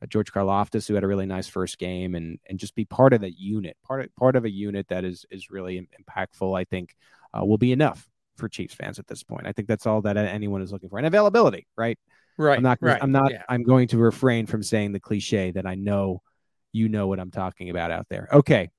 George 0.06 0.32
Karlaftis, 0.32 0.86
who 0.86 0.94
had 0.94 1.04
a 1.04 1.08
really 1.08 1.26
nice 1.26 1.48
first 1.48 1.78
game, 1.78 2.14
and 2.14 2.38
and 2.48 2.58
just 2.58 2.74
be 2.74 2.84
part 2.84 3.12
of 3.12 3.20
that 3.22 3.38
unit, 3.38 3.76
part 3.82 4.04
of 4.04 4.14
part 4.16 4.36
of 4.36 4.44
a 4.44 4.50
unit 4.50 4.88
that 4.88 5.04
is 5.04 5.26
is 5.30 5.50
really 5.50 5.88
impactful. 6.08 6.58
I 6.58 6.64
think 6.64 6.94
uh, 7.34 7.44
will 7.44 7.58
be 7.58 7.72
enough 7.72 8.08
for 8.36 8.48
Chiefs 8.48 8.74
fans 8.74 8.98
at 8.98 9.06
this 9.08 9.22
point. 9.22 9.46
I 9.46 9.52
think 9.52 9.66
that's 9.66 9.86
all 9.86 10.00
that 10.02 10.16
anyone 10.16 10.62
is 10.62 10.72
looking 10.72 10.88
for, 10.88 10.98
and 10.98 11.06
availability, 11.06 11.66
right? 11.76 11.98
right 12.36 12.56
I'm 12.56 12.62
not. 12.62 12.78
right 12.80 13.02
I'm 13.02 13.12
not. 13.12 13.32
yeah. 13.32 13.42
I'm 13.48 13.64
going 13.64 13.88
to 13.88 13.98
refrain 13.98 14.46
from 14.46 14.62
saying 14.62 14.92
the 14.92 15.00
cliche 15.00 15.50
that 15.50 15.66
I 15.66 15.74
know 15.74 16.22
you 16.72 16.88
know 16.88 17.06
what 17.06 17.18
I'm 17.18 17.30
talking 17.30 17.70
about 17.70 17.90
out 17.90 18.06
there. 18.08 18.28
Okay, 18.32 18.70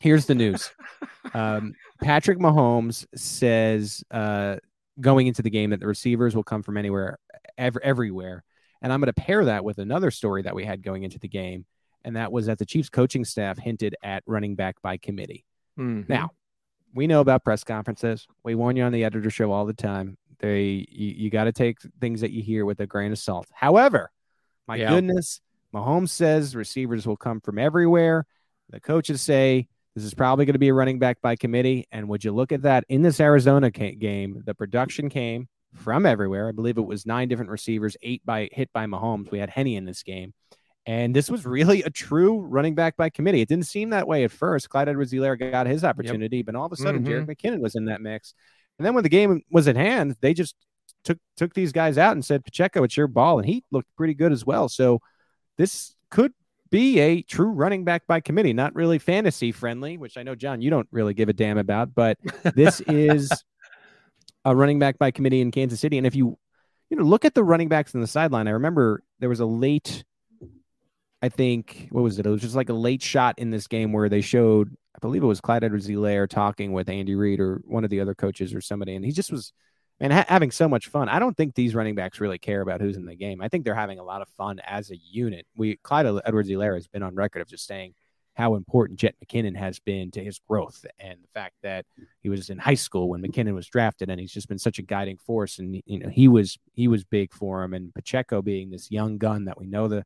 here's 0.00 0.26
the 0.26 0.34
news. 0.34 0.70
um, 1.34 1.74
Patrick 2.02 2.38
Mahomes 2.38 3.06
says 3.14 4.04
uh, 4.10 4.56
going 5.00 5.26
into 5.26 5.42
the 5.42 5.50
game 5.50 5.70
that 5.70 5.80
the 5.80 5.86
receivers 5.86 6.36
will 6.36 6.44
come 6.44 6.62
from 6.62 6.76
anywhere, 6.76 7.18
ev- 7.56 7.78
everywhere, 7.82 8.44
and 8.82 8.92
I'm 8.92 9.00
going 9.00 9.06
to 9.06 9.12
pair 9.12 9.44
that 9.44 9.64
with 9.64 9.78
another 9.78 10.10
story 10.10 10.42
that 10.42 10.54
we 10.54 10.64
had 10.64 10.82
going 10.82 11.02
into 11.02 11.18
the 11.18 11.28
game, 11.28 11.64
and 12.04 12.16
that 12.16 12.32
was 12.32 12.46
that 12.46 12.58
the 12.58 12.64
Chiefs 12.66 12.88
coaching 12.88 13.24
staff 13.24 13.58
hinted 13.58 13.94
at 14.02 14.22
running 14.26 14.54
back 14.54 14.80
by 14.82 14.96
committee. 14.96 15.44
Mhm. 15.78 16.08
Now, 16.08 16.30
we 16.94 17.06
know 17.06 17.20
about 17.20 17.44
press 17.44 17.62
conferences. 17.64 18.26
We 18.42 18.54
warn 18.54 18.76
you 18.76 18.82
on 18.84 18.92
the 18.92 19.04
editor 19.04 19.30
show 19.30 19.52
all 19.52 19.66
the 19.66 19.72
time. 19.74 20.16
They 20.40 20.86
you, 20.90 21.08
you 21.16 21.30
got 21.30 21.44
to 21.44 21.52
take 21.52 21.78
things 22.00 22.22
that 22.22 22.30
you 22.32 22.42
hear 22.42 22.64
with 22.64 22.80
a 22.80 22.86
grain 22.86 23.12
of 23.12 23.18
salt. 23.18 23.46
However, 23.52 24.10
my 24.66 24.76
Yeah. 24.76 24.90
goodness, 24.90 25.40
Mahomes 25.74 26.08
says 26.08 26.56
receivers 26.56 27.06
will 27.06 27.16
come 27.16 27.40
from 27.40 27.58
everywhere. 27.58 28.26
The 28.70 28.80
coaches 28.80 29.20
say 29.20 29.68
this 29.94 30.04
is 30.04 30.14
probably 30.14 30.46
going 30.46 30.54
to 30.54 30.58
be 30.58 30.68
a 30.68 30.74
running 30.74 30.98
back 30.98 31.20
by 31.20 31.36
committee. 31.36 31.86
And 31.92 32.08
would 32.08 32.24
you 32.24 32.32
look 32.32 32.52
at 32.52 32.62
that 32.62 32.84
in 32.88 33.02
this 33.02 33.20
Arizona 33.20 33.70
game? 33.70 34.42
The 34.46 34.54
production 34.54 35.08
came 35.10 35.48
from 35.74 36.06
everywhere. 36.06 36.48
I 36.48 36.52
believe 36.52 36.78
it 36.78 36.82
was 36.82 37.06
nine 37.06 37.28
different 37.28 37.50
receivers, 37.50 37.96
eight 38.02 38.24
by 38.24 38.48
hit 38.52 38.72
by 38.72 38.86
Mahomes. 38.86 39.30
We 39.30 39.38
had 39.38 39.50
Henny 39.50 39.76
in 39.76 39.84
this 39.84 40.02
game. 40.02 40.34
And 40.86 41.14
this 41.14 41.30
was 41.30 41.44
really 41.44 41.82
a 41.82 41.90
true 41.90 42.40
running 42.40 42.74
back 42.74 42.96
by 42.96 43.10
committee. 43.10 43.42
It 43.42 43.48
didn't 43.48 43.66
seem 43.66 43.90
that 43.90 44.08
way 44.08 44.24
at 44.24 44.30
first. 44.30 44.70
Clyde 44.70 44.88
edwards 44.88 45.12
helaire 45.12 45.38
got 45.38 45.66
his 45.66 45.84
opportunity, 45.84 46.42
but 46.42 46.54
all 46.54 46.66
of 46.66 46.72
a 46.72 46.76
sudden, 46.76 47.04
Jared 47.04 47.26
mm-hmm. 47.26 47.48
McKinnon 47.48 47.60
was 47.60 47.74
in 47.74 47.84
that 47.84 48.00
mix. 48.00 48.34
And 48.78 48.86
then 48.86 48.94
when 48.94 49.02
the 49.02 49.10
game 49.10 49.42
was 49.50 49.68
at 49.68 49.76
hand, 49.76 50.16
they 50.20 50.32
just 50.32 50.56
took 51.04 51.18
took 51.36 51.54
these 51.54 51.72
guys 51.72 51.98
out 51.98 52.12
and 52.12 52.24
said, 52.24 52.44
Pacheco, 52.44 52.82
it's 52.82 52.96
your 52.96 53.08
ball. 53.08 53.38
And 53.38 53.46
he 53.46 53.62
looked 53.70 53.94
pretty 53.94 54.14
good 54.14 54.32
as 54.32 54.44
well. 54.44 54.68
So 54.68 55.00
this 55.58 55.94
could 56.10 56.32
be 56.70 56.98
a 57.00 57.22
true 57.22 57.50
running 57.50 57.84
back 57.84 58.06
by 58.06 58.20
committee, 58.20 58.52
not 58.52 58.74
really 58.74 58.98
fantasy 58.98 59.52
friendly, 59.52 59.98
which 59.98 60.16
I 60.16 60.22
know, 60.22 60.34
John, 60.34 60.62
you 60.62 60.70
don't 60.70 60.88
really 60.92 61.14
give 61.14 61.28
a 61.28 61.32
damn 61.32 61.58
about, 61.58 61.94
but 61.94 62.16
this 62.54 62.80
is 62.86 63.30
a 64.44 64.56
running 64.56 64.78
back 64.78 64.98
by 64.98 65.10
committee 65.10 65.40
in 65.40 65.50
Kansas 65.50 65.80
City. 65.80 65.98
And 65.98 66.06
if 66.06 66.14
you 66.14 66.38
you 66.88 66.96
know, 66.96 67.04
look 67.04 67.24
at 67.24 67.34
the 67.34 67.44
running 67.44 67.68
backs 67.68 67.94
in 67.94 68.00
the 68.00 68.06
sideline. 68.06 68.48
I 68.48 68.52
remember 68.52 69.04
there 69.20 69.28
was 69.28 69.38
a 69.38 69.46
late, 69.46 70.02
I 71.22 71.28
think, 71.28 71.86
what 71.90 72.02
was 72.02 72.18
it? 72.18 72.26
It 72.26 72.30
was 72.30 72.40
just 72.40 72.56
like 72.56 72.68
a 72.68 72.72
late 72.74 73.00
shot 73.00 73.38
in 73.38 73.50
this 73.50 73.68
game 73.68 73.92
where 73.92 74.08
they 74.08 74.20
showed, 74.20 74.74
I 74.96 74.98
believe 75.00 75.22
it 75.22 75.26
was 75.26 75.40
Clyde 75.40 75.62
Edwards-Helaire 75.62 76.28
talking 76.28 76.72
with 76.72 76.88
Andy 76.88 77.14
Reid 77.14 77.38
or 77.38 77.62
one 77.64 77.84
of 77.84 77.90
the 77.90 78.00
other 78.00 78.16
coaches 78.16 78.52
or 78.52 78.60
somebody, 78.60 78.96
and 78.96 79.04
he 79.04 79.12
just 79.12 79.30
was, 79.30 79.52
And 80.00 80.12
ha- 80.12 80.24
having 80.28 80.50
so 80.50 80.68
much 80.68 80.88
fun. 80.88 81.08
I 81.08 81.18
don't 81.18 81.36
think 81.36 81.54
these 81.54 81.74
running 81.74 81.94
backs 81.94 82.20
really 82.20 82.38
care 82.38 82.62
about 82.62 82.80
who's 82.80 82.96
in 82.96 83.04
the 83.04 83.14
game. 83.14 83.40
I 83.42 83.48
think 83.48 83.64
they're 83.64 83.74
having 83.74 83.98
a 83.98 84.02
lot 84.02 84.22
of 84.22 84.28
fun 84.30 84.58
as 84.66 84.90
a 84.90 84.96
unit. 84.96 85.46
We 85.54 85.76
Clyde 85.76 86.06
Edwards-Helaire 86.24 86.74
has 86.74 86.88
been 86.88 87.02
on 87.02 87.14
record 87.14 87.42
of 87.42 87.48
just 87.48 87.66
saying 87.66 87.94
how 88.34 88.54
important 88.54 88.98
Jet 88.98 89.16
McKinnon 89.24 89.56
has 89.56 89.78
been 89.80 90.10
to 90.12 90.24
his 90.24 90.38
growth 90.48 90.86
and 90.98 91.18
the 91.22 91.28
fact 91.34 91.54
that 91.62 91.84
he 92.22 92.28
was 92.28 92.48
in 92.48 92.58
high 92.58 92.74
school 92.74 93.08
when 93.08 93.22
McKinnon 93.22 93.54
was 93.54 93.66
drafted 93.66 94.08
and 94.08 94.20
he's 94.20 94.32
just 94.32 94.48
been 94.48 94.58
such 94.58 94.78
a 94.78 94.82
guiding 94.82 95.18
force 95.18 95.58
and 95.58 95.82
you 95.84 95.98
know 95.98 96.08
he 96.08 96.28
was 96.28 96.58
he 96.72 96.88
was 96.88 97.04
big 97.04 97.32
for 97.32 97.62
him 97.62 97.74
and 97.74 97.94
Pacheco 97.94 98.40
being 98.40 98.70
this 98.70 98.90
young 98.90 99.18
gun 99.18 99.44
that 99.44 99.58
we 99.58 99.66
know 99.66 99.88
the 99.88 100.04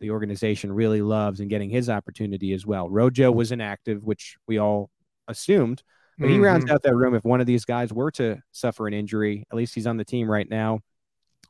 the 0.00 0.10
organization 0.10 0.72
really 0.72 1.02
loves 1.02 1.40
and 1.40 1.50
getting 1.50 1.70
his 1.70 1.88
opportunity 1.90 2.52
as 2.52 2.66
well. 2.66 2.88
Rojo 2.88 3.30
was 3.30 3.52
inactive, 3.52 4.02
which 4.02 4.36
we 4.48 4.58
all 4.58 4.90
assumed, 5.28 5.82
but 6.18 6.28
he 6.28 6.34
mm-hmm. 6.34 6.44
rounds 6.44 6.70
out 6.70 6.82
that 6.82 6.96
room 6.96 7.14
if 7.14 7.24
one 7.24 7.40
of 7.40 7.46
these 7.46 7.64
guys 7.64 7.92
were 7.92 8.10
to 8.12 8.42
suffer 8.50 8.86
an 8.86 8.94
injury. 8.94 9.46
At 9.52 9.56
least 9.56 9.74
he's 9.74 9.86
on 9.86 9.98
the 9.98 10.04
team 10.04 10.28
right 10.28 10.48
now. 10.48 10.80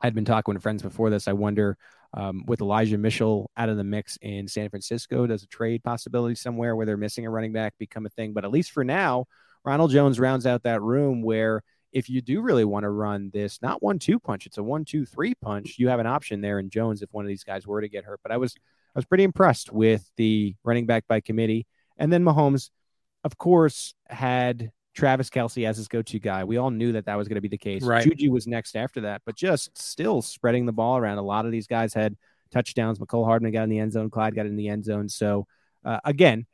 I'd 0.00 0.14
been 0.14 0.24
talking 0.24 0.54
with 0.54 0.62
friends 0.62 0.82
before 0.82 1.10
this. 1.10 1.28
I 1.28 1.32
wonder 1.32 1.76
um, 2.14 2.44
with 2.46 2.60
Elijah 2.60 2.98
Mitchell 2.98 3.50
out 3.56 3.68
of 3.68 3.76
the 3.76 3.84
mix 3.84 4.18
in 4.22 4.48
San 4.48 4.68
Francisco, 4.68 5.26
does 5.26 5.42
a 5.42 5.46
trade 5.46 5.82
possibility 5.84 6.34
somewhere 6.34 6.74
where 6.74 6.86
they're 6.86 6.96
missing 6.96 7.26
a 7.26 7.30
running 7.30 7.52
back 7.52 7.74
become 7.78 8.06
a 8.06 8.10
thing? 8.10 8.32
But 8.32 8.44
at 8.44 8.50
least 8.50 8.72
for 8.72 8.84
now, 8.84 9.26
Ronald 9.64 9.90
Jones 9.90 10.18
rounds 10.18 10.46
out 10.46 10.62
that 10.64 10.82
room 10.82 11.22
where 11.22 11.62
if 11.92 12.08
you 12.08 12.20
do 12.20 12.40
really 12.40 12.64
want 12.64 12.84
to 12.84 12.90
run 12.90 13.30
this, 13.32 13.60
not 13.62 13.82
one 13.82 13.98
two 13.98 14.18
punch, 14.18 14.46
it's 14.46 14.58
a 14.58 14.62
one 14.62 14.84
two 14.84 15.04
three 15.04 15.34
punch. 15.34 15.76
You 15.78 15.88
have 15.88 16.00
an 16.00 16.06
option 16.06 16.40
there 16.40 16.58
in 16.58 16.70
Jones 16.70 17.02
if 17.02 17.12
one 17.12 17.24
of 17.24 17.28
these 17.28 17.44
guys 17.44 17.66
were 17.66 17.80
to 17.80 17.88
get 17.88 18.04
hurt. 18.04 18.20
But 18.22 18.32
I 18.32 18.36
was 18.36 18.54
I 18.94 18.98
was 18.98 19.04
pretty 19.04 19.24
impressed 19.24 19.72
with 19.72 20.08
the 20.16 20.54
running 20.64 20.86
back 20.86 21.04
by 21.08 21.20
committee, 21.20 21.66
and 21.96 22.12
then 22.12 22.24
Mahomes, 22.24 22.70
of 23.24 23.38
course, 23.38 23.94
had 24.08 24.70
Travis 25.00 25.30
Kelce 25.30 25.66
as 25.66 25.78
his 25.78 25.88
go-to 25.88 26.18
guy. 26.18 26.44
We 26.44 26.58
all 26.58 26.70
knew 26.70 26.92
that 26.92 27.06
that 27.06 27.16
was 27.16 27.26
going 27.26 27.36
to 27.36 27.40
be 27.40 27.48
the 27.48 27.58
case. 27.58 27.82
Right. 27.82 28.04
Juju 28.04 28.30
was 28.30 28.46
next 28.46 28.76
after 28.76 29.00
that, 29.00 29.22
but 29.24 29.34
just 29.34 29.76
still 29.76 30.20
spreading 30.20 30.66
the 30.66 30.72
ball 30.72 30.98
around. 30.98 31.18
A 31.18 31.22
lot 31.22 31.46
of 31.46 31.52
these 31.52 31.66
guys 31.66 31.94
had 31.94 32.16
touchdowns. 32.52 32.98
Mecole 32.98 33.24
Hardman 33.24 33.52
got 33.52 33.64
in 33.64 33.70
the 33.70 33.78
end 33.78 33.92
zone. 33.92 34.10
Clyde 34.10 34.34
got 34.34 34.46
in 34.46 34.56
the 34.56 34.68
end 34.68 34.84
zone. 34.84 35.08
So 35.08 35.46
uh, 35.84 36.00
again, 36.04 36.46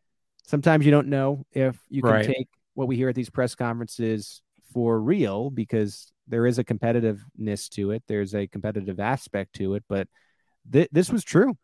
sometimes 0.47 0.85
you 0.85 0.93
don't 0.93 1.09
know 1.09 1.45
if 1.53 1.77
you 1.89 2.03
can 2.03 2.13
right. 2.13 2.27
take 2.27 2.49
what 2.75 2.87
we 2.87 2.97
hear 2.97 3.09
at 3.09 3.17
these 3.17 3.31
press 3.31 3.55
conferences 3.55 4.43
for 4.73 5.01
real 5.01 5.51
because 5.51 6.13
there 6.29 6.47
is 6.47 6.59
a 6.59 6.65
competitiveness 6.65 7.69
to 7.71 7.91
it. 7.91 8.05
There's 8.07 8.35
a 8.35 8.47
competitive 8.47 9.01
aspect 9.01 9.55
to 9.55 9.75
it, 9.75 9.85
but 9.89 10.07
th- 10.71 10.89
this 10.93 11.11
was 11.11 11.25
true. 11.25 11.57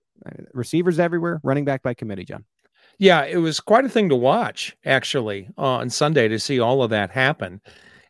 Receivers 0.52 0.98
everywhere, 0.98 1.40
running 1.42 1.64
back 1.64 1.82
by 1.82 1.94
committee, 1.94 2.24
John. 2.24 2.44
Yeah, 2.98 3.24
it 3.24 3.38
was 3.38 3.60
quite 3.60 3.84
a 3.84 3.88
thing 3.88 4.08
to 4.10 4.16
watch 4.16 4.76
actually 4.84 5.48
on 5.58 5.90
Sunday 5.90 6.28
to 6.28 6.38
see 6.38 6.60
all 6.60 6.82
of 6.82 6.90
that 6.90 7.10
happen 7.10 7.60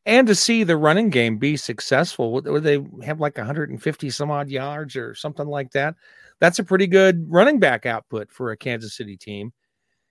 and 0.07 0.27
to 0.27 0.35
see 0.35 0.65
the 0.65 0.77
running 0.77 1.11
game 1.11 1.39
be 1.39 1.57
successful. 1.57 2.33
Would 2.33 2.63
they 2.65 2.85
have 3.05 3.21
like 3.21 3.37
150 3.39 4.11
some 4.11 4.31
odd 4.31 4.51
yards 4.51 4.97
or 4.97 5.15
something 5.15 5.47
like 5.47 5.71
that? 5.73 5.95
That's 6.41 6.59
a 6.59 6.65
pretty 6.65 6.87
good 6.89 7.25
running 7.31 7.61
back 7.61 7.87
output 7.87 8.31
for 8.31 8.51
a 8.51 8.57
Kansas 8.57 8.97
City 8.97 9.17
team. 9.17 9.53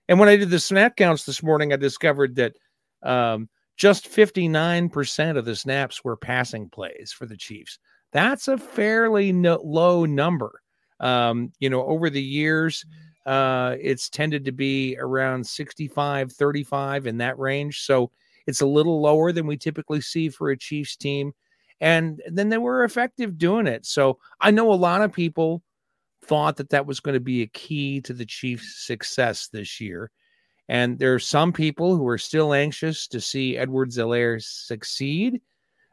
And 0.08 0.18
when 0.18 0.28
I 0.28 0.36
did 0.36 0.50
the 0.50 0.58
snap 0.58 0.96
counts 0.96 1.24
this 1.24 1.42
morning, 1.42 1.72
I 1.72 1.76
discovered 1.76 2.36
that 2.36 2.54
um, 3.02 3.48
just 3.76 4.08
59% 4.10 5.36
of 5.36 5.44
the 5.44 5.56
snaps 5.56 6.04
were 6.04 6.16
passing 6.16 6.68
plays 6.70 7.12
for 7.16 7.26
the 7.26 7.36
Chiefs. 7.36 7.78
That's 8.12 8.48
a 8.48 8.58
fairly 8.58 9.32
no, 9.32 9.60
low 9.64 10.04
number. 10.04 10.60
Um, 11.00 11.52
you 11.58 11.70
know, 11.70 11.84
over 11.84 12.10
the 12.10 12.22
years, 12.22 12.84
uh, 13.26 13.76
it's 13.80 14.08
tended 14.08 14.44
to 14.44 14.52
be 14.52 14.96
around 14.98 15.46
65, 15.46 16.32
35 16.32 17.06
in 17.06 17.18
that 17.18 17.38
range. 17.38 17.82
So 17.82 18.10
it's 18.46 18.60
a 18.60 18.66
little 18.66 19.00
lower 19.00 19.32
than 19.32 19.46
we 19.46 19.56
typically 19.56 20.00
see 20.00 20.28
for 20.28 20.50
a 20.50 20.56
Chiefs 20.56 20.96
team. 20.96 21.32
And 21.80 22.22
then 22.28 22.48
they 22.48 22.58
were 22.58 22.84
effective 22.84 23.38
doing 23.38 23.66
it. 23.66 23.86
So 23.86 24.18
I 24.40 24.50
know 24.50 24.72
a 24.72 24.74
lot 24.74 25.02
of 25.02 25.12
people 25.12 25.62
thought 26.24 26.56
that 26.56 26.70
that 26.70 26.86
was 26.86 27.00
going 27.00 27.14
to 27.14 27.20
be 27.20 27.42
a 27.42 27.48
key 27.48 28.00
to 28.02 28.12
the 28.12 28.26
Chiefs' 28.26 28.86
success 28.86 29.48
this 29.48 29.80
year. 29.80 30.10
And 30.68 30.98
there 30.98 31.14
are 31.14 31.18
some 31.18 31.52
people 31.52 31.96
who 31.96 32.06
are 32.06 32.18
still 32.18 32.54
anxious 32.54 33.08
to 33.08 33.20
see 33.20 33.56
Edwards-Helaire 33.56 34.42
succeed 34.42 35.40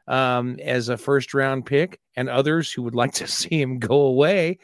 um, 0.10 0.58
as 0.62 0.90
a 0.90 0.98
first 0.98 1.34
round 1.34 1.66
pick, 1.66 2.00
and 2.18 2.28
others 2.28 2.72
who 2.72 2.84
would 2.84 2.96
like 2.96 3.14
to 3.14 3.28
see 3.40 3.62
him 3.62 3.80
go 3.80 4.02
away. 4.02 4.58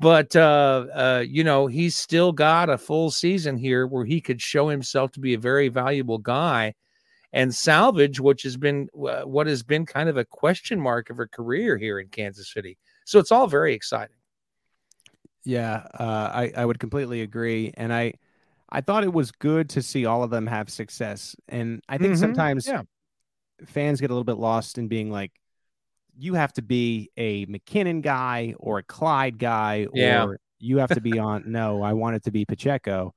But 0.00 0.34
uh, 0.34 0.86
uh, 0.94 1.24
you 1.26 1.44
know, 1.44 1.66
he's 1.66 1.94
still 1.94 2.32
got 2.32 2.70
a 2.70 2.78
full 2.78 3.10
season 3.10 3.58
here 3.58 3.86
where 3.86 4.06
he 4.06 4.20
could 4.20 4.40
show 4.40 4.68
himself 4.68 5.12
to 5.12 5.20
be 5.20 5.34
a 5.34 5.38
very 5.38 5.68
valuable 5.68 6.18
guy 6.18 6.74
and 7.32 7.54
salvage 7.54 8.20
which 8.20 8.42
has 8.42 8.56
been 8.56 8.88
uh, 9.08 9.22
what 9.22 9.46
has 9.46 9.62
been 9.62 9.86
kind 9.86 10.08
of 10.08 10.16
a 10.16 10.24
question 10.24 10.80
mark 10.80 11.10
of 11.10 11.18
a 11.18 11.26
career 11.26 11.76
here 11.76 11.98
in 11.98 12.08
Kansas 12.08 12.52
City. 12.52 12.78
So 13.04 13.18
it's 13.18 13.32
all 13.32 13.46
very 13.46 13.74
exciting. 13.74 14.16
Yeah, 15.44 15.86
uh, 15.98 16.30
I 16.32 16.52
I 16.56 16.64
would 16.64 16.78
completely 16.78 17.22
agree, 17.22 17.72
and 17.76 17.92
I 17.92 18.14
I 18.70 18.80
thought 18.80 19.02
it 19.02 19.12
was 19.12 19.32
good 19.32 19.68
to 19.70 19.82
see 19.82 20.06
all 20.06 20.22
of 20.22 20.30
them 20.30 20.46
have 20.46 20.70
success, 20.70 21.34
and 21.48 21.82
I 21.88 21.98
think 21.98 22.12
mm-hmm. 22.12 22.20
sometimes 22.20 22.66
yeah. 22.66 22.82
Fans 23.66 24.00
get 24.00 24.10
a 24.10 24.14
little 24.14 24.24
bit 24.24 24.38
lost 24.38 24.78
in 24.78 24.88
being 24.88 25.10
like, 25.10 25.32
you 26.18 26.34
have 26.34 26.52
to 26.54 26.62
be 26.62 27.10
a 27.16 27.46
McKinnon 27.46 28.02
guy 28.02 28.54
or 28.58 28.78
a 28.78 28.82
Clyde 28.82 29.38
guy, 29.38 29.86
yeah. 29.94 30.24
or 30.24 30.40
you 30.58 30.78
have 30.78 30.90
to 30.90 31.00
be 31.00 31.18
on. 31.18 31.44
no, 31.46 31.82
I 31.82 31.94
want 31.94 32.16
it 32.16 32.24
to 32.24 32.30
be 32.30 32.44
Pacheco. 32.44 33.14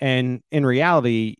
And 0.00 0.42
in 0.50 0.64
reality, 0.64 1.36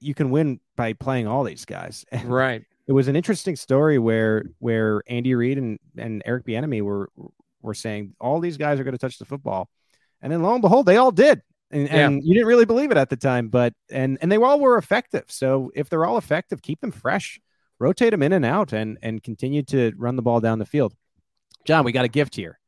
you 0.00 0.14
can 0.14 0.30
win 0.30 0.60
by 0.76 0.92
playing 0.94 1.26
all 1.26 1.44
these 1.44 1.64
guys. 1.64 2.04
Right. 2.24 2.62
it 2.86 2.92
was 2.92 3.08
an 3.08 3.16
interesting 3.16 3.56
story 3.56 3.98
where 3.98 4.44
where 4.58 5.02
Andy 5.06 5.34
Reid 5.34 5.58
and, 5.58 5.78
and 5.96 6.22
Eric 6.24 6.46
Bieniemy 6.46 6.82
were 6.82 7.10
were 7.62 7.74
saying 7.74 8.14
all 8.20 8.40
these 8.40 8.56
guys 8.56 8.78
are 8.78 8.84
going 8.84 8.92
to 8.92 8.98
touch 8.98 9.18
the 9.18 9.24
football, 9.24 9.68
and 10.20 10.32
then 10.32 10.42
lo 10.42 10.52
and 10.52 10.62
behold, 10.62 10.86
they 10.86 10.96
all 10.96 11.12
did. 11.12 11.42
And, 11.70 11.88
yeah. 11.88 12.06
and 12.06 12.24
you 12.24 12.32
didn't 12.32 12.46
really 12.46 12.64
believe 12.64 12.92
it 12.92 12.96
at 12.96 13.10
the 13.10 13.16
time, 13.16 13.48
but 13.48 13.74
and 13.90 14.18
and 14.20 14.30
they 14.30 14.36
all 14.36 14.60
were 14.60 14.78
effective. 14.78 15.24
So 15.28 15.70
if 15.74 15.88
they're 15.88 16.06
all 16.06 16.18
effective, 16.18 16.62
keep 16.62 16.80
them 16.80 16.92
fresh 16.92 17.40
rotate 17.78 18.10
them 18.10 18.22
in 18.22 18.32
and 18.32 18.44
out 18.44 18.72
and 18.72 18.98
and 19.02 19.22
continue 19.22 19.62
to 19.62 19.92
run 19.96 20.16
the 20.16 20.22
ball 20.22 20.40
down 20.40 20.58
the 20.58 20.66
field. 20.66 20.94
John, 21.64 21.84
we 21.84 21.92
got 21.92 22.04
a 22.04 22.08
gift 22.08 22.34
here. 22.34 22.58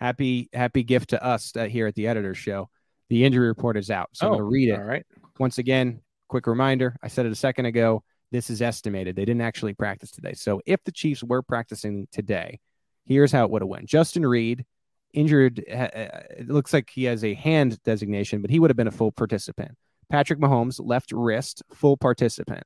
Happy 0.00 0.48
happy 0.52 0.82
gift 0.82 1.10
to 1.10 1.24
us 1.24 1.52
uh, 1.56 1.64
here 1.64 1.86
at 1.86 1.94
the 1.94 2.06
editor's 2.06 2.38
show. 2.38 2.68
The 3.10 3.24
injury 3.24 3.48
report 3.48 3.76
is 3.76 3.90
out, 3.90 4.10
so 4.12 4.26
oh, 4.26 4.28
I'm 4.28 4.32
going 4.32 4.40
to 4.40 4.50
read 4.50 4.68
it. 4.70 4.78
All 4.78 4.84
right. 4.84 5.04
Once 5.38 5.58
again, 5.58 6.00
quick 6.28 6.46
reminder. 6.46 6.96
I 7.02 7.08
said 7.08 7.26
it 7.26 7.32
a 7.32 7.36
second 7.36 7.66
ago. 7.66 8.02
This 8.32 8.50
is 8.50 8.62
estimated. 8.62 9.14
They 9.14 9.24
didn't 9.24 9.42
actually 9.42 9.74
practice 9.74 10.10
today. 10.10 10.32
So 10.32 10.60
if 10.66 10.82
the 10.84 10.92
Chiefs 10.92 11.22
were 11.22 11.42
practicing 11.42 12.08
today, 12.10 12.60
here's 13.04 13.30
how 13.30 13.44
it 13.44 13.50
would 13.50 13.62
have 13.62 13.68
went. 13.68 13.86
Justin 13.86 14.26
Reid 14.26 14.64
injured. 15.12 15.62
Uh, 15.70 15.88
it 16.36 16.48
looks 16.48 16.72
like 16.72 16.90
he 16.90 17.04
has 17.04 17.24
a 17.24 17.34
hand 17.34 17.80
designation, 17.84 18.40
but 18.40 18.50
he 18.50 18.58
would 18.58 18.70
have 18.70 18.76
been 18.76 18.88
a 18.88 18.92
full 18.92 19.12
participant. 19.12 19.72
Patrick 20.10 20.40
Mahomes 20.40 20.80
left 20.82 21.12
wrist 21.12 21.62
full 21.72 21.96
participant. 21.96 22.64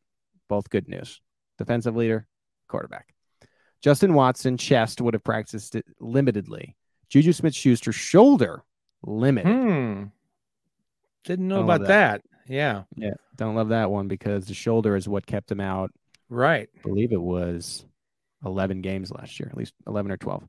Both 0.49 0.71
good 0.71 0.89
news 0.89 1.21
defensive 1.59 1.97
leader, 1.97 2.27
quarterback. 2.69 3.15
Justin 3.81 4.15
Watson, 4.15 4.57
chest, 4.57 5.01
would 5.01 5.15
have 5.15 5.25
practiced 5.25 5.75
it 5.75 5.87
limitedly. 6.01 6.75
Juju 7.09 7.33
Smith 7.33 7.55
Schuster, 7.55 7.93
shoulder, 7.93 8.63
limited. 9.03 9.51
Hmm. 9.51 10.05
Didn't 11.25 11.49
know 11.49 11.57
don't 11.57 11.65
about 11.65 11.81
that. 11.83 12.23
that. 12.47 12.53
Yeah. 12.53 12.83
Yeah. 12.97 13.15
Don't 13.37 13.55
love 13.55 13.69
that 13.69 13.91
one 13.91 14.09
because 14.09 14.47
the 14.47 14.55
shoulder 14.55 14.97
is 14.97 15.09
what 15.09 15.27
kept 15.27 15.51
him 15.51 15.61
out. 15.61 15.93
Right. 16.29 16.69
I 16.77 16.83
believe 16.83 17.13
it 17.13 17.21
was 17.21 17.85
11 18.45 18.83
games 18.83 19.11
last 19.11 19.39
year, 19.39 19.49
at 19.51 19.57
least 19.57 19.75
11 19.87 20.11
or 20.11 20.17
12. 20.17 20.45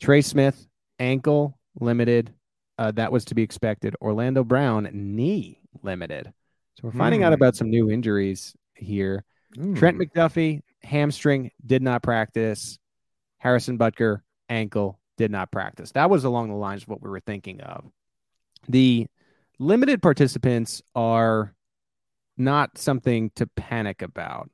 Trey 0.00 0.22
Smith, 0.22 0.66
ankle, 0.98 1.58
limited. 1.78 2.32
Uh, 2.78 2.90
that 2.92 3.12
was 3.12 3.26
to 3.26 3.34
be 3.34 3.42
expected. 3.42 3.94
Orlando 4.00 4.42
Brown, 4.42 4.88
knee, 4.92 5.60
limited. 5.82 6.32
So 6.76 6.82
we're 6.84 6.92
finding 6.92 7.20
mm. 7.20 7.24
out 7.24 7.30
hmm. 7.30 7.34
about 7.34 7.56
some 7.56 7.68
new 7.68 7.90
injuries 7.90 8.56
here. 8.74 9.24
Mm. 9.56 9.76
Trent 9.76 9.98
McDuffie, 9.98 10.62
hamstring, 10.82 11.50
did 11.64 11.82
not 11.82 12.02
practice. 12.02 12.78
Harrison 13.38 13.78
Butker, 13.78 14.20
ankle, 14.48 14.98
did 15.16 15.30
not 15.30 15.50
practice. 15.50 15.92
That 15.92 16.10
was 16.10 16.24
along 16.24 16.48
the 16.48 16.56
lines 16.56 16.82
of 16.82 16.88
what 16.88 17.02
we 17.02 17.10
were 17.10 17.20
thinking 17.20 17.60
of. 17.60 17.84
The 18.68 19.06
limited 19.58 20.02
participants 20.02 20.82
are 20.94 21.54
not 22.36 22.78
something 22.78 23.30
to 23.36 23.46
panic 23.46 24.02
about, 24.02 24.50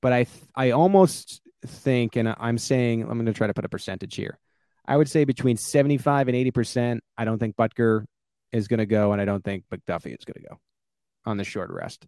but 0.00 0.12
I 0.12 0.24
th- 0.24 0.44
I 0.54 0.70
almost 0.70 1.40
think, 1.66 2.16
and 2.16 2.34
I'm 2.38 2.58
saying 2.58 3.02
I'm 3.02 3.14
going 3.14 3.26
to 3.26 3.32
try 3.32 3.46
to 3.46 3.54
put 3.54 3.64
a 3.64 3.68
percentage 3.68 4.14
here. 4.14 4.38
I 4.86 4.96
would 4.96 5.10
say 5.10 5.24
between 5.24 5.56
75 5.56 6.28
and 6.28 6.36
80 6.36 6.50
percent. 6.50 7.04
I 7.18 7.24
don't 7.24 7.38
think 7.38 7.56
Butker 7.56 8.04
is 8.52 8.68
going 8.68 8.78
to 8.78 8.86
go, 8.86 9.12
and 9.12 9.20
I 9.20 9.24
don't 9.24 9.44
think 9.44 9.64
McDuffie 9.72 10.16
is 10.16 10.24
going 10.24 10.42
to 10.42 10.48
go 10.48 10.60
on 11.26 11.36
the 11.36 11.44
short 11.44 11.70
rest. 11.70 12.06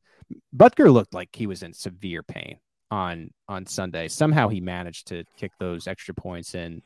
Butker 0.57 0.93
looked 0.93 1.15
like 1.15 1.31
he 1.35 1.47
was 1.47 1.63
in 1.63 1.73
severe 1.73 2.23
pain 2.23 2.59
on 2.91 3.31
on 3.49 3.67
Sunday. 3.67 4.09
Somehow 4.09 4.49
he 4.49 4.61
managed 4.61 5.09
to 5.09 5.25
kick 5.37 5.53
those 5.59 5.87
extra 5.87 6.15
points 6.15 6.55
in 6.55 6.83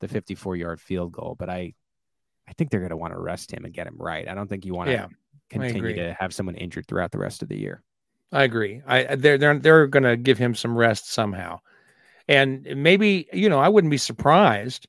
the 0.00 0.08
54 0.08 0.56
yard 0.56 0.80
field 0.80 1.12
goal, 1.12 1.36
but 1.38 1.48
I 1.50 1.74
I 2.48 2.52
think 2.54 2.70
they're 2.70 2.80
going 2.80 2.90
to 2.90 2.96
want 2.96 3.14
to 3.14 3.20
rest 3.20 3.52
him 3.52 3.64
and 3.64 3.74
get 3.74 3.86
him 3.86 3.96
right. 3.98 4.28
I 4.28 4.34
don't 4.34 4.48
think 4.48 4.64
you 4.64 4.74
want 4.74 4.88
to 4.88 4.92
Yeah, 4.94 5.06
continue 5.50 5.94
to 5.94 6.14
have 6.18 6.34
someone 6.34 6.56
injured 6.56 6.86
throughout 6.88 7.12
the 7.12 7.18
rest 7.18 7.42
of 7.42 7.48
the 7.48 7.58
year. 7.58 7.82
I 8.32 8.44
agree. 8.44 8.82
I 8.86 9.16
they're 9.16 9.38
they're 9.38 9.58
they're 9.58 9.86
going 9.86 10.04
to 10.04 10.16
give 10.16 10.38
him 10.38 10.54
some 10.54 10.76
rest 10.76 11.12
somehow, 11.12 11.60
and 12.28 12.66
maybe 12.76 13.28
you 13.32 13.48
know 13.48 13.58
I 13.58 13.68
wouldn't 13.68 13.90
be 13.90 13.98
surprised 13.98 14.86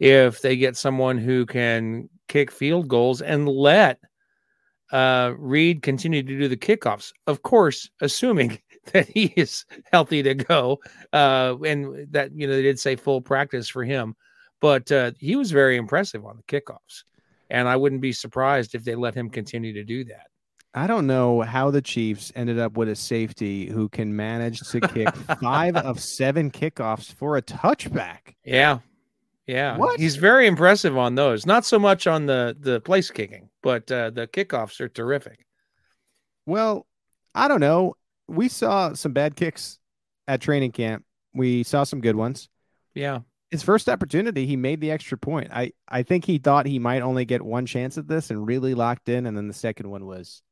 if 0.00 0.42
they 0.42 0.56
get 0.56 0.76
someone 0.76 1.18
who 1.18 1.46
can 1.46 2.08
kick 2.28 2.50
field 2.50 2.88
goals 2.88 3.22
and 3.22 3.48
let 3.48 4.00
uh, 4.92 5.32
Reid 5.38 5.82
continue 5.82 6.22
to 6.22 6.38
do 6.38 6.48
the 6.48 6.56
kickoffs. 6.56 7.12
Of 7.26 7.42
course, 7.42 7.88
assuming 8.00 8.58
that 8.92 9.08
he 9.08 9.32
is 9.36 9.64
healthy 9.92 10.22
to 10.22 10.34
go, 10.34 10.80
uh, 11.12 11.56
and 11.64 12.06
that 12.12 12.32
you 12.34 12.46
know 12.46 12.54
they 12.54 12.62
did 12.62 12.78
say 12.78 12.96
full 12.96 13.20
practice 13.20 13.68
for 13.68 13.84
him, 13.84 14.14
but 14.60 14.90
uh, 14.92 15.12
he 15.18 15.36
was 15.36 15.50
very 15.50 15.76
impressive 15.76 16.24
on 16.24 16.36
the 16.36 16.42
kickoffs, 16.42 17.04
and 17.50 17.68
I 17.68 17.76
wouldn't 17.76 18.02
be 18.02 18.12
surprised 18.12 18.74
if 18.74 18.84
they 18.84 18.94
let 18.94 19.14
him 19.14 19.30
continue 19.30 19.72
to 19.74 19.84
do 19.84 20.04
that. 20.04 20.26
I 20.76 20.88
don't 20.88 21.06
know 21.06 21.40
how 21.42 21.70
the 21.70 21.80
Chiefs 21.80 22.32
ended 22.34 22.58
up 22.58 22.76
with 22.76 22.88
a 22.88 22.96
safety 22.96 23.66
who 23.66 23.88
can 23.88 24.16
manage 24.16 24.58
to 24.70 24.80
kick 24.80 25.14
five 25.40 25.76
of 25.76 26.00
seven 26.00 26.50
kickoffs 26.50 27.14
for 27.14 27.36
a 27.36 27.42
touchback. 27.42 28.34
Yeah. 28.44 28.80
Yeah. 29.46 29.76
What? 29.76 30.00
He's 30.00 30.16
very 30.16 30.46
impressive 30.46 30.96
on 30.96 31.14
those. 31.14 31.44
Not 31.46 31.64
so 31.64 31.78
much 31.78 32.06
on 32.06 32.26
the 32.26 32.56
the 32.58 32.80
place 32.80 33.10
kicking, 33.10 33.50
but 33.62 33.90
uh, 33.92 34.10
the 34.10 34.26
kickoffs 34.26 34.80
are 34.80 34.88
terrific. 34.88 35.44
Well, 36.46 36.86
I 37.34 37.48
don't 37.48 37.60
know. 37.60 37.94
We 38.26 38.48
saw 38.48 38.94
some 38.94 39.12
bad 39.12 39.36
kicks 39.36 39.78
at 40.26 40.40
training 40.40 40.72
camp. 40.72 41.04
We 41.34 41.62
saw 41.62 41.84
some 41.84 42.00
good 42.00 42.16
ones. 42.16 42.48
Yeah. 42.94 43.20
His 43.50 43.62
first 43.62 43.88
opportunity, 43.88 44.46
he 44.46 44.56
made 44.56 44.80
the 44.80 44.90
extra 44.90 45.16
point. 45.18 45.50
I, 45.52 45.72
I 45.88 46.02
think 46.02 46.24
he 46.24 46.38
thought 46.38 46.66
he 46.66 46.78
might 46.78 47.02
only 47.02 47.24
get 47.24 47.42
one 47.42 47.66
chance 47.66 47.98
at 47.98 48.08
this 48.08 48.30
and 48.30 48.46
really 48.46 48.74
locked 48.74 49.08
in, 49.08 49.26
and 49.26 49.36
then 49.36 49.46
the 49.48 49.54
second 49.54 49.90
one 49.90 50.06
was 50.06 50.42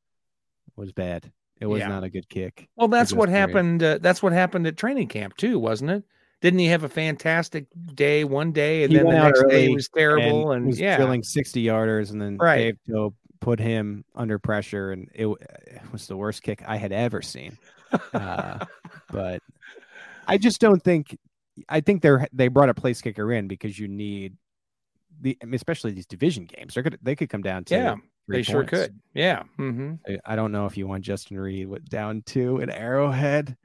was 0.77 0.93
bad. 0.93 1.33
It 1.61 1.67
was 1.67 1.81
Yeah. 1.81 1.89
not 1.89 2.05
a 2.05 2.11
good 2.11 2.29
kick. 2.29 2.69
Well, 2.77 2.89
that's 2.89 3.13
what 3.13 3.29
great. 3.29 3.39
happened. 3.39 3.83
Uh, 3.83 3.99
that's 4.01 4.23
what 4.23 4.33
happened 4.33 4.67
at 4.67 4.77
training 4.77 5.09
camp 5.09 5.37
too, 5.37 5.59
wasn't 5.59 5.91
it? 5.93 6.05
Didn't 6.43 6.59
he 6.59 6.67
have 6.67 6.83
a 6.83 6.89
fantastic 6.89 7.67
day 7.95 8.25
one 8.25 8.51
day, 8.53 8.83
and 8.83 8.93
He 8.93 8.99
then 8.99 9.07
the 9.07 9.13
next 9.13 9.45
day 9.49 9.69
was 9.69 9.89
terrible? 9.89 10.51
And, 10.53 10.67
was 10.67 10.79
yeah, 10.79 10.97
drilling 10.97 11.23
60 11.23 11.65
yarders, 11.65 12.11
and 12.11 12.21
then 12.21 12.37
Right. 12.37 12.77
Dave 12.87 13.13
put 13.41 13.59
him 13.61 14.05
under 14.15 14.39
pressure, 14.39 14.91
and 14.93 15.09
it, 15.15 15.27
it 15.27 15.83
was 15.93 16.09
the 16.09 16.17
worst 16.17 16.43
kick 16.43 16.63
I 16.67 16.77
had 16.77 16.93
ever 16.93 17.23
seen. 17.23 17.57
Uh, 18.13 18.59
but 19.11 19.41
I 20.27 20.37
just 20.37 20.61
don't 20.61 20.83
think. 20.83 21.17
I 21.69 21.81
think 21.81 22.03
they're 22.03 22.27
they 22.33 22.49
brought 22.49 22.71
a 22.71 22.75
place 22.75 23.01
kicker 23.03 23.33
in 23.33 23.47
because 23.47 23.79
you 23.79 23.87
need 23.87 24.37
the, 25.21 25.39
especially 25.53 25.93
these 25.93 26.07
division 26.07 26.47
games. 26.47 26.75
They're 26.75 26.83
gonna 26.83 26.99
they 27.03 27.15
could 27.15 27.29
come 27.31 27.43
down 27.43 27.65
to 27.65 27.75
Yeah, 27.75 27.97
they 28.27 28.43
sure 28.43 28.65
could. 28.65 28.99
Yeah. 29.15 29.45
hmm 29.57 29.95
I- 30.09 30.19
I 30.25 30.37
don't 30.37 30.51
know 30.51 30.67
if 30.67 30.77
you 30.77 30.89
want 30.89 31.05
Justin 31.05 31.39
Reid 31.39 31.69
down 31.89 32.23
to 32.27 32.59
an 32.59 32.71
Arrowhead. 32.71 33.57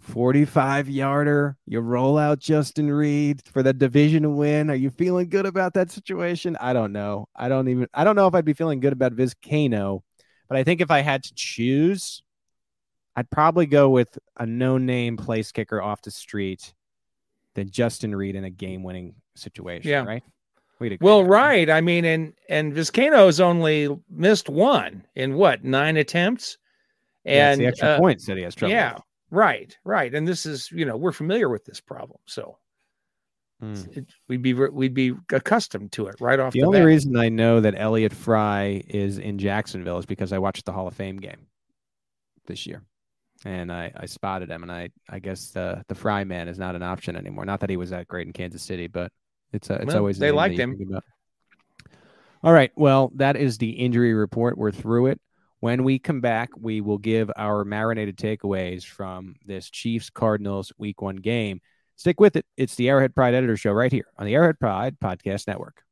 45 0.00 0.88
yarder. 0.88 1.56
You 1.66 1.80
roll 1.80 2.18
out 2.18 2.38
Justin 2.38 2.90
Reid 2.90 3.42
for 3.52 3.62
the 3.62 3.72
division 3.72 4.36
win. 4.36 4.70
Are 4.70 4.74
you 4.74 4.90
feeling 4.90 5.28
good 5.28 5.46
about 5.46 5.74
that 5.74 5.90
situation? 5.90 6.56
I 6.60 6.72
don't 6.72 6.92
know. 6.92 7.28
I 7.36 7.48
don't 7.48 7.68
even 7.68 7.86
I 7.94 8.04
don't 8.04 8.16
know 8.16 8.26
if 8.26 8.34
I'd 8.34 8.44
be 8.44 8.54
feeling 8.54 8.80
good 8.80 8.92
about 8.92 9.14
Vizcano, 9.14 10.00
but 10.48 10.56
I 10.56 10.64
think 10.64 10.80
if 10.80 10.90
I 10.90 11.00
had 11.00 11.22
to 11.24 11.34
choose, 11.34 12.22
I'd 13.14 13.30
probably 13.30 13.66
go 13.66 13.90
with 13.90 14.18
a 14.38 14.46
no-name 14.46 15.16
place 15.16 15.52
kicker 15.52 15.82
off 15.82 16.00
the 16.02 16.10
street 16.10 16.72
than 17.54 17.70
Justin 17.70 18.14
Reid 18.14 18.36
in 18.36 18.44
a 18.44 18.50
game-winning 18.50 19.14
situation, 19.34 19.90
Yeah. 19.90 20.04
right? 20.04 20.22
Well, 21.02 21.24
right. 21.24 21.68
I 21.68 21.82
mean, 21.82 22.06
and 22.06 22.32
and 22.48 22.72
Vizcaino's 22.72 23.38
only 23.38 23.94
missed 24.08 24.48
one 24.48 25.04
in 25.14 25.34
what 25.34 25.62
nine 25.62 25.98
attempts, 25.98 26.56
Yeah, 27.22 27.50
and 27.52 27.60
the 27.60 27.66
extra 27.66 27.88
uh, 27.90 27.98
points 27.98 28.24
that 28.24 28.38
he 28.38 28.44
has 28.44 28.54
trouble. 28.54 28.72
yeah, 28.72 28.94
with. 28.94 29.02
Right, 29.30 29.76
right. 29.84 30.12
And 30.14 30.26
this 30.26 30.46
is 30.46 30.70
you 30.72 30.84
know 30.84 30.96
we're 30.96 31.12
familiar 31.12 31.48
with 31.48 31.64
this 31.64 31.80
problem, 31.80 32.20
so 32.26 32.58
Hmm. 33.60 33.82
it, 33.92 34.06
we'd 34.26 34.40
be 34.42 34.54
we'd 34.54 34.94
be 34.94 35.12
accustomed 35.32 35.92
to 35.92 36.06
it 36.06 36.16
right 36.18 36.40
off 36.40 36.54
The 36.54 36.60
the, 36.60 36.66
only 36.66 36.80
bat. 36.80 36.86
reason 36.86 37.16
I 37.16 37.28
know 37.28 37.60
that 37.60 37.74
Elliott 37.76 38.14
Fry 38.14 38.82
is 38.88 39.18
in 39.18 39.36
Jacksonville 39.38 39.98
is 39.98 40.06
because 40.06 40.32
I 40.32 40.38
watched 40.38 40.64
the 40.64 40.72
Hall 40.72 40.88
of 40.88 40.94
Fame 40.94 41.18
game 41.18 41.46
this 42.46 42.66
year, 42.66 42.82
and 43.44 43.70
I, 43.70 43.92
I 43.94 44.06
spotted 44.06 44.50
him, 44.50 44.62
and 44.62 44.72
I, 44.72 44.88
I 45.10 45.18
guess 45.18 45.50
the 45.50 45.84
the 45.88 45.94
Fry 45.94 46.24
man 46.24 46.48
is 46.48 46.58
not 46.58 46.74
an 46.74 46.82
option 46.82 47.16
anymore. 47.16 47.44
Not 47.44 47.60
that 47.60 47.68
he 47.70 47.76
was 47.76 47.90
that 47.90 48.08
great 48.08 48.26
in 48.26 48.32
Kansas 48.32 48.62
City, 48.62 48.86
but 48.86 49.12
it's 49.52 49.68
a, 49.68 49.74
it's 49.74 49.86
Well, 49.86 49.98
always 49.98 50.18
they 50.18 50.30
liked 50.30 50.58
him. 50.58 50.76
All 52.42 52.52
right, 52.54 52.72
well, 52.76 53.12
that 53.16 53.36
is 53.36 53.58
the 53.58 53.70
injury 53.70 54.14
report. 54.14 54.56
We're 54.56 54.72
through 54.72 55.08
it. 55.08 55.20
When 55.60 55.84
we 55.84 55.98
come 55.98 56.22
back, 56.22 56.48
we 56.58 56.80
will 56.80 56.96
give 56.96 57.30
our 57.36 57.66
marinated 57.66 58.16
takeaways 58.16 58.82
from 58.82 59.34
this 59.44 59.68
Chiefs 59.68 60.08
Cardinals 60.08 60.72
Week 60.78 61.02
One 61.02 61.16
game. 61.16 61.60
Stick 61.96 62.18
with 62.18 62.34
it. 62.34 62.46
It's 62.56 62.76
the 62.76 62.88
Arrowhead 62.88 63.14
Pride 63.14 63.34
Editor 63.34 63.58
Show 63.58 63.72
right 63.72 63.92
here 63.92 64.06
on 64.16 64.24
the 64.24 64.34
Arrowhead 64.34 64.58
Pride 64.58 64.96
Podcast 64.98 65.46
Network. 65.46 65.82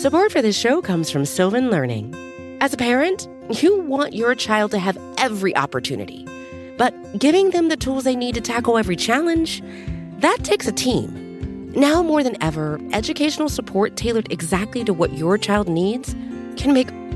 Support 0.00 0.32
for 0.32 0.40
this 0.40 0.58
show 0.58 0.80
comes 0.80 1.10
from 1.10 1.26
Sylvan 1.26 1.68
Learning. 1.68 2.14
As 2.62 2.72
a 2.72 2.78
parent, 2.78 3.28
you 3.62 3.80
want 3.82 4.14
your 4.14 4.34
child 4.34 4.70
to 4.70 4.78
have 4.78 4.98
every 5.18 5.54
opportunity, 5.54 6.26
but 6.78 6.94
giving 7.18 7.50
them 7.50 7.68
the 7.68 7.76
tools 7.76 8.04
they 8.04 8.16
need 8.16 8.36
to 8.36 8.40
tackle 8.40 8.78
every 8.78 8.96
challenge, 8.96 9.62
that 10.20 10.38
takes 10.44 10.66
a 10.66 10.72
team. 10.72 11.70
Now 11.72 12.02
more 12.02 12.22
than 12.22 12.42
ever, 12.42 12.80
educational 12.94 13.50
support 13.50 13.96
tailored 13.96 14.32
exactly 14.32 14.82
to 14.84 14.94
what 14.94 15.12
your 15.12 15.36
child 15.36 15.68
needs 15.68 16.14
can 16.56 16.72
make 16.72 16.88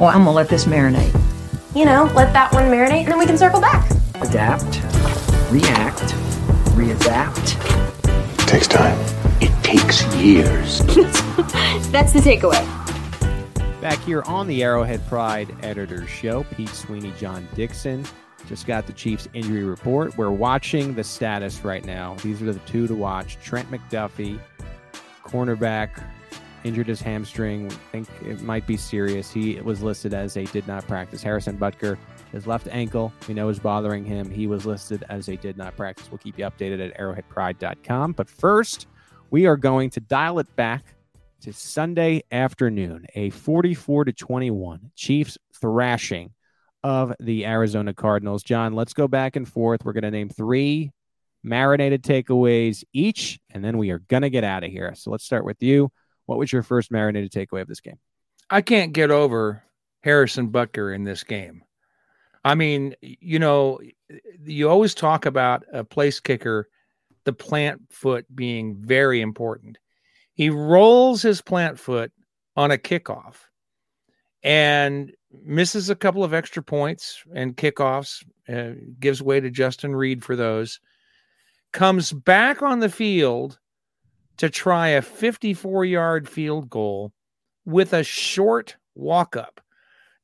Well, 0.00 0.08
I'm 0.08 0.20
gonna 0.24 0.32
let 0.32 0.48
this 0.48 0.64
marinate. 0.64 1.12
you 1.76 1.84
know, 1.84 2.10
let 2.14 2.32
that 2.32 2.54
one 2.54 2.64
marinate 2.70 3.00
and 3.00 3.08
then 3.08 3.18
we 3.18 3.26
can 3.26 3.36
circle 3.36 3.60
back. 3.60 3.90
adapt, 4.14 4.80
react, 5.52 6.14
readapt. 6.72 7.58
Takes 8.46 8.66
time. 8.66 8.98
It 9.42 9.52
takes 9.62 10.02
years. 10.16 10.78
That's 11.92 12.14
the 12.14 12.20
takeaway. 12.20 12.64
Back 13.82 13.98
here 13.98 14.22
on 14.22 14.46
the 14.46 14.62
Arrowhead 14.62 15.06
Pride 15.06 15.54
Editor's 15.62 16.08
Show, 16.08 16.44
Pete 16.44 16.70
Sweeney, 16.70 17.12
John 17.18 17.46
Dixon. 17.54 18.06
Just 18.48 18.66
got 18.66 18.86
the 18.86 18.94
Chiefs 18.94 19.28
injury 19.34 19.64
report. 19.64 20.16
We're 20.16 20.30
watching 20.30 20.94
the 20.94 21.04
status 21.04 21.62
right 21.62 21.84
now. 21.84 22.16
These 22.22 22.40
are 22.40 22.50
the 22.54 22.58
two 22.60 22.86
to 22.86 22.94
watch. 22.94 23.36
Trent 23.42 23.70
McDuffie, 23.70 24.40
cornerback, 25.26 26.02
injured 26.64 26.88
his 26.88 27.00
hamstring. 27.00 27.66
I 27.66 27.74
think 27.92 28.08
it 28.24 28.42
might 28.42 28.66
be 28.66 28.76
serious. 28.76 29.30
He 29.30 29.60
was 29.60 29.82
listed 29.82 30.14
as 30.14 30.36
a 30.36 30.44
did 30.46 30.66
not 30.66 30.86
practice. 30.86 31.22
Harrison 31.22 31.56
Butker, 31.56 31.96
his 32.32 32.46
left 32.46 32.68
ankle, 32.70 33.12
we 33.28 33.34
know 33.34 33.48
is 33.48 33.58
bothering 33.58 34.04
him. 34.04 34.30
He 34.30 34.46
was 34.46 34.66
listed 34.66 35.04
as 35.08 35.28
a 35.28 35.36
did 35.36 35.56
not 35.56 35.76
practice. 35.76 36.10
We'll 36.10 36.18
keep 36.18 36.38
you 36.38 36.44
updated 36.44 36.84
at 36.84 36.98
arrowheadpride.com. 36.98 38.12
But 38.12 38.28
first, 38.28 38.86
we 39.30 39.46
are 39.46 39.56
going 39.56 39.90
to 39.90 40.00
dial 40.00 40.38
it 40.38 40.54
back 40.56 40.84
to 41.42 41.52
Sunday 41.52 42.22
afternoon, 42.30 43.06
a 43.14 43.30
44 43.30 44.04
to 44.04 44.12
21 44.12 44.90
Chiefs 44.94 45.38
thrashing 45.58 46.32
of 46.82 47.14
the 47.20 47.46
Arizona 47.46 47.94
Cardinals. 47.94 48.42
John, 48.42 48.74
let's 48.74 48.92
go 48.92 49.08
back 49.08 49.36
and 49.36 49.48
forth. 49.48 49.84
We're 49.84 49.92
going 49.92 50.04
to 50.04 50.10
name 50.10 50.28
three 50.28 50.90
marinated 51.42 52.02
takeaways 52.02 52.84
each, 52.92 53.38
and 53.50 53.64
then 53.64 53.78
we 53.78 53.90
are 53.90 54.00
going 54.00 54.22
to 54.22 54.30
get 54.30 54.44
out 54.44 54.64
of 54.64 54.70
here. 54.70 54.94
So 54.94 55.10
let's 55.10 55.24
start 55.24 55.44
with 55.44 55.62
you. 55.62 55.90
What 56.30 56.38
was 56.38 56.52
your 56.52 56.62
first 56.62 56.92
marinated 56.92 57.32
takeaway 57.32 57.60
of 57.60 57.66
this 57.66 57.80
game? 57.80 57.98
I 58.48 58.60
can't 58.60 58.92
get 58.92 59.10
over 59.10 59.64
Harrison 60.04 60.52
Butker 60.52 60.94
in 60.94 61.02
this 61.02 61.24
game. 61.24 61.64
I 62.44 62.54
mean, 62.54 62.94
you 63.00 63.40
know, 63.40 63.80
you 64.44 64.70
always 64.70 64.94
talk 64.94 65.26
about 65.26 65.64
a 65.72 65.82
place 65.82 66.20
kicker, 66.20 66.68
the 67.24 67.32
plant 67.32 67.80
foot 67.90 68.26
being 68.32 68.76
very 68.76 69.20
important. 69.20 69.78
He 70.32 70.50
rolls 70.50 71.20
his 71.20 71.42
plant 71.42 71.80
foot 71.80 72.12
on 72.54 72.70
a 72.70 72.78
kickoff 72.78 73.34
and 74.44 75.10
misses 75.32 75.90
a 75.90 75.96
couple 75.96 76.22
of 76.22 76.32
extra 76.32 76.62
points 76.62 77.24
and 77.34 77.56
kickoffs, 77.56 78.24
uh, 78.48 78.78
gives 79.00 79.20
way 79.20 79.40
to 79.40 79.50
Justin 79.50 79.96
Reid 79.96 80.22
for 80.22 80.36
those, 80.36 80.78
comes 81.72 82.12
back 82.12 82.62
on 82.62 82.78
the 82.78 82.88
field 82.88 83.58
to 84.40 84.48
try 84.48 84.88
a 84.88 85.02
54 85.02 85.84
yard 85.84 86.26
field 86.26 86.70
goal 86.70 87.12
with 87.66 87.92
a 87.92 88.02
short 88.02 88.74
walk 88.94 89.36
up. 89.36 89.60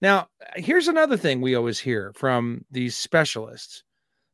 Now, 0.01 0.29
here's 0.55 0.89
another 0.89 1.19
thing 1.19 1.43
we 1.43 1.55
always 1.55 1.79
hear 1.79 2.15
from 2.17 2.65
these 2.71 2.97
specialists 2.97 3.85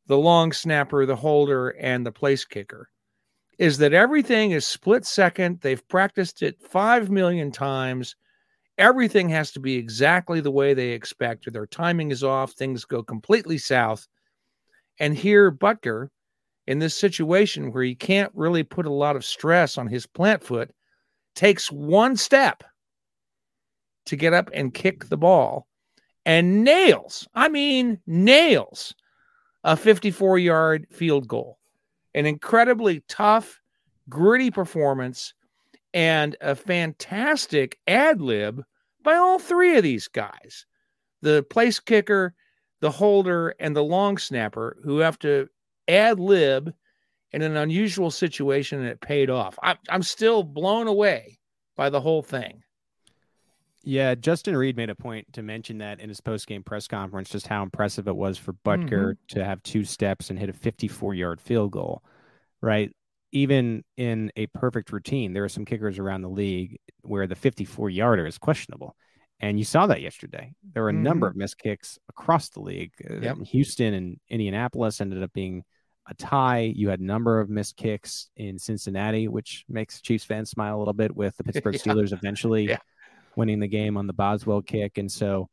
the 0.07 0.17
long 0.17 0.53
snapper, 0.53 1.05
the 1.05 1.17
holder, 1.17 1.69
and 1.71 2.05
the 2.05 2.13
place 2.13 2.45
kicker 2.45 2.87
is 3.59 3.77
that 3.79 3.93
everything 3.93 4.51
is 4.51 4.65
split 4.65 5.05
second. 5.05 5.59
They've 5.59 5.85
practiced 5.89 6.41
it 6.41 6.61
5 6.61 7.09
million 7.09 7.51
times. 7.51 8.15
Everything 8.77 9.27
has 9.29 9.51
to 9.51 9.59
be 9.59 9.75
exactly 9.75 10.39
the 10.39 10.49
way 10.49 10.73
they 10.73 10.91
expect, 10.91 11.45
or 11.45 11.51
their 11.51 11.67
timing 11.67 12.11
is 12.11 12.23
off. 12.23 12.53
Things 12.53 12.85
go 12.85 13.03
completely 13.03 13.57
south. 13.57 14.07
And 14.97 15.13
here, 15.13 15.51
Butker, 15.51 16.07
in 16.67 16.79
this 16.79 16.95
situation 16.95 17.71
where 17.71 17.83
he 17.83 17.95
can't 17.95 18.31
really 18.33 18.63
put 18.63 18.85
a 18.85 18.93
lot 18.93 19.15
of 19.15 19.25
stress 19.25 19.77
on 19.77 19.87
his 19.87 20.05
plant 20.05 20.43
foot, 20.43 20.71
takes 21.35 21.71
one 21.71 22.15
step 22.15 22.63
to 24.05 24.15
get 24.15 24.33
up 24.33 24.49
and 24.53 24.73
kick 24.73 25.09
the 25.09 25.17
ball 25.17 25.67
and 26.25 26.63
nails, 26.63 27.27
I 27.33 27.49
mean, 27.49 27.99
nails 28.07 28.95
a 29.63 29.75
54 29.75 30.39
yard 30.39 30.87
field 30.91 31.27
goal. 31.27 31.59
An 32.15 32.25
incredibly 32.25 33.03
tough, 33.07 33.59
gritty 34.09 34.51
performance 34.51 35.33
and 35.93 36.35
a 36.41 36.55
fantastic 36.55 37.79
ad 37.87 38.21
lib 38.21 38.63
by 39.03 39.15
all 39.15 39.39
three 39.39 39.77
of 39.77 39.83
these 39.83 40.07
guys 40.07 40.65
the 41.21 41.41
place 41.49 41.79
kicker, 41.79 42.33
the 42.81 42.91
holder, 42.91 43.55
and 43.59 43.73
the 43.73 43.83
long 43.83 44.17
snapper 44.17 44.77
who 44.83 44.97
have 44.97 45.17
to 45.17 45.47
ad 45.87 46.19
lib 46.19 46.73
in 47.31 47.41
an 47.41 47.57
unusual 47.57 48.11
situation 48.11 48.79
and 48.79 48.87
it 48.87 49.01
paid 49.01 49.29
off. 49.29 49.57
I'm, 49.61 49.77
I'm 49.89 50.03
still 50.03 50.43
blown 50.43 50.87
away 50.87 51.39
by 51.75 51.89
the 51.89 52.01
whole 52.01 52.21
thing. 52.21 52.63
Yeah, 53.85 54.15
Justin 54.15 54.55
Reid 54.55 54.77
made 54.77 54.89
a 54.89 54.95
point 54.95 55.33
to 55.33 55.41
mention 55.41 55.79
that 55.79 55.99
in 55.99 56.07
his 56.07 56.21
post 56.21 56.47
game 56.47 56.63
press 56.63 56.87
conference, 56.87 57.29
just 57.29 57.47
how 57.47 57.63
impressive 57.63 58.07
it 58.07 58.15
was 58.15 58.37
for 58.37 58.53
Butker 58.53 58.87
mm-hmm. 58.87 59.35
to 59.35 59.43
have 59.43 59.61
two 59.63 59.83
steps 59.83 60.29
and 60.29 60.39
hit 60.39 60.49
a 60.49 60.53
54 60.53 61.13
yard 61.13 61.41
field 61.41 61.71
goal, 61.71 62.01
right? 62.61 62.95
Even 63.33 63.83
in 63.97 64.31
a 64.37 64.45
perfect 64.47 64.93
routine, 64.93 65.33
there 65.33 65.43
are 65.43 65.49
some 65.49 65.65
kickers 65.65 65.99
around 65.99 66.21
the 66.21 66.29
league 66.29 66.77
where 67.01 67.27
the 67.27 67.35
54 67.35 67.89
yarder 67.89 68.25
is 68.25 68.37
questionable. 68.37 68.95
And 69.39 69.59
you 69.59 69.65
saw 69.65 69.87
that 69.87 70.01
yesterday. 70.01 70.53
There 70.73 70.83
were 70.83 70.89
a 70.89 70.93
mm-hmm. 70.93 71.03
number 71.03 71.27
of 71.27 71.35
missed 71.35 71.57
kicks 71.57 71.99
across 72.07 72.49
the 72.49 72.61
league. 72.61 72.91
Yep. 73.21 73.39
Houston 73.47 73.93
and 73.93 74.19
Indianapolis 74.29 75.01
ended 75.01 75.21
up 75.21 75.33
being 75.33 75.63
a 76.07 76.13
tie. 76.15 76.73
You 76.75 76.89
had 76.89 76.99
a 76.99 77.05
number 77.05 77.39
of 77.39 77.49
missed 77.49 77.77
kicks 77.77 78.29
in 78.35 78.59
Cincinnati, 78.59 79.27
which 79.27 79.65
makes 79.69 80.01
Chiefs 80.01 80.25
fans 80.25 80.49
smile 80.49 80.77
a 80.77 80.79
little 80.79 80.93
bit 80.93 81.15
with 81.15 81.35
the 81.37 81.43
Pittsburgh 81.45 81.75
yeah. 81.75 81.93
Steelers 81.93 82.13
eventually 82.13 82.65
yeah 82.69 82.77
winning 83.35 83.59
the 83.59 83.67
game 83.67 83.97
on 83.97 84.07
the 84.07 84.13
Boswell 84.13 84.61
kick. 84.61 84.97
And 84.97 85.11
so 85.11 85.49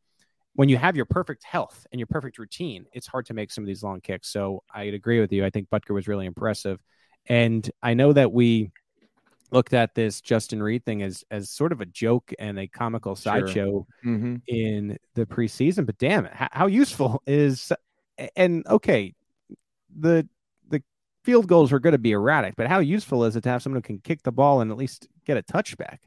when 0.55 0.69
you 0.69 0.77
have 0.77 0.97
your 0.97 1.05
perfect 1.05 1.45
health 1.45 1.87
and 1.93 1.99
your 1.99 2.07
perfect 2.07 2.39
routine, 2.39 2.87
it's 2.93 3.07
hard 3.07 3.27
to 3.27 3.35
make 3.35 3.51
some 3.51 3.65
of 3.65 3.67
these 3.67 3.83
long 3.83 4.01
kicks. 4.01 4.29
So 4.33 4.63
I'd 4.75 4.95
agree 4.95 5.21
with 5.21 5.33
you. 5.33 5.45
I 5.45 5.51
think 5.51 5.69
Butker 5.71 5.95
was 5.95 6.09
really 6.09 6.27
impressive. 6.27 6.81
And 7.27 7.69
I 7.83 7.95
know 7.95 8.13
that 8.13 8.33
we 8.33 8.73
looked 9.53 9.75
at 9.75 9.95
this 9.95 10.21
Justin 10.21 10.63
Reid 10.63 10.85
thing 10.85 11.03
as 11.03 11.25
as 11.31 11.51
sort 11.51 11.73
of 11.73 11.81
a 11.81 11.87
joke 11.87 12.33
and 12.39 12.59
a 12.59 12.69
comical 12.69 13.17
sideshow 13.17 13.53
sure. 13.53 13.87
mm-hmm. 14.05 14.37
in 14.47 14.97
the 15.15 15.27
preseason, 15.27 15.87
but 15.87 15.99
damn 15.99 16.27
it, 16.27 16.33
how, 16.33 16.49
how 16.53 16.67
useful 16.67 17.23
is 17.27 17.73
and 18.37 18.67
okay, 18.67 19.15
the 19.99 20.29
field 21.31 21.47
goals 21.47 21.73
are 21.73 21.79
going 21.79 21.93
to 21.93 21.99
be 21.99 22.11
erratic, 22.11 22.57
but 22.57 22.67
how 22.67 22.81
useful 22.81 23.25
is 23.25 23.37
it 23.37 23.43
to 23.43 23.49
have 23.49 23.63
someone 23.63 23.79
who 23.79 23.87
can 23.87 24.01
kick 24.01 24.21
the 24.25 24.33
ball 24.33 24.63
and 24.63 24.73
at 24.73 24.77
least 24.77 25.07
get 25.25 25.37
a 25.37 25.43
touchback? 25.43 25.99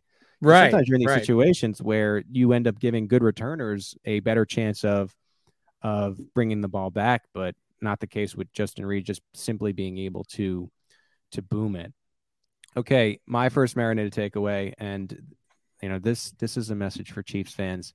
Right. 0.41 0.69
Sometimes 0.69 0.89
you're 0.89 0.95
in 0.95 0.99
these 0.99 1.07
right. 1.07 1.21
situations 1.21 1.81
where 1.81 2.23
you 2.29 2.51
end 2.51 2.67
up 2.67 2.77
giving 2.77 3.07
good 3.07 3.23
returners 3.23 3.95
a 4.03 4.19
better 4.19 4.43
chance 4.43 4.83
of 4.83 5.15
of 5.81 6.19
bringing 6.33 6.59
the 6.59 6.67
ball 6.67 6.89
back, 6.89 7.23
but 7.33 7.55
not 7.79 8.01
the 8.01 8.07
case 8.07 8.35
with 8.35 8.51
Justin 8.51 8.85
Reid 8.85 9.05
just 9.05 9.21
simply 9.33 9.71
being 9.71 9.97
able 9.97 10.25
to 10.25 10.69
to 11.31 11.41
boom 11.41 11.77
it. 11.77 11.93
Okay, 12.75 13.21
my 13.25 13.47
first 13.47 13.77
marinated 13.77 14.11
takeaway, 14.11 14.73
and 14.77 15.33
you 15.81 15.87
know 15.87 15.99
this 15.99 16.31
this 16.31 16.57
is 16.57 16.69
a 16.69 16.75
message 16.75 17.13
for 17.13 17.23
Chiefs 17.23 17.53
fans, 17.53 17.93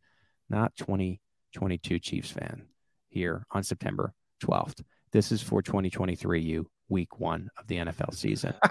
not 0.49 0.75
2022 0.77 1.99
Chiefs 1.99 2.31
fan 2.31 2.63
here 3.11 3.45
on 3.51 3.63
September 3.63 4.15
12th. 4.43 4.81
This 5.11 5.33
is 5.33 5.43
for 5.43 5.63
2023 5.63 6.41
you 6.41 6.69
week 6.89 7.19
one 7.21 7.51
of 7.59 7.67
the 7.67 7.77
NFL 7.77 8.15
season. 8.15 8.55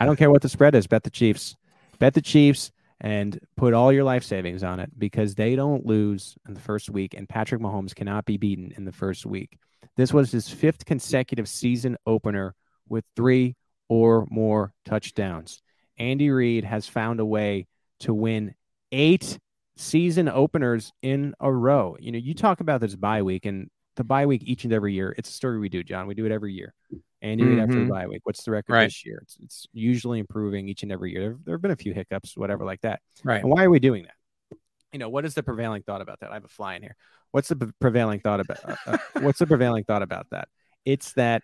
I 0.00 0.06
don't 0.06 0.16
care 0.16 0.30
what 0.30 0.42
the 0.42 0.48
spread 0.48 0.74
is, 0.74 0.86
bet 0.86 1.02
the 1.02 1.10
Chiefs 1.10 1.56
bet 1.98 2.14
the 2.14 2.22
Chiefs 2.22 2.70
and 3.00 3.38
put 3.56 3.74
all 3.74 3.92
your 3.92 4.04
life 4.04 4.24
savings 4.24 4.64
on 4.64 4.80
it 4.80 4.90
because 4.98 5.34
they 5.34 5.54
don't 5.54 5.86
lose 5.86 6.36
in 6.46 6.54
the 6.54 6.60
first 6.60 6.90
week, 6.90 7.14
and 7.14 7.28
Patrick 7.28 7.60
Mahomes 7.60 7.94
cannot 7.94 8.24
be 8.24 8.36
beaten 8.36 8.72
in 8.76 8.84
the 8.84 8.92
first 8.92 9.24
week. 9.24 9.58
This 9.96 10.12
was 10.12 10.32
his 10.32 10.48
fifth 10.48 10.84
consecutive 10.84 11.48
season 11.48 11.96
opener 12.06 12.54
with 12.88 13.04
three 13.14 13.56
or 13.88 14.26
more 14.30 14.72
touchdowns. 14.84 15.62
Andy 15.96 16.30
Reid 16.30 16.64
has 16.64 16.86
found 16.88 17.20
a 17.20 17.24
way 17.24 17.66
to 18.00 18.14
win 18.14 18.54
eight 18.92 19.38
season 19.76 20.28
openers 20.28 20.92
in 21.02 21.34
a 21.40 21.52
row. 21.52 21.96
You 22.00 22.12
know, 22.12 22.18
you 22.18 22.34
talk 22.34 22.60
about 22.60 22.80
this 22.80 22.96
bye 22.96 23.22
week 23.22 23.46
and 23.46 23.70
the 23.98 24.04
bye 24.04 24.24
week 24.24 24.42
each 24.46 24.64
and 24.64 24.72
every 24.72 24.94
year. 24.94 25.14
It's 25.18 25.28
a 25.28 25.32
story 25.32 25.58
we 25.58 25.68
do, 25.68 25.84
John. 25.84 26.06
We 26.06 26.14
do 26.14 26.24
it 26.24 26.32
every 26.32 26.54
year. 26.54 26.72
Andy 27.20 27.44
Reid 27.44 27.58
mm-hmm. 27.58 27.62
after 27.62 27.84
the 27.84 27.90
bye 27.90 28.06
week. 28.06 28.20
What's 28.24 28.42
the 28.44 28.52
record 28.52 28.72
right. 28.72 28.86
this 28.86 29.04
year? 29.04 29.18
It's, 29.22 29.36
it's 29.42 29.66
usually 29.72 30.20
improving 30.20 30.68
each 30.68 30.82
and 30.82 30.90
every 30.90 31.12
year. 31.12 31.20
There, 31.20 31.36
there 31.44 31.54
have 31.54 31.62
been 31.62 31.72
a 31.72 31.76
few 31.76 31.92
hiccups, 31.92 32.36
whatever, 32.36 32.64
like 32.64 32.80
that. 32.80 33.00
Right. 33.22 33.42
And 33.42 33.50
why 33.50 33.64
are 33.64 33.70
we 33.70 33.80
doing 33.80 34.04
that? 34.04 34.56
You 34.92 34.98
know, 34.98 35.10
what 35.10 35.26
is 35.26 35.34
the 35.34 35.42
prevailing 35.42 35.82
thought 35.82 36.00
about 36.00 36.20
that? 36.20 36.30
I 36.30 36.34
have 36.34 36.44
a 36.44 36.48
fly 36.48 36.76
in 36.76 36.82
here. 36.82 36.96
What's 37.32 37.48
the 37.48 37.74
prevailing 37.78 38.20
thought 38.20 38.40
about? 38.40 38.58
Uh, 38.64 38.76
uh, 38.86 38.98
what's 39.20 39.38
the 39.38 39.46
prevailing 39.46 39.84
thought 39.84 40.02
about 40.02 40.28
that? 40.30 40.48
It's 40.86 41.12
that 41.14 41.42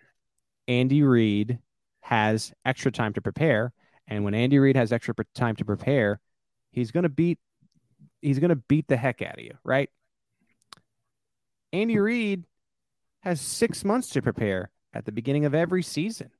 Andy 0.67 1.03
Reid 1.03 1.59
has 2.01 2.53
extra 2.65 2.91
time 2.91 3.13
to 3.13 3.21
prepare, 3.21 3.71
and 4.07 4.23
when 4.23 4.33
Andy 4.33 4.57
Reid 4.57 4.75
has 4.75 4.91
extra 4.91 5.13
time 5.35 5.55
to 5.57 5.65
prepare, 5.65 6.19
he's 6.71 6.91
going 6.91 7.03
to 7.03 7.09
beat 7.09 7.37
he's 8.21 8.39
going 8.39 8.49
to 8.49 8.55
beat 8.55 8.87
the 8.87 8.97
heck 8.97 9.21
out 9.21 9.37
of 9.37 9.43
you, 9.43 9.53
right? 9.63 9.89
Andy 11.75 11.99
Reid 11.99 12.45
has 13.21 13.41
six 13.41 13.83
months 13.83 14.09
to 14.09 14.21
prepare 14.21 14.71
at 14.93 15.05
the 15.05 15.11
beginning 15.11 15.45
of 15.45 15.53
every 15.53 15.83
season, 15.83 16.31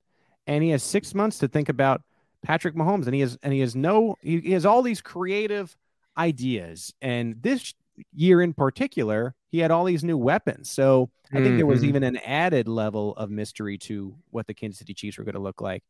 and 0.47 0.63
he 0.63 0.69
has 0.69 0.83
six 0.83 1.13
months 1.13 1.39
to 1.39 1.47
think 1.47 1.69
about 1.69 2.01
Patrick 2.41 2.75
Mahomes, 2.75 3.05
and 3.05 3.13
he 3.13 3.21
has 3.21 3.37
and 3.43 3.51
he 3.51 3.59
has 3.59 3.75
no 3.75 4.15
he, 4.21 4.39
he 4.39 4.51
has 4.51 4.65
all 4.65 4.81
these 4.81 5.01
creative 5.01 5.75
ideas, 6.17 6.93
and 7.01 7.41
this 7.41 7.73
year 8.13 8.41
in 8.41 8.53
particular, 8.53 9.35
he 9.49 9.59
had 9.59 9.71
all 9.71 9.85
these 9.85 10.03
new 10.03 10.17
weapons. 10.17 10.69
So 10.69 11.09
I 11.31 11.35
think 11.35 11.47
mm-hmm. 11.47 11.57
there 11.57 11.65
was 11.65 11.79
mm-hmm. 11.79 11.89
even 11.89 12.03
an 12.03 12.17
added 12.17 12.67
level 12.67 13.15
of 13.15 13.29
mystery 13.29 13.77
to 13.79 14.15
what 14.31 14.47
the 14.47 14.53
Kansas 14.53 14.79
City 14.79 14.93
Chiefs 14.93 15.17
were 15.17 15.23
going 15.23 15.35
to 15.35 15.41
look 15.41 15.61
like. 15.61 15.83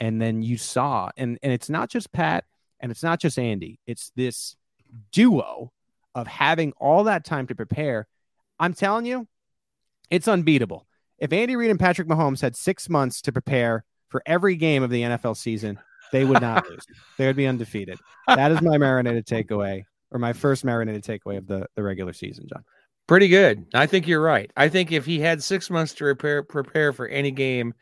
And 0.00 0.20
then 0.20 0.42
you 0.42 0.58
saw, 0.58 1.10
and 1.16 1.38
and 1.42 1.52
it's 1.52 1.70
not 1.70 1.90
just 1.90 2.12
Pat, 2.12 2.44
and 2.80 2.90
it's 2.90 3.02
not 3.02 3.20
just 3.20 3.38
Andy. 3.38 3.78
It's 3.86 4.10
this 4.16 4.56
duo 5.12 5.72
of 6.14 6.26
having 6.26 6.72
all 6.78 7.04
that 7.04 7.24
time 7.24 7.46
to 7.48 7.54
prepare. 7.54 8.06
I'm 8.58 8.74
telling 8.74 9.06
you, 9.06 9.26
it's 10.10 10.28
unbeatable. 10.28 10.86
If 11.18 11.32
Andy 11.32 11.56
Reid 11.56 11.70
and 11.70 11.80
Patrick 11.80 12.08
Mahomes 12.08 12.40
had 12.40 12.56
six 12.56 12.88
months 12.88 13.22
to 13.22 13.32
prepare 13.32 13.84
for 14.08 14.22
every 14.26 14.56
game 14.56 14.82
of 14.82 14.90
the 14.90 15.02
NFL 15.02 15.36
season, 15.36 15.78
they 16.12 16.24
would 16.24 16.40
not 16.40 16.66
lose. 16.70 16.84
They 17.18 17.26
would 17.26 17.36
be 17.36 17.46
undefeated. 17.46 17.98
That 18.28 18.52
is 18.52 18.62
my 18.62 18.78
marinated 18.78 19.26
takeaway, 19.26 19.84
or 20.10 20.18
my 20.18 20.32
first 20.32 20.64
marinated 20.64 21.04
takeaway 21.04 21.38
of 21.38 21.46
the, 21.46 21.66
the 21.74 21.82
regular 21.82 22.12
season, 22.12 22.46
John. 22.48 22.64
Pretty 23.06 23.28
good. 23.28 23.66
I 23.74 23.86
think 23.86 24.06
you're 24.06 24.22
right. 24.22 24.50
I 24.56 24.68
think 24.68 24.90
if 24.90 25.04
he 25.04 25.20
had 25.20 25.42
six 25.42 25.68
months 25.68 25.92
to 25.94 26.04
prepare 26.04 26.42
prepare 26.42 26.92
for 26.92 27.06
any 27.08 27.30
game, 27.30 27.74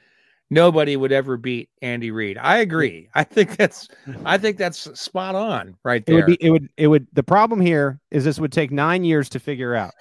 nobody 0.51 0.97
would 0.97 1.13
ever 1.13 1.37
beat 1.37 1.71
Andy 1.81 2.11
Reid. 2.11 2.39
I 2.39 2.59
agree. 2.59 3.09
I 3.15 3.23
think 3.23 3.57
that's 3.57 3.89
I 4.25 4.37
think 4.37 4.57
that's 4.57 4.99
spot 4.99 5.35
on 5.35 5.77
right 5.85 6.05
there. 6.07 6.19
It 6.19 6.19
would 6.19 6.27
be 6.27 6.45
it 6.45 6.51
would 6.51 6.69
it 6.77 6.87
would 6.89 7.07
the 7.13 7.23
problem 7.23 7.61
here 7.61 8.01
is 8.11 8.25
this 8.25 8.41
would 8.41 8.53
take 8.53 8.71
nine 8.73 9.05
years 9.05 9.29
to 9.31 9.39
figure 9.39 9.75
out. 9.75 9.93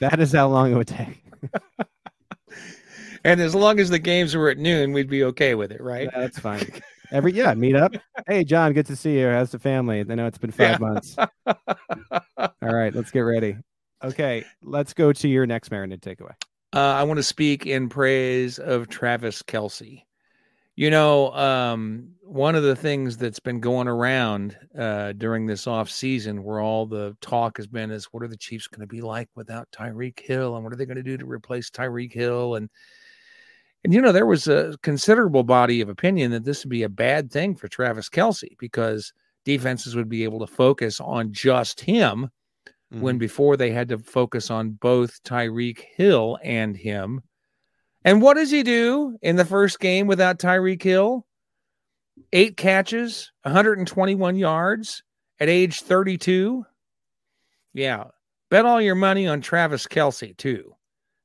That 0.00 0.20
is 0.20 0.32
how 0.32 0.48
long 0.48 0.72
it 0.72 0.74
would 0.76 0.88
take. 0.88 1.22
and 3.24 3.40
as 3.40 3.54
long 3.54 3.80
as 3.80 3.90
the 3.90 3.98
games 3.98 4.36
were 4.36 4.48
at 4.48 4.58
noon, 4.58 4.92
we'd 4.92 5.08
be 5.10 5.24
okay 5.24 5.54
with 5.54 5.72
it, 5.72 5.80
right? 5.80 6.08
Yeah, 6.12 6.20
that's 6.20 6.38
fine. 6.38 6.66
Every 7.10 7.32
yeah, 7.32 7.54
meet 7.54 7.74
up. 7.74 7.94
Hey, 8.26 8.44
John, 8.44 8.72
good 8.74 8.86
to 8.86 8.96
see 8.96 9.18
you. 9.18 9.28
How's 9.28 9.50
the 9.50 9.58
family? 9.58 10.00
I 10.00 10.02
know 10.14 10.26
it's 10.26 10.38
been 10.38 10.50
five 10.50 10.72
Yeah. 10.72 10.78
months. 10.78 11.16
All 12.38 12.50
right, 12.74 12.94
let's 12.94 13.10
get 13.10 13.20
ready. 13.20 13.56
Okay, 14.04 14.44
let's 14.62 14.92
go 14.94 15.12
to 15.12 15.26
your 15.28 15.46
next 15.46 15.70
marinade 15.70 16.00
takeaway. 16.00 16.34
Uh, 16.74 16.80
I 16.80 17.02
want 17.04 17.16
to 17.16 17.22
speak 17.22 17.66
in 17.66 17.88
praise 17.88 18.58
of 18.58 18.88
Travis 18.88 19.42
Kelce. 19.42 20.02
You 20.78 20.90
know, 20.90 21.32
um, 21.32 22.10
one 22.22 22.54
of 22.54 22.62
the 22.62 22.76
things 22.76 23.16
that's 23.16 23.40
been 23.40 23.58
going 23.58 23.88
around 23.88 24.56
uh, 24.78 25.10
during 25.10 25.44
this 25.44 25.66
off 25.66 25.90
season, 25.90 26.44
where 26.44 26.60
all 26.60 26.86
the 26.86 27.16
talk 27.20 27.56
has 27.56 27.66
been, 27.66 27.90
is 27.90 28.04
what 28.12 28.22
are 28.22 28.28
the 28.28 28.36
Chiefs 28.36 28.68
going 28.68 28.82
to 28.82 28.86
be 28.86 29.00
like 29.00 29.28
without 29.34 29.68
Tyreek 29.72 30.20
Hill, 30.20 30.54
and 30.54 30.62
what 30.62 30.72
are 30.72 30.76
they 30.76 30.86
going 30.86 30.94
to 30.96 31.02
do 31.02 31.16
to 31.16 31.26
replace 31.26 31.68
Tyreek 31.68 32.12
Hill? 32.12 32.54
And 32.54 32.70
and 33.82 33.92
you 33.92 34.00
know, 34.00 34.12
there 34.12 34.24
was 34.24 34.46
a 34.46 34.76
considerable 34.84 35.42
body 35.42 35.80
of 35.80 35.88
opinion 35.88 36.30
that 36.30 36.44
this 36.44 36.64
would 36.64 36.70
be 36.70 36.84
a 36.84 36.88
bad 36.88 37.32
thing 37.32 37.56
for 37.56 37.66
Travis 37.66 38.08
Kelce 38.08 38.56
because 38.60 39.12
defenses 39.44 39.96
would 39.96 40.08
be 40.08 40.22
able 40.22 40.38
to 40.38 40.46
focus 40.46 41.00
on 41.00 41.32
just 41.32 41.80
him 41.80 42.30
when 43.00 43.18
before 43.18 43.56
they 43.56 43.72
had 43.72 43.88
to 43.88 43.98
focus 43.98 44.48
on 44.48 44.70
both 44.70 45.20
Tyreek 45.24 45.80
Hill 45.96 46.38
and 46.44 46.76
him. 46.76 47.20
And 48.04 48.22
what 48.22 48.34
does 48.34 48.50
he 48.50 48.62
do 48.62 49.18
in 49.22 49.36
the 49.36 49.44
first 49.44 49.80
game 49.80 50.06
without 50.06 50.38
Tyreek 50.38 50.82
Hill? 50.82 51.26
Eight 52.32 52.56
catches, 52.56 53.32
121 53.42 54.36
yards 54.36 55.02
at 55.40 55.48
age 55.48 55.80
32. 55.82 56.64
Yeah. 57.74 58.04
Bet 58.50 58.64
all 58.64 58.80
your 58.80 58.94
money 58.94 59.26
on 59.26 59.40
Travis 59.40 59.86
Kelce, 59.86 60.36
too, 60.36 60.74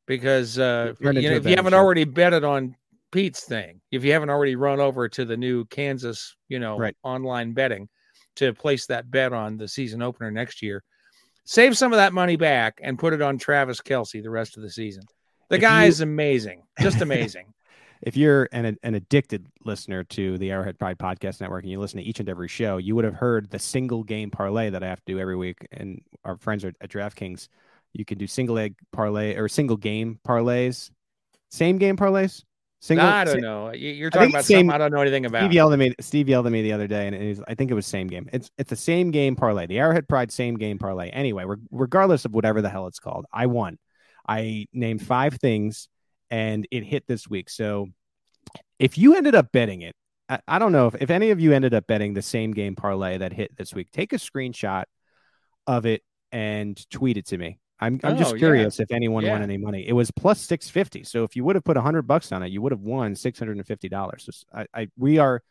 because 0.08 0.60
uh, 0.60 0.94
you 1.00 1.14
know, 1.14 1.20
if 1.20 1.46
you 1.46 1.56
haven't 1.56 1.72
show. 1.72 1.78
already 1.78 2.04
betted 2.04 2.44
on 2.44 2.76
Pete's 3.12 3.44
thing, 3.44 3.80
if 3.92 4.04
you 4.04 4.12
haven't 4.12 4.30
already 4.30 4.56
run 4.56 4.80
over 4.80 5.08
to 5.08 5.24
the 5.26 5.38
new 5.38 5.66
Kansas, 5.66 6.36
you 6.50 6.60
know, 6.60 6.78
Right. 6.78 6.96
online 7.04 7.54
betting 7.54 7.88
to 8.36 8.54
place 8.54 8.88
that 8.88 9.10
bet 9.10 9.32
on 9.32 9.58
the 9.58 9.68
season 9.68 10.02
opener 10.02 10.32
next 10.32 10.62
year, 10.62 10.84
save 11.46 11.78
some 11.78 11.94
of 11.94 11.98
that 11.98 12.14
money 12.14 12.36
back 12.36 12.80
and 12.84 13.00
put 13.00 13.14
it 13.14 13.22
on 13.22 13.38
Travis 13.38 13.80
Kelce 13.80 14.22
the 14.22 14.30
rest 14.30 14.58
of 14.58 14.64
the 14.64 14.70
season. 14.70 15.04
The 15.50 15.58
guy 15.60 15.84
you- 15.84 15.90
is 15.90 16.02
amazing, 16.02 16.64
just 16.82 17.02
amazing. 17.02 17.54
if 18.02 18.18
you're 18.18 18.50
an 18.52 18.78
an 18.84 18.96
addicted 18.96 19.48
listener 19.66 20.04
to 20.06 20.38
the 20.38 20.52
Arrowhead 20.52 20.78
Pride 20.80 20.98
Podcast 20.98 21.42
Network 21.42 21.64
and 21.64 21.72
you 21.72 21.80
listen 21.80 22.00
to 22.00 22.04
each 22.06 22.20
and 22.20 22.28
every 22.30 22.48
show, 22.48 22.78
you 22.78 22.96
would 22.96 23.06
have 23.06 23.16
heard 23.16 23.50
the 23.50 23.60
single 23.60 24.04
game 24.04 24.30
parlay 24.32 24.70
that 24.70 24.84
I 24.84 24.88
have 24.88 25.00
to 25.06 25.14
do 25.14 25.20
every 25.20 25.36
week. 25.36 25.68
And 25.72 26.02
our 26.26 26.38
friends 26.38 26.66
are 26.66 26.74
at 26.82 26.90
DraftKings, 26.90 27.48
you 27.94 28.04
can 28.06 28.18
do 28.18 28.28
single 28.28 28.58
egg 28.58 28.76
parlay 28.92 29.36
or 29.36 29.48
single 29.48 29.78
game 29.78 30.20
parlays, 30.28 30.90
same 31.52 31.78
game 31.78 31.96
parlays. 31.98 32.44
Single, 32.82 33.06
I 33.08 33.24
don't 33.24 33.40
know. 33.40 33.72
You- 33.72 33.92
You're 33.92 34.10
talking 34.10 34.30
about 34.32 34.44
same- 34.44 34.58
something 34.68 34.72
I 34.72 34.78
don't 34.78 34.92
know 34.92 35.00
anything 35.00 35.26
about. 35.26 35.44
Steve 35.44 35.54
yelled 35.54 35.72
at 35.72 35.80
me. 35.80 35.94
Steve 36.02 36.28
yelled 36.28 36.46
at 36.48 36.52
me 36.52 36.62
the 36.64 36.74
other 36.74 36.86
day, 36.88 37.08
and 37.08 37.42
I 37.48 37.56
think 37.56 37.72
it 37.72 37.76
was 37.76 37.86
same 37.86 38.08
game. 38.08 38.28
It's 38.34 38.52
it's 38.58 38.70
the 38.72 38.76
same 38.76 39.12
game 39.12 39.38
parlay, 39.38 39.68
the 39.68 39.80
Arrowhead 39.80 40.10
Pride 40.10 40.34
same 40.34 40.56
game 40.58 40.78
parlay. 40.78 41.10
Anyway, 41.12 41.46
re- 41.46 41.56
regardless 41.72 42.26
of 42.26 42.34
whatever 42.34 42.62
the 42.62 42.68
hell 42.70 42.88
it's 42.88 43.00
called, 43.00 43.26
I 43.32 43.46
won. 43.46 43.78
I 44.28 44.68
named 44.74 45.06
five 45.06 45.36
things, 45.36 45.90
and 46.32 46.68
it 46.72 46.84
hit 46.84 47.06
this 47.08 47.28
week. 47.28 47.50
So 47.50 47.88
if 48.80 48.98
you 48.98 49.16
ended 49.16 49.36
up 49.36 49.52
betting 49.52 49.82
it, 49.82 49.96
I, 50.30 50.40
I 50.48 50.60
don't 50.60 50.72
know 50.72 50.88
if, 50.88 50.96
if 51.02 51.10
any 51.10 51.32
of 51.32 51.40
you 51.40 51.54
ended 51.54 51.74
up 51.74 51.88
betting 51.88 52.14
the 52.14 52.22
same 52.22 52.52
game 52.52 52.76
parlay 52.76 53.18
that 53.18 53.34
hit 53.34 53.56
this 53.58 53.74
week. 53.74 53.90
Take 53.92 54.14
a 54.14 54.18
screenshot 54.18 54.86
of 55.68 55.86
it 55.86 56.02
and 56.32 56.78
tweet 56.90 57.18
it 57.18 57.28
to 57.28 57.38
me. 57.38 57.60
I'm 57.80 58.00
I'm 58.04 58.14
Oh, 58.14 58.18
just 58.18 58.32
yeah. 58.34 58.38
curious 58.40 58.80
if 58.80 58.92
anyone 58.92 59.26
won 59.28 59.42
any 59.44 59.58
money. 59.58 59.86
It 59.88 59.94
was 59.94 60.10
plus 60.12 60.40
six 60.40 60.70
fifty. 60.70 61.04
So 61.04 61.24
if 61.24 61.36
you 61.36 61.44
would 61.44 61.56
have 61.56 61.64
put 61.66 61.76
hundred 61.78 62.04
bucks 62.04 62.32
on 62.32 62.42
it, 62.44 62.50
you 62.52 62.62
would 62.62 62.72
have 62.72 62.82
won 62.82 63.16
six 63.16 63.38
hundred 63.40 63.58
and 63.58 63.68
fifty 63.68 63.90
dollars. 63.90 64.30
So 64.32 64.48
I, 64.58 64.66
I 64.74 64.88
we 64.98 65.18
are 65.18 65.42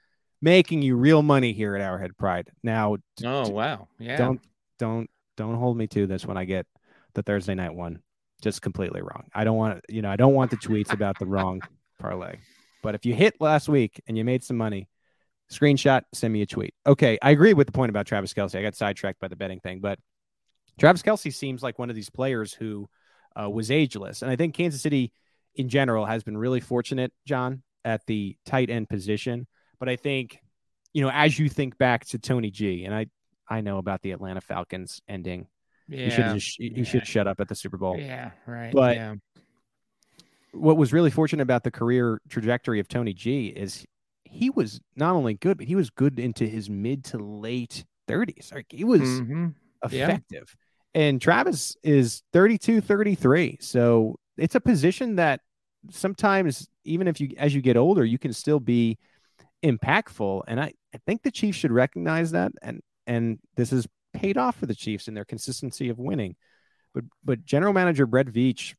making 0.40 0.82
you 0.82 0.96
real 0.96 1.22
money 1.22 1.52
here 1.52 1.76
at 1.76 1.82
Arrowhead 1.82 2.16
Pride. 2.16 2.50
Now, 2.62 2.96
d- 3.16 3.26
Oh 3.26 3.48
wow. 3.50 3.88
Yeah. 3.98 4.16
don't 4.16 4.40
don't 4.78 5.10
don't 5.36 5.56
hold 5.56 5.76
me 5.76 5.86
to 5.88 6.06
this 6.06 6.24
when 6.24 6.36
I 6.38 6.44
get 6.46 6.66
the 7.14 7.22
Thursday 7.22 7.54
night 7.54 7.74
one. 7.74 8.00
Just 8.42 8.60
completely 8.60 9.00
wrong. 9.00 9.24
I 9.34 9.44
don't 9.44 9.56
want 9.56 9.84
you 9.88 10.02
know 10.02 10.10
I 10.10 10.16
don't 10.16 10.34
want 10.34 10.50
the 10.50 10.56
tweets 10.56 10.92
about 10.92 11.18
the 11.18 11.26
wrong 11.26 11.62
parlay. 11.98 12.36
But 12.82 12.94
if 12.94 13.06
you 13.06 13.14
hit 13.14 13.40
last 13.40 13.68
week 13.68 14.02
and 14.06 14.18
you 14.18 14.24
made 14.24 14.42
some 14.42 14.56
money, 14.56 14.88
screenshot, 15.50 16.02
send 16.12 16.32
me 16.32 16.42
a 16.42 16.46
tweet. 16.46 16.74
Okay, 16.86 17.18
I 17.22 17.30
agree 17.30 17.54
with 17.54 17.68
the 17.68 17.72
point 17.72 17.90
about 17.90 18.06
Travis 18.06 18.34
Kelce. 18.34 18.58
I 18.58 18.62
got 18.62 18.74
sidetracked 18.74 19.20
by 19.20 19.28
the 19.28 19.36
betting 19.36 19.60
thing, 19.60 19.80
but 19.80 19.98
Travis 20.78 21.02
Kelce 21.02 21.32
seems 21.32 21.62
like 21.62 21.78
one 21.78 21.90
of 21.90 21.96
these 21.96 22.10
players 22.10 22.52
who 22.52 22.88
uh, 23.40 23.48
was 23.48 23.70
ageless, 23.70 24.22
and 24.22 24.30
I 24.30 24.36
think 24.36 24.54
Kansas 24.54 24.82
City 24.82 25.12
in 25.54 25.68
general 25.68 26.04
has 26.06 26.22
been 26.22 26.36
really 26.36 26.60
fortunate, 26.60 27.12
John, 27.26 27.62
at 27.84 28.04
the 28.06 28.36
tight 28.46 28.70
end 28.70 28.88
position. 28.88 29.46
But 29.78 29.88
I 29.88 29.96
think, 29.96 30.38
you 30.92 31.02
know, 31.02 31.10
as 31.12 31.38
you 31.38 31.48
think 31.48 31.78
back 31.78 32.06
to 32.06 32.18
Tony 32.18 32.50
G, 32.50 32.84
and 32.84 32.94
I 32.94 33.06
I 33.48 33.60
know 33.60 33.78
about 33.78 34.02
the 34.02 34.12
Atlanta 34.12 34.40
Falcons 34.40 35.00
ending. 35.08 35.46
Yeah. 35.92 36.04
You 36.04 36.10
should 36.10 36.34
just 36.34 36.58
you 36.58 36.72
yeah. 36.76 36.84
should 36.84 37.06
shut 37.06 37.26
up 37.26 37.40
at 37.40 37.48
the 37.48 37.54
Super 37.54 37.76
Bowl. 37.76 37.96
Yeah. 37.98 38.30
Right. 38.46 38.72
But- 38.72 38.96
yeah. 38.96 39.14
What 40.52 40.76
was 40.76 40.92
really 40.92 41.10
fortunate 41.10 41.42
about 41.42 41.64
the 41.64 41.70
career 41.70 42.20
trajectory 42.28 42.78
of 42.78 42.86
Tony 42.86 43.14
G 43.14 43.46
is 43.46 43.86
he 44.24 44.50
was 44.50 44.80
not 44.96 45.14
only 45.14 45.32
good, 45.34 45.56
but 45.56 45.66
he 45.66 45.74
was 45.74 45.88
good 45.88 46.18
into 46.18 46.46
his 46.46 46.68
mid 46.68 47.04
to 47.04 47.18
late 47.18 47.84
30s. 48.06 48.52
Like 48.52 48.66
he 48.68 48.84
was 48.84 49.00
Mhm. 49.00 49.54
Yeah. 49.90 50.08
effective. 50.08 50.54
And 50.94 51.22
Travis 51.22 51.74
is 51.82 52.22
32, 52.34 52.82
33. 52.82 53.56
So 53.60 54.18
it's 54.36 54.54
a 54.54 54.60
position 54.60 55.16
that 55.16 55.40
sometimes, 55.90 56.68
even 56.84 57.08
if 57.08 57.18
you, 57.18 57.30
as 57.38 57.54
you 57.54 57.62
get 57.62 57.78
older, 57.78 58.04
you 58.04 58.18
can 58.18 58.34
still 58.34 58.60
be 58.60 58.98
impactful. 59.62 60.42
And 60.48 60.60
I, 60.60 60.74
I 60.94 60.98
think 61.06 61.22
the 61.22 61.30
Chiefs 61.30 61.56
should 61.56 61.72
recognize 61.72 62.32
that. 62.32 62.52
And, 62.60 62.82
and 63.06 63.38
this 63.56 63.70
has 63.70 63.86
paid 64.12 64.36
off 64.38 64.56
for 64.56 64.66
the 64.66 64.74
Chiefs 64.74 65.08
in 65.08 65.14
their 65.14 65.24
consistency 65.24 65.88
of 65.88 65.98
winning. 65.98 66.36
But, 66.94 67.04
but 67.24 67.44
general 67.44 67.72
manager 67.72 68.06
Brett 68.06 68.26
Veach 68.26 68.74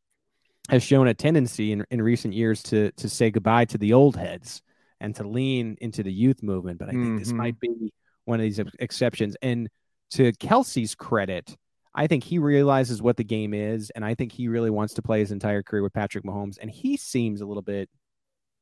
has 0.69 0.84
shown 0.84 1.07
a 1.07 1.13
tendency 1.13 1.71
in, 1.71 1.86
in 1.91 2.01
recent 2.01 2.34
years 2.34 2.63
to, 2.63 2.91
to 2.91 3.09
say 3.09 3.31
goodbye 3.31 3.65
to 3.65 3.77
the 3.77 3.93
old 3.93 4.15
heads 4.15 4.61
and 4.99 5.15
to 5.15 5.27
lean 5.27 5.77
into 5.81 6.03
the 6.03 6.13
youth 6.13 6.41
movement. 6.43 6.79
But 6.79 6.89
I 6.89 6.91
think 6.93 7.19
this 7.19 7.31
Mhm. 7.31 7.38
might 7.38 7.59
be 7.59 7.91
one 8.25 8.39
of 8.39 8.43
these 8.43 8.59
exceptions. 8.79 9.36
And 9.41 9.69
to 10.11 10.31
Kelce's 10.34 10.95
credit, 10.95 11.57
I 11.93 12.07
think 12.07 12.23
he 12.23 12.39
realizes 12.39 13.01
what 13.01 13.17
the 13.17 13.23
game 13.23 13.53
is, 13.53 13.89
and 13.91 14.05
I 14.05 14.15
think 14.15 14.31
he 14.31 14.47
really 14.47 14.69
wants 14.69 14.93
to 14.95 15.01
play 15.01 15.19
his 15.19 15.31
entire 15.31 15.61
career 15.61 15.84
with 15.84 15.93
Patrick 15.93 16.23
Mahomes, 16.23 16.57
and 16.61 16.71
he 16.71 16.97
seems 16.97 17.41
a 17.41 17.45
little 17.45 17.61
bit 17.61 17.89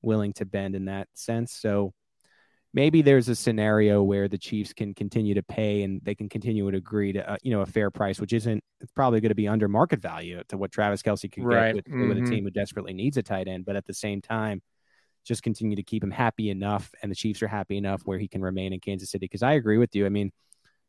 willing 0.02 0.34
to 0.34 0.46
bend 0.46 0.76
in 0.76 0.86
that 0.86 1.08
sense. 1.14 1.54
So 1.54 1.94
maybe 2.74 3.02
there's 3.02 3.28
a 3.30 3.36
scenario 3.36 4.02
where 4.02 4.28
the 4.28 4.38
Chiefs 4.38 4.74
can 4.74 4.94
continue 4.94 5.34
to 5.34 5.44
pay 5.44 5.84
and 5.84 6.02
they 6.04 6.16
can 6.16 6.30
continue 6.30 6.70
to 6.70 6.78
agree 6.78 7.14
to 7.14 7.30
uh, 7.30 7.38
you 7.44 7.52
know 7.52 7.62
a 7.62 7.66
fair 7.66 7.92
price, 7.92 8.20
which 8.20 8.34
isn't 8.34 8.64
it's 8.80 8.92
probably 8.94 9.20
going 9.20 9.30
to 9.30 9.36
be 9.36 9.48
under 9.48 9.68
market 9.68 10.02
value 10.02 10.42
to 10.50 10.58
what 10.58 10.72
Travis 10.72 11.02
Kelce 11.02 11.32
can 11.32 11.44
Right. 11.44 11.76
get 11.76 11.76
with, 11.76 11.86
with 12.10 12.18
a 12.18 12.22
Mhm. 12.22 12.30
team 12.30 12.44
who 12.46 12.52
desperately 12.52 12.94
needs 12.94 13.18
a 13.18 13.24
tight 13.24 13.48
end, 13.48 13.66
but 13.66 13.76
at 13.76 13.86
the 13.86 13.94
same 13.94 14.22
time. 14.22 14.62
Just 15.24 15.44
continue 15.44 15.76
to 15.76 15.84
keep 15.84 16.04
him 16.04 16.10
happy 16.10 16.50
enough, 16.50 16.92
and 17.04 17.12
the 17.12 17.16
Chiefs 17.16 17.44
are 17.44 17.48
happy 17.48 17.78
enough 17.78 18.02
where 18.06 18.18
he 18.18 18.28
can 18.28 18.42
remain 18.42 18.74
in 18.74 18.80
Kansas 18.80 19.12
City. 19.12 19.26
Because 19.26 19.44
I 19.44 19.54
agree 19.54 19.78
with 19.78 19.96
you. 19.96 20.08
I 20.08 20.10
mean, 20.10 20.32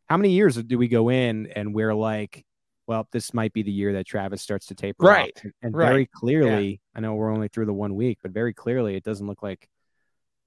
how 0.06 0.16
many 0.16 0.30
years 0.30 0.56
do 0.56 0.78
we 0.78 0.88
go 0.88 1.10
in 1.10 1.48
and 1.48 1.74
we're 1.74 1.94
like, 1.94 2.42
well, 2.86 3.06
this 3.12 3.34
might 3.34 3.52
be 3.52 3.62
the 3.62 3.70
year 3.70 3.92
that 3.92 4.06
Travis 4.06 4.40
starts 4.40 4.64
to 4.68 4.74
taper 4.74 5.04
off? 5.04 5.16
Right, 5.16 5.40
And, 5.44 5.52
and 5.60 5.74
right, 5.76 5.86
very 5.86 6.06
clearly, 6.06 6.80
I 6.94 7.00
know 7.00 7.14
we're 7.14 7.30
only 7.30 7.48
through 7.48 7.66
the 7.66 7.74
one 7.74 7.94
week, 7.94 8.20
but 8.22 8.32
very 8.32 8.54
clearly, 8.54 8.96
it 8.96 9.04
doesn't 9.04 9.26
look 9.26 9.42
like 9.42 9.68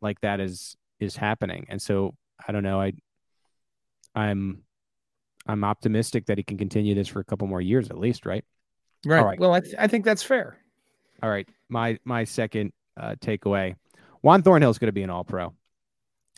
like 0.02 0.20
that 0.22 0.40
is 0.40 0.76
is 1.00 1.16
happening. 1.16 1.66
And 1.70 1.82
so 1.82 2.16
I 2.48 2.52
don't 2.52 2.64
know. 2.64 2.80
I 2.80 2.94
I'm 4.14 4.64
I'm 5.48 5.64
optimistic 5.64 6.26
that 6.28 6.38
he 6.38 6.44
can 6.44 6.58
continue 6.58 6.96
this 6.96 7.08
for 7.08 7.20
a 7.20 7.24
couple 7.24 7.48
more 7.48 7.62
years 7.62 7.90
at 7.90 7.98
least, 7.98 8.26
right? 8.26 8.44
Right. 9.06 9.24
right. 9.24 9.40
Well, 9.40 9.54
I, 9.54 9.60
th- 9.60 9.76
I 9.78 9.88
think 9.88 10.04
that's 10.06 10.24
fair. 10.24 10.58
All 11.22 11.30
right. 11.30 11.48
My 11.70 12.00
my 12.04 12.24
second 12.24 12.74
uh, 12.98 13.16
takeaway: 13.22 13.76
Juan 14.22 14.42
Thornhill 14.42 14.72
is 14.72 14.80
going 14.80 14.88
to 14.88 14.94
be 14.94 15.04
an 15.04 15.10
All 15.10 15.24
Pro. 15.24 15.54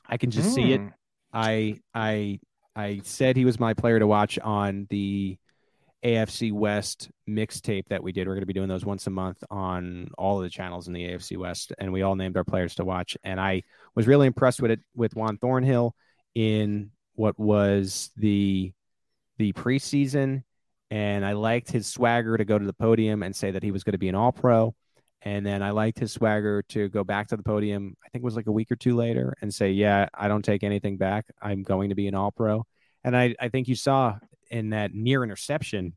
I 0.07 0.17
can 0.17 0.31
just 0.31 0.53
see 0.53 0.73
it. 0.73 0.81
Mm. 0.81 0.93
I 1.33 1.79
I 1.93 2.39
I 2.75 3.01
said 3.03 3.35
he 3.35 3.45
was 3.45 3.59
my 3.59 3.73
player 3.73 3.99
to 3.99 4.07
watch 4.07 4.39
on 4.39 4.87
the 4.89 5.37
AFC 6.03 6.51
West 6.51 7.09
mixtape 7.27 7.87
that 7.89 8.03
we 8.03 8.11
did. 8.11 8.27
We're 8.27 8.35
going 8.35 8.41
to 8.41 8.47
be 8.47 8.53
doing 8.53 8.69
those 8.69 8.85
once 8.85 9.07
a 9.07 9.11
month 9.11 9.43
on 9.49 10.09
all 10.17 10.37
of 10.37 10.43
the 10.43 10.49
channels 10.49 10.87
in 10.87 10.93
the 10.93 11.07
AFC 11.07 11.37
West, 11.37 11.73
and 11.79 11.91
we 11.91 12.03
all 12.03 12.15
named 12.15 12.37
our 12.37 12.43
players 12.43 12.75
to 12.75 12.85
watch. 12.85 13.17
And 13.23 13.39
I 13.39 13.63
was 13.95 14.07
really 14.07 14.27
impressed 14.27 14.61
with 14.61 14.71
it 14.71 14.79
with 14.95 15.15
Juan 15.15 15.37
Thornhill 15.37 15.95
in 16.35 16.91
what 17.15 17.37
was 17.39 18.11
the 18.15 18.73
the 19.37 19.53
preseason, 19.53 20.43
and 20.89 21.25
I 21.25 21.33
liked 21.33 21.71
his 21.71 21.87
swagger 21.87 22.37
to 22.37 22.45
go 22.45 22.57
to 22.57 22.65
the 22.65 22.73
podium 22.73 23.23
and 23.23 23.35
say 23.35 23.51
that 23.51 23.63
he 23.63 23.71
was 23.71 23.83
going 23.83 23.93
to 23.93 23.99
be 23.99 24.09
an 24.09 24.15
All 24.15 24.31
Pro. 24.31 24.75
And 25.23 25.45
then 25.45 25.63
I 25.63 25.71
liked 25.71 25.99
his 25.99 26.11
swagger 26.11 26.63
to 26.69 26.89
go 26.89 27.03
back 27.03 27.27
to 27.29 27.37
the 27.37 27.43
podium, 27.43 27.95
I 28.05 28.09
think 28.09 28.21
it 28.21 28.25
was 28.25 28.35
like 28.35 28.47
a 28.47 28.51
week 28.51 28.71
or 28.71 28.75
two 28.75 28.95
later, 28.95 29.35
and 29.41 29.53
say, 29.53 29.71
Yeah, 29.71 30.07
I 30.13 30.27
don't 30.27 30.45
take 30.45 30.63
anything 30.63 30.97
back. 30.97 31.25
I'm 31.41 31.63
going 31.63 31.89
to 31.89 31.95
be 31.95 32.07
an 32.07 32.15
all 32.15 32.31
pro. 32.31 32.65
And 33.03 33.17
I, 33.17 33.35
I 33.39 33.49
think 33.49 33.67
you 33.67 33.75
saw 33.75 34.15
in 34.49 34.71
that 34.71 34.93
near 34.93 35.23
interception 35.23 35.95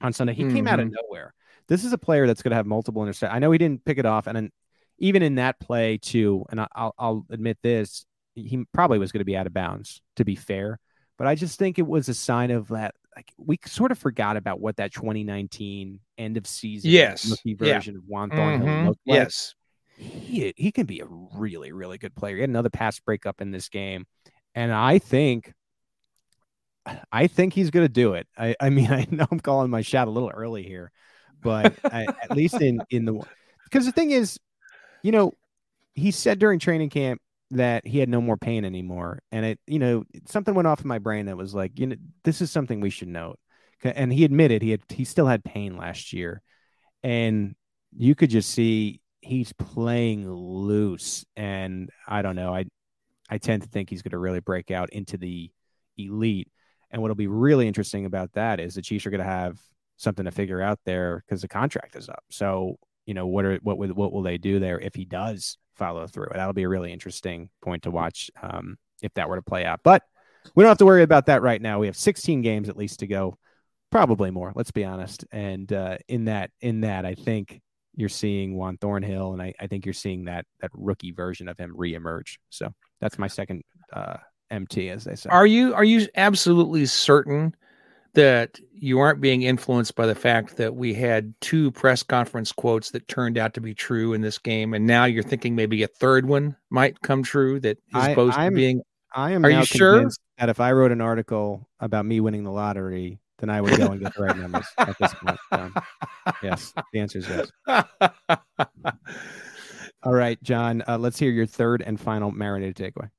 on 0.00 0.12
Sunday, 0.12 0.34
he 0.34 0.50
came 0.52 0.66
out 0.66 0.80
of 0.80 0.90
nowhere. 0.90 1.32
this 1.68 1.84
is 1.84 1.92
a 1.92 1.98
player 1.98 2.26
that's 2.26 2.42
going 2.42 2.50
to 2.50 2.56
have 2.56 2.66
multiple 2.66 3.02
interceptions. 3.02 3.32
I 3.32 3.38
know 3.38 3.50
he 3.50 3.58
didn't 3.58 3.84
pick 3.84 3.96
it 3.98 4.04
off, 4.06 4.26
and 4.26 4.36
then 4.36 4.50
even 4.98 5.22
in 5.22 5.36
that 5.36 5.58
play 5.60 5.96
too, 5.98 6.44
and 6.50 6.60
I- 6.60 6.68
I'll, 6.74 6.94
I'll 6.98 7.26
admit 7.30 7.58
this, 7.62 8.04
he 8.34 8.64
probably 8.72 8.98
was 8.98 9.12
going 9.12 9.20
to 9.20 9.24
be 9.24 9.36
out 9.36 9.46
of 9.46 9.54
bounds. 9.54 10.02
To 10.16 10.24
be 10.24 10.34
fair, 10.36 10.78
but 11.18 11.26
I 11.26 11.34
just 11.36 11.58
think 11.58 11.78
it 11.78 11.86
was 11.86 12.08
a 12.08 12.14
sign 12.14 12.50
of 12.50 12.68
that. 12.68 12.94
Like 13.16 13.32
we 13.38 13.58
sort 13.66 13.92
of 13.92 13.98
forgot 13.98 14.36
about 14.36 14.60
what 14.60 14.76
that 14.76 14.92
2019 14.92 16.00
end 16.18 16.36
of 16.36 16.46
season 16.48 16.90
Yes. 16.90 17.30
rookie 17.30 17.56
Yeah. 17.60 17.74
version 17.74 17.96
of 17.96 18.02
Juan 18.06 18.28
Thornhill 18.30 18.66
Mhm. 18.68 18.86
looked 18.88 19.00
like 19.06 19.16
Yes. 19.18 19.54
he 19.96 20.52
he 20.56 20.72
can 20.72 20.84
be 20.86 20.98
a 21.00 21.06
really 21.06 21.70
really 21.72 21.96
good 21.98 22.14
player. 22.16 22.34
He 22.34 22.40
had 22.40 22.50
another 22.50 22.70
pass 22.70 22.98
breakup 22.98 23.40
in 23.40 23.52
this 23.52 23.68
game, 23.68 24.04
and 24.56 24.72
I 24.72 24.98
think 24.98 25.52
I 27.10 27.26
think 27.26 27.54
he's 27.54 27.70
going 27.70 27.84
to 27.84 27.92
do 27.92 28.14
it. 28.14 28.26
I 28.36 28.54
I 28.60 28.70
mean 28.70 28.90
I 28.92 29.06
know 29.10 29.26
I'm 29.30 29.40
calling 29.40 29.70
my 29.70 29.82
shot 29.82 30.08
a 30.08 30.10
little 30.10 30.30
early 30.30 30.62
here, 30.62 30.92
but 31.40 31.74
I, 31.84 32.06
at 32.22 32.36
least 32.36 32.60
in 32.60 32.80
in 32.90 33.04
the 33.04 33.20
because 33.64 33.86
the 33.86 33.92
thing 33.92 34.10
is, 34.10 34.38
you 35.02 35.12
know, 35.12 35.32
he 35.94 36.10
said 36.10 36.38
during 36.38 36.58
training 36.58 36.90
camp 36.90 37.20
that 37.50 37.86
he 37.86 37.98
had 37.98 38.08
no 38.08 38.20
more 38.20 38.36
pain 38.36 38.64
anymore, 38.64 39.20
and 39.32 39.44
it 39.44 39.60
you 39.66 39.78
know 39.78 40.04
something 40.26 40.54
went 40.54 40.68
off 40.68 40.80
in 40.82 40.88
my 40.88 40.98
brain 40.98 41.26
that 41.26 41.36
was 41.36 41.54
like 41.54 41.78
you 41.78 41.86
know 41.86 41.96
this 42.24 42.40
is 42.40 42.50
something 42.50 42.80
we 42.80 42.90
should 42.90 43.08
note, 43.08 43.38
and 43.82 44.12
he 44.12 44.24
admitted 44.24 44.62
he 44.62 44.70
had 44.70 44.82
he 44.88 45.04
still 45.04 45.26
had 45.26 45.44
pain 45.44 45.76
last 45.76 46.12
year, 46.12 46.42
and 47.02 47.54
you 47.96 48.14
could 48.14 48.30
just 48.30 48.50
see 48.50 49.00
he's 49.20 49.52
playing 49.54 50.30
loose 50.30 51.24
and 51.34 51.88
i 52.06 52.20
don't 52.20 52.36
know 52.36 52.54
i 52.54 52.64
i 53.30 53.38
tend 53.38 53.62
to 53.62 53.68
think 53.68 53.88
he's 53.88 54.02
going 54.02 54.10
to 54.10 54.18
really 54.18 54.40
break 54.40 54.70
out 54.70 54.90
into 54.90 55.16
the 55.16 55.50
elite 55.96 56.48
and 56.94 57.02
what'll 57.02 57.16
be 57.16 57.26
really 57.26 57.66
interesting 57.66 58.06
about 58.06 58.32
that 58.34 58.60
is 58.60 58.76
the 58.76 58.82
chiefs 58.82 59.04
are 59.04 59.10
going 59.10 59.18
to 59.18 59.26
have 59.26 59.60
something 59.96 60.24
to 60.24 60.30
figure 60.30 60.62
out 60.62 60.78
there 60.86 61.24
because 61.26 61.42
the 61.42 61.48
contract 61.48 61.96
is 61.96 62.08
up. 62.08 62.22
So 62.30 62.78
you 63.04 63.14
know 63.14 63.26
what 63.26 63.44
are 63.44 63.56
what 63.56 63.76
would 63.78 63.92
what 63.92 64.12
will 64.12 64.22
they 64.22 64.38
do 64.38 64.60
there 64.60 64.78
if 64.78 64.94
he 64.94 65.04
does 65.04 65.58
follow 65.74 66.06
through? 66.06 66.28
That'll 66.32 66.52
be 66.52 66.62
a 66.62 66.68
really 66.68 66.92
interesting 66.92 67.50
point 67.62 67.82
to 67.82 67.90
watch 67.90 68.30
um, 68.40 68.78
if 69.02 69.12
that 69.14 69.28
were 69.28 69.36
to 69.36 69.42
play 69.42 69.64
out. 69.64 69.80
But 69.82 70.02
we 70.54 70.62
don't 70.62 70.70
have 70.70 70.78
to 70.78 70.86
worry 70.86 71.02
about 71.02 71.26
that 71.26 71.42
right 71.42 71.60
now. 71.60 71.80
We 71.80 71.86
have 71.86 71.96
16 71.96 72.42
games 72.42 72.68
at 72.68 72.76
least 72.76 73.00
to 73.00 73.08
go 73.08 73.36
probably 73.90 74.30
more 74.30 74.52
let's 74.54 74.70
be 74.70 74.84
honest. 74.84 75.24
And 75.32 75.72
uh, 75.72 75.98
in 76.08 76.26
that 76.26 76.50
in 76.60 76.82
that 76.82 77.04
i 77.04 77.14
think 77.14 77.60
you're 77.96 78.08
seeing 78.08 78.56
Juan 78.56 78.76
Thornhill, 78.76 79.34
and 79.34 79.40
I, 79.42 79.54
I 79.60 79.68
think 79.68 79.86
you're 79.86 79.92
seeing 79.92 80.24
that 80.24 80.46
that 80.60 80.70
rookie 80.74 81.12
version 81.12 81.48
of 81.48 81.56
him 81.58 81.74
reemerge. 81.76 82.38
So 82.50 82.72
that's 83.00 83.18
my 83.18 83.28
second 83.28 83.62
uh, 83.92 84.16
MT, 84.50 84.90
as 84.90 85.04
they 85.04 85.14
say. 85.16 85.30
Are 85.30 85.46
you 85.46 85.74
are 85.74 85.84
you 85.84 86.06
absolutely 86.16 86.86
certain 86.86 87.54
that 88.14 88.60
you 88.72 89.00
aren't 89.00 89.20
being 89.20 89.42
influenced 89.42 89.96
by 89.96 90.06
the 90.06 90.14
fact 90.14 90.56
that 90.58 90.76
we 90.76 90.94
had 90.94 91.34
two 91.40 91.72
press 91.72 92.02
conference 92.04 92.52
quotes 92.52 92.90
that 92.92 93.08
turned 93.08 93.36
out 93.36 93.54
to 93.54 93.60
be 93.60 93.74
true 93.74 94.12
in 94.12 94.20
this 94.20 94.38
game, 94.38 94.72
and 94.74 94.86
now 94.86 95.04
you're 95.04 95.22
thinking 95.22 95.56
maybe 95.56 95.82
a 95.82 95.88
third 95.88 96.26
one 96.26 96.56
might 96.70 97.00
come 97.02 97.22
true 97.22 97.58
that 97.60 97.78
is 97.96 98.04
supposed 98.04 98.34
to 98.34 98.40
I'm- 98.40 98.54
being 98.54 98.82
I 99.16 99.30
am 99.32 99.44
Are 99.44 99.50
now 99.50 99.60
you 99.60 99.64
sure? 99.66 100.10
that 100.38 100.48
if 100.48 100.58
I 100.58 100.72
wrote 100.72 100.90
an 100.90 101.00
article 101.00 101.68
about 101.78 102.04
me 102.04 102.18
winning 102.18 102.42
the 102.42 102.50
lottery, 102.50 103.20
then 103.38 103.48
I 103.48 103.60
would 103.60 103.76
go 103.76 103.92
and 103.92 104.00
get 104.00 104.12
the 104.12 104.24
right 104.24 104.36
numbers 104.36 104.66
at 104.78 104.98
this 104.98 105.14
point. 105.14 105.38
Um, 105.52 105.72
yes, 106.42 106.72
the 106.92 106.98
answer 106.98 107.18
is 107.18 107.28
yes. 107.28 107.50
All 110.02 110.12
right, 110.12 110.42
John, 110.42 110.82
uh, 110.88 110.98
let's 110.98 111.18
hear 111.18 111.30
your 111.30 111.46
third 111.46 111.80
and 111.80 111.98
final 111.98 112.30
marinated 112.30 112.76
takeaway. 112.76 113.10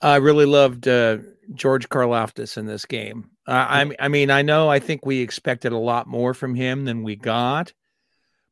I 0.00 0.16
really 0.16 0.46
loved 0.46 0.86
uh, 0.86 1.18
George 1.54 1.88
Karlaftis 1.88 2.56
in 2.56 2.66
this 2.66 2.84
game. 2.84 3.30
Uh, 3.46 3.52
I, 3.52 3.90
I 3.98 4.08
mean, 4.08 4.30
I 4.30 4.42
know 4.42 4.68
I 4.68 4.78
think 4.78 5.04
we 5.04 5.20
expected 5.20 5.72
a 5.72 5.78
lot 5.78 6.06
more 6.06 6.34
from 6.34 6.54
him 6.54 6.84
than 6.84 7.02
we 7.02 7.16
got, 7.16 7.72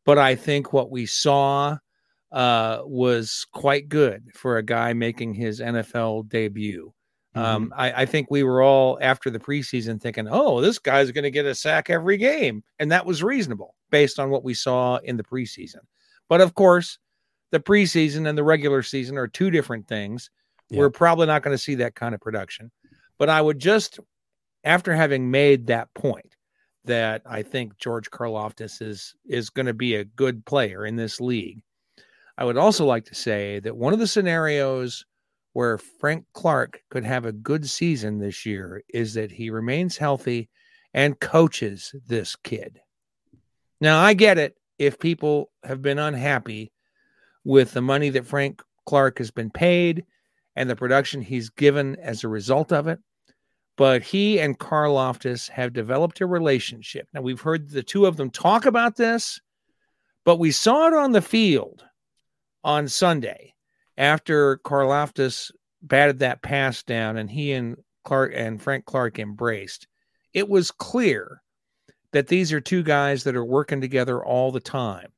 but 0.05 0.18
I 0.18 0.34
think 0.34 0.72
what 0.72 0.90
we 0.90 1.07
saw 1.07 1.78
uh, 2.32 2.80
was 2.84 3.47
quite 3.53 3.88
good 3.88 4.30
for 4.34 4.57
a 4.57 4.62
guy 4.62 4.92
making 4.92 5.34
his 5.34 5.61
NFL 5.61 6.28
debut. 6.28 6.92
Um, 7.36 7.72
I, 7.76 8.03
I 8.03 8.07
think 8.07 8.30
we 8.30 8.42
were 8.42 8.62
all 8.62 8.99
after 9.03 9.28
the 9.28 9.38
preseason 9.38 10.01
thinking, 10.01 10.26
oh, 10.30 10.62
this 10.62 10.78
guy's 10.78 11.11
going 11.11 11.24
to 11.24 11.30
get 11.30 11.44
a 11.44 11.55
sack 11.55 11.90
every 11.90 12.16
game. 12.16 12.64
And 12.78 12.90
that 12.92 13.05
was 13.05 13.22
reasonable 13.22 13.74
based 13.90 14.18
on 14.18 14.30
what 14.30 14.42
we 14.42 14.55
saw 14.55 14.97
in 15.05 15.18
the 15.18 15.22
preseason. 15.22 15.80
But 16.30 16.40
of 16.40 16.55
course, 16.55 16.99
the 17.53 17.61
preseason 17.61 18.26
and 18.26 18.38
the 18.38 18.42
regular 18.42 18.82
season 18.82 19.18
are 19.18 19.28
two 19.28 19.51
different 19.51 19.86
things. 19.86 20.30
Yeah. 20.70 20.80
We're 20.80 20.90
probably 20.90 21.26
not 21.26 21.42
going 21.42 21.54
to 21.54 21.62
see 21.62 21.76
that 21.76 21.94
kind 21.94 22.14
of 22.14 22.20
production. 22.20 22.70
But 23.18 23.28
I 23.28 23.40
would 23.40 23.58
just, 23.58 24.00
after 24.64 24.94
having 24.94 25.30
made 25.30 25.68
that 25.68 25.92
point, 25.94 26.34
that 26.84 27.22
I 27.26 27.42
think 27.42 27.76
George 27.78 28.10
Karlaftis 28.10 28.80
is 28.80 29.14
is 29.26 29.50
going 29.50 29.66
to 29.66 29.74
be 29.74 29.96
a 29.96 30.04
good 30.04 30.44
player 30.46 30.86
in 30.86 30.96
this 30.96 31.20
league. 31.20 31.62
I 32.38 32.44
would 32.44 32.56
also 32.56 32.84
like 32.84 33.04
to 33.06 33.14
say 33.14 33.60
that 33.60 33.76
one 33.76 33.92
of 33.92 33.98
the 33.98 34.06
scenarios 34.06 35.04
where 35.52 35.78
Frank 35.78 36.26
Clark 36.34 36.82
could 36.90 37.04
have 37.04 37.24
a 37.24 37.32
good 37.32 37.68
season 37.68 38.18
this 38.18 38.44
year 38.44 38.82
is 38.92 39.14
that 39.14 39.32
he 39.32 39.50
remains 39.50 39.96
healthy 39.96 40.50
and 40.92 41.18
coaches 41.18 41.94
this 42.06 42.36
kid. 42.36 42.78
Now, 43.80 44.00
I 44.00 44.14
get 44.14 44.38
it 44.38 44.54
if 44.78 44.98
people 44.98 45.50
have 45.64 45.82
been 45.82 45.98
unhappy 45.98 46.72
with 47.44 47.72
the 47.72 47.80
money 47.80 48.10
that 48.10 48.26
Frank 48.26 48.62
Clark 48.84 49.18
has 49.18 49.30
been 49.30 49.50
paid 49.50 50.04
and 50.57 50.68
the 50.68 50.76
production 50.76 51.20
he's 51.20 51.50
given 51.50 51.96
as 51.96 52.24
a 52.24 52.28
result 52.28 52.72
of 52.72 52.88
it. 52.88 52.98
But 53.76 54.02
he 54.02 54.40
and 54.40 54.59
Karlaftis 54.59 55.50
have 55.50 55.74
developed 55.74 56.20
a 56.22 56.26
relationship. 56.26 57.07
Now, 57.12 57.20
we've 57.20 57.40
heard 57.40 57.68
the 57.68 57.82
two 57.82 58.07
of 58.07 58.16
them 58.16 58.30
talk 58.30 58.64
about 58.64 58.96
this, 58.96 59.38
but 60.24 60.38
we 60.38 60.50
saw 60.50 60.88
it 60.88 60.94
on 60.94 61.12
the 61.12 61.20
field 61.20 61.84
on 62.64 62.88
Sunday 62.88 63.54
after 63.98 64.59
Karlaftis 64.59 65.50
batted 65.82 66.20
that 66.20 66.42
pass 66.42 66.82
down 66.82 67.18
and 67.18 67.30
he 67.30 67.52
and 67.52 67.76
Clark 68.04 68.32
and 68.34 68.61
Frank 68.61 68.86
Clark 68.86 69.18
embraced. 69.18 69.86
It 70.32 70.48
was 70.48 70.70
clear 70.70 71.42
that 72.12 72.28
these 72.28 72.52
are 72.52 72.61
two 72.61 72.82
guys 72.82 73.24
that 73.24 73.36
are 73.36 73.44
working 73.44 73.80
together 73.80 74.24
all 74.24 74.50
the 74.52 74.61
time. 74.61 75.12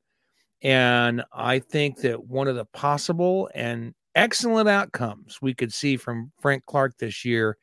And 0.62 1.22
I 1.32 1.60
think 1.60 1.98
that 1.98 2.24
one 2.24 2.48
of 2.48 2.56
the 2.56 2.64
possible 2.64 3.48
and 3.54 3.94
excellent 4.18 4.68
outcomes 4.68 5.40
we 5.40 5.54
could 5.54 5.72
see 5.72 5.96
from 5.96 6.32
Frank 6.40 6.66
Clark 6.66 6.98
this 6.98 7.24
year 7.24 7.56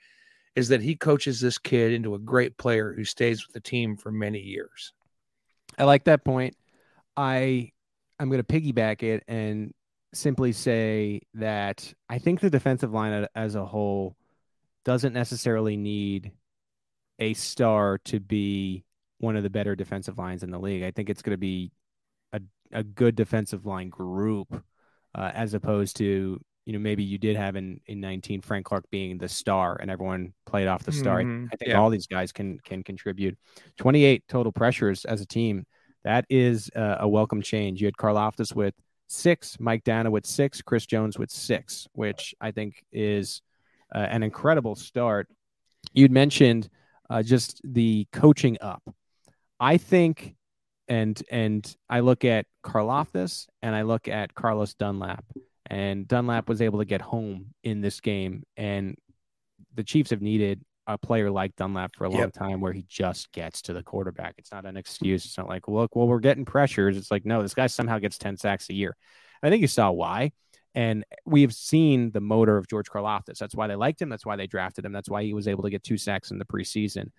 is 0.56 0.70
that 0.70 0.82
he 0.82 0.96
coaches 0.96 1.42
this 1.42 1.58
kid 1.58 1.92
into 1.92 2.16
a 2.16 2.20
great 2.20 2.58
player 2.58 2.94
who 2.94 3.04
stays 3.04 3.46
with 3.46 3.54
the 3.54 3.60
team 3.60 3.98
for 3.98 4.10
many 4.10 4.40
years. 4.40 4.94
I 5.78 5.84
like 5.84 6.06
that 6.06 6.24
point. 6.24 6.56
I 7.18 7.72
I'm 8.20 8.30
going 8.30 8.42
to 8.42 8.48
piggyback 8.48 9.04
it 9.04 9.24
and 9.28 9.74
simply 10.14 10.54
say 10.54 11.20
that 11.34 11.94
I 12.08 12.20
think 12.20 12.40
the 12.40 12.50
defensive 12.50 12.94
line 12.94 13.28
as 13.36 13.56
a 13.56 13.66
whole 13.66 14.16
doesn't 14.86 15.12
necessarily 15.12 15.76
need 15.76 16.32
a 17.20 17.34
star 17.34 17.98
to 18.06 18.22
be 18.22 18.86
one 19.18 19.36
of 19.36 19.44
the 19.44 19.50
better 19.50 19.76
defensive 19.76 20.18
lines 20.18 20.42
in 20.42 20.52
the 20.52 20.60
league. 20.60 20.84
I 20.84 20.92
think 20.92 21.10
it's 21.10 21.22
going 21.22 21.32
to 21.32 21.38
be 21.38 21.74
a 22.32 22.40
a 22.72 22.84
good 22.84 23.18
defensive 23.18 23.66
line 23.66 23.90
group 23.90 24.64
uh, 25.16 25.32
as 25.34 25.54
opposed 25.54 25.98
to 25.98 26.40
you 26.66 26.74
know 26.74 26.80
maybe 26.80 27.04
you 27.04 27.18
did 27.18 27.36
have 27.38 27.56
in 27.56 27.80
in 27.88 28.00
19 28.02 28.42
Frank 28.42 28.66
Clark 28.66 28.86
being 28.92 29.18
the 29.18 29.28
star 29.30 29.78
and 29.82 29.90
everyone 29.92 30.34
played 30.46 30.68
off 30.68 30.84
the 30.84 30.92
star. 30.92 31.20
I- 31.20 31.24
Mhm. 31.24 31.48
I 31.54 31.56
think 31.58 31.70
Yeah. 31.70 31.80
all 31.80 31.90
these 31.90 32.08
guys 32.08 32.32
can 32.32 32.60
can 32.60 32.84
contribute. 32.84 33.38
28 33.78 34.24
total 34.28 34.52
pressures 34.52 35.06
as 35.06 35.22
a 35.22 35.26
team. 35.26 35.66
That 36.04 36.26
is 36.30 36.70
uh, 36.76 36.98
a 37.00 37.08
welcome 37.08 37.42
change. 37.42 37.82
You 37.82 37.88
had 37.88 37.98
Carl 37.98 38.16
Karlaftis 38.16 38.56
with 38.56 38.74
six, 39.08 39.58
Mike 39.60 39.84
Danna 39.84 40.10
with 40.12 40.26
six, 40.26 40.62
Chris 40.62 40.86
Jones 40.86 41.18
with 41.18 41.30
six, 41.32 41.88
which 41.94 42.34
I 42.42 42.52
think 42.52 42.84
is 42.92 43.42
uh, 43.94 44.00
an 44.00 44.24
incredible 44.24 44.76
start. 44.76 45.28
You'd 45.94 46.12
mentioned 46.12 46.68
uh, 47.10 47.22
just 47.22 47.62
the 47.64 48.08
coaching 48.12 48.58
up. 48.62 48.82
I 49.60 49.78
think, 49.78 50.36
and 50.88 51.22
and 51.30 51.76
I 51.90 52.02
look 52.02 52.26
at 52.26 52.46
Karlaftis 52.64 53.48
and 53.62 53.76
I 53.76 53.84
look 53.84 54.08
at 54.08 54.34
Carlos 54.34 54.74
Dunlap, 54.76 55.26
and 55.70 56.08
Dunlap 56.08 56.48
was 56.50 56.62
able 56.62 56.80
to 56.80 56.86
get 56.86 57.02
home 57.02 57.48
in 57.64 57.82
this 57.82 58.00
game, 58.00 58.44
and 58.58 58.96
the 59.74 59.84
Chiefs 59.84 60.12
have 60.12 60.22
needed 60.22 60.62
a 60.88 60.98
player 60.98 61.32
like 61.32 61.56
Dunlap 61.56 61.96
for 61.96 62.06
a 62.06 62.10
long 62.10 62.20
Yep. 62.22 62.34
time 62.34 62.62
where 62.62 62.72
he 62.72 62.86
just 62.88 63.32
gets 63.32 63.64
to 63.64 63.74
the 63.74 63.82
quarterback. 63.82 64.36
It's 64.38 64.52
not 64.52 64.66
an 64.66 64.78
excuse. 64.78 65.26
It's 65.26 65.38
not 65.38 65.50
like, 65.50 65.68
look, 65.68 65.96
well, 65.96 66.08
we're 66.08 66.20
getting 66.20 66.46
pressures. 66.46 66.96
It's 66.96 67.10
like, 67.10 67.26
no, 67.26 67.42
this 67.42 67.56
guy 67.56 67.66
somehow 67.66 67.98
gets 67.98 68.20
10 68.20 68.38
sacks 68.38 68.70
a 68.70 68.74
year. 68.74 68.96
I 69.42 69.50
think 69.50 69.62
you 69.62 69.68
saw 69.68 69.90
why. 69.92 70.32
And 70.76 71.04
we've 71.26 71.54
seen 71.54 72.12
the 72.12 72.22
motor 72.22 72.58
of 72.58 72.68
George 72.68 72.88
Karlaftis. 72.88 73.40
That's 73.40 73.56
why 73.56 73.66
they 73.66 73.76
liked 73.76 74.00
him. 74.02 74.10
That's 74.10 74.26
why 74.28 74.36
they 74.36 74.46
drafted 74.46 74.86
him. 74.86 74.92
That's 74.92 75.10
why 75.10 75.24
he 75.24 75.34
was 75.34 75.48
able 75.48 75.64
to 75.64 75.70
get 75.72 75.84
two 75.84 75.98
sacks 75.98 76.30
in 76.30 76.38
the 76.38 76.46
preseason. 76.46 77.10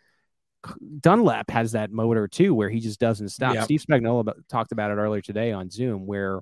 Dunlap 1.01 1.51
has 1.51 1.73
that 1.73 1.91
motor 1.91 2.29
too, 2.29 2.55
where 2.55 2.69
he 2.69 2.81
just 2.81 3.01
doesn't 3.01 3.29
stop. 3.29 3.55
Yep. 3.55 3.65
Steve 3.65 3.85
Spagnuolo 3.89 4.21
about, 4.21 4.37
talked 4.49 4.73
about 4.73 4.91
it 4.91 4.95
earlier 4.95 5.23
today 5.23 5.53
on 5.53 5.71
Zoom, 5.71 6.07
where 6.07 6.41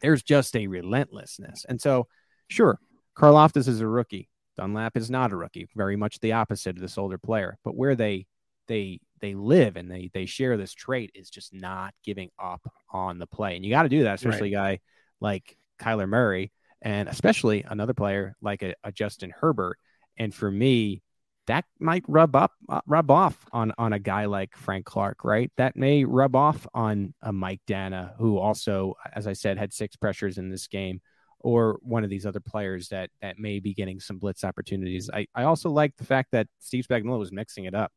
there's 0.00 0.22
just 0.22 0.56
a 0.56 0.66
relentlessness. 0.66 1.64
And 1.68 1.80
so, 1.80 2.06
sure, 2.48 2.78
Karlaftis 3.16 3.68
is 3.68 3.80
a 3.80 3.86
rookie. 3.86 4.28
Dunlap 4.56 4.96
is 4.96 5.10
not 5.10 5.32
a 5.32 5.36
rookie, 5.36 5.68
very 5.76 5.96
much 5.96 6.18
the 6.20 6.32
opposite 6.32 6.76
of 6.76 6.82
this 6.82 6.98
older 6.98 7.18
player. 7.18 7.58
But 7.64 7.76
where 7.76 7.94
they 7.94 8.26
they 8.68 9.00
they 9.20 9.34
live 9.34 9.76
and 9.76 9.90
they 9.90 10.10
they 10.12 10.26
share 10.26 10.56
this 10.56 10.72
trait 10.72 11.10
is 11.14 11.30
just 11.30 11.52
not 11.54 11.94
giving 12.04 12.30
up 12.42 12.62
on 12.90 13.18
the 13.18 13.26
play. 13.26 13.56
And 13.56 13.64
you 13.64 13.70
got 13.70 13.84
to 13.84 13.88
do 13.88 14.04
that, 14.04 14.14
especially 14.14 14.48
a 14.48 14.56
guy 14.56 14.80
like 15.20 15.56
Kyler 15.80 16.08
Murray 16.08 16.52
and 16.82 17.08
especially 17.08 17.64
another 17.68 17.94
player 17.94 18.36
like 18.40 18.62
a, 18.62 18.74
a 18.84 18.92
Justin 18.92 19.32
Herbert. 19.38 19.78
And 20.16 20.34
for 20.34 20.50
me, 20.50 21.02
that 21.46 21.64
might 21.78 22.04
rub 22.08 22.34
up 22.36 22.52
uh, 22.68 22.80
rub 22.86 23.10
off 23.10 23.46
on 23.52 23.72
on 23.78 23.92
a 23.92 23.98
guy 23.98 24.24
like 24.26 24.56
Frank 24.56 24.84
Clark, 24.84 25.24
right? 25.24 25.50
That 25.56 25.76
may 25.76 26.04
rub 26.04 26.34
off 26.36 26.66
on 26.74 27.14
a 27.22 27.32
Mike 27.32 27.60
Danna, 27.68 28.16
who 28.18 28.38
also, 28.38 28.94
as 29.14 29.26
I 29.26 29.32
said, 29.32 29.58
had 29.58 29.72
six 29.72 29.96
pressures 29.96 30.38
in 30.38 30.50
this 30.50 30.66
game, 30.66 31.00
or 31.40 31.78
one 31.82 32.02
of 32.04 32.10
these 32.10 32.26
other 32.26 32.40
players 32.40 32.88
that 32.88 33.10
that 33.22 33.38
may 33.38 33.60
be 33.60 33.74
getting 33.74 34.00
some 34.00 34.18
blitz 34.18 34.42
opportunities. 34.44 35.08
I, 35.12 35.26
I 35.34 35.44
also 35.44 35.70
like 35.70 35.96
the 35.96 36.04
fact 36.04 36.30
that 36.32 36.48
Steve 36.58 36.86
Spagnuolo 36.88 37.18
was 37.18 37.32
mixing 37.32 37.64
it 37.66 37.74
up. 37.74 37.92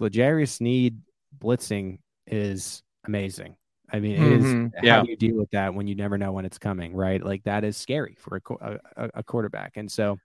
L'Jarius 0.00 0.50
Sneed 0.50 0.98
blitzing 1.38 1.98
is 2.26 2.82
amazing. 3.06 3.56
I 3.92 4.00
mean, 4.00 4.12
it 4.16 4.20
Mhm. 4.20 4.66
is, 4.66 4.72
Yeah. 4.82 4.96
how 4.96 5.02
do 5.04 5.10
you 5.10 5.16
deal 5.16 5.36
with 5.36 5.50
that 5.52 5.72
when 5.72 5.86
you 5.86 5.94
never 5.94 6.18
know 6.18 6.32
when 6.32 6.44
it's 6.44 6.58
coming, 6.58 6.92
right? 6.94 7.22
Like 7.22 7.44
that 7.44 7.62
is 7.62 7.76
scary 7.76 8.16
for 8.18 8.42
a, 8.60 8.78
a- 8.96 9.10
a 9.14 9.22
quarterback. 9.22 9.76
And 9.76 9.90
so 9.90 10.18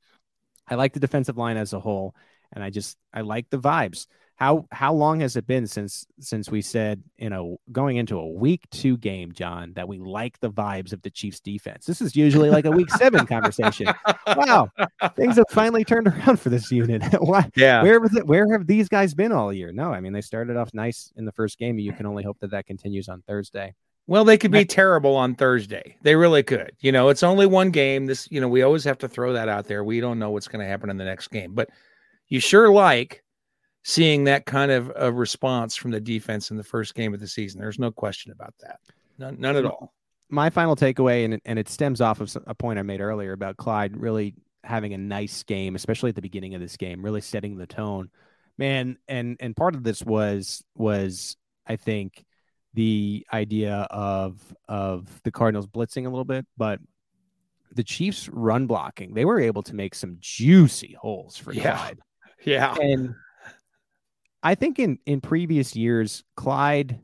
I 0.68 0.76
like 0.76 0.94
the 0.94 1.00
defensive 1.00 1.38
line 1.38 1.58
as 1.58 1.74
a 1.74 1.80
whole, 1.80 2.16
and 2.54 2.64
I 2.64 2.70
just 2.70 2.98
I 3.14 3.22
like 3.22 3.50
the 3.50 3.60
vibes. 3.60 4.08
How 4.36 4.66
how 4.72 4.92
long 4.92 5.20
has 5.20 5.36
it 5.36 5.46
been 5.46 5.68
since 5.68 6.06
since 6.20 6.50
we 6.50 6.64
said 6.64 7.04
you 7.18 7.30
know 7.30 7.58
going 7.72 7.98
into 7.98 8.18
a 8.18 8.28
week 8.28 8.68
two 8.72 8.98
game, 8.98 9.32
John, 9.34 9.74
that 9.74 9.88
we 9.88 10.00
like 10.00 10.40
the 10.40 10.50
vibes 10.50 10.94
of 10.94 11.02
the 11.04 11.12
Chiefs 11.12 11.40
defense? 11.40 11.86
This 11.86 12.02
is 12.02 12.16
usually 12.16 12.50
like 12.50 12.66
a 12.66 12.72
week 12.72 12.90
seven 12.90 13.28
conversation. 13.28 13.88
Wow, 14.26 14.70
things 15.16 15.36
have 15.36 15.46
finally 15.52 15.84
turned 15.84 16.08
around 16.08 16.40
for 16.40 16.50
this 16.50 16.72
unit. 16.72 17.04
Why? 17.20 17.48
Yeah. 17.56 17.84
Where 17.84 18.00
was 18.00 18.16
it? 18.16 18.26
Where 18.26 18.52
have 18.52 18.66
these 18.66 18.90
guys 18.90 19.14
been 19.14 19.32
all 19.32 19.54
year? 19.54 19.72
No, 19.72 19.94
I 19.94 20.00
mean 20.00 20.14
they 20.14 20.22
started 20.22 20.58
off 20.58 20.74
nice 20.74 21.14
in 21.16 21.26
the 21.26 21.32
first 21.34 21.60
game. 21.60 21.78
You 21.78 21.94
can 21.94 22.08
only 22.08 22.24
hope 22.24 22.40
that 22.40 22.50
that 22.52 22.66
continues 22.66 23.10
on 23.10 23.22
Thursday. 23.28 23.76
Well, 24.08 24.26
they 24.26 24.38
could 24.38 24.52
be 24.52 24.66
terrible 24.66 25.16
on 25.16 25.36
Thursday. 25.36 25.96
They 26.02 26.16
really 26.16 26.44
could. 26.44 26.72
You 26.80 26.92
know, 26.92 27.10
it's 27.10 27.24
only 27.24 27.46
one 27.46 27.70
game. 27.70 28.08
This, 28.08 28.28
you 28.32 28.42
know, 28.42 28.48
we 28.50 28.64
always 28.64 28.84
have 28.84 28.98
to 28.98 29.08
throw 29.08 29.34
that 29.34 29.48
out 29.48 29.68
there. 29.68 29.84
We 29.84 30.02
don't 30.02 30.20
know 30.20 30.32
what's 30.32 30.48
going 30.48 30.60
to 30.60 30.68
happen 30.68 30.90
in 30.90 30.98
the 30.98 31.06
next 31.06 31.30
game, 31.30 31.54
but 31.54 31.70
you 32.32 32.40
sure 32.40 32.72
like 32.72 33.24
seeing 33.84 34.24
that 34.24 34.46
kind 34.46 34.72
of 34.72 34.92
a 34.96 35.12
response 35.12 35.76
from 35.76 35.92
the 35.92 36.00
defense 36.00 36.50
in 36.50 36.58
the 36.58 36.64
first 36.64 36.96
game 36.96 37.14
of 37.14 37.20
the 37.20 37.28
season. 37.28 37.60
There's 37.60 37.78
no 37.78 37.92
question 37.92 38.32
about 38.32 38.54
that. 38.62 38.80
None, 39.20 39.40
none 39.40 39.58
at 39.58 39.66
all. 39.66 39.94
my 40.30 40.50
final 40.50 40.76
takeaway, 40.76 41.26
and 41.26 41.36
it, 41.36 41.42
and 41.46 41.60
it 41.60 41.68
stems 41.68 42.00
off 42.00 42.22
of 42.22 42.36
a 42.48 42.56
point 42.56 42.80
I 42.80 42.84
made 42.84 43.02
earlier 43.02 43.34
about 43.34 43.58
Clyde 43.58 43.98
really 43.98 44.34
having 44.64 44.94
a 44.94 44.98
nice 44.98 45.44
game, 45.44 45.76
especially 45.76 46.10
at 46.10 46.16
the 46.16 46.22
beginning 46.22 46.56
of 46.56 46.62
this 46.62 46.78
game, 46.78 47.04
really 47.04 47.22
setting 47.22 47.58
the 47.58 47.68
tone, 47.68 48.10
man. 48.58 48.98
And 49.08 49.36
and 49.40 49.56
part 49.56 49.76
of 49.76 49.84
this 49.84 50.02
was 50.02 50.64
was 50.76 51.36
I 51.68 51.76
think 51.76 52.24
the 52.74 53.26
idea 53.34 53.88
of 53.92 54.40
of 54.70 55.22
the 55.24 55.32
Cardinals 55.32 55.68
blitzing 55.68 56.06
a 56.06 56.10
little 56.10 56.24
bit, 56.24 56.46
but 56.56 56.80
the 57.74 57.84
Chiefs 57.84 58.30
run 58.30 58.68
blocking, 58.68 59.14
they 59.16 59.26
were 59.26 59.40
able 59.40 59.64
to 59.64 59.76
make 59.76 59.96
some 59.96 60.18
juicy 60.20 60.96
holes 61.00 61.36
for 61.36 61.52
Yeah. 61.52 61.76
Clyde. 61.76 62.00
Yeah. 62.44 62.76
And 62.76 63.16
I 64.44 64.56
think 64.56 64.80
in 64.80 65.00
in 65.06 65.22
previous 65.22 65.76
years, 65.76 66.24
Clyde 66.36 67.00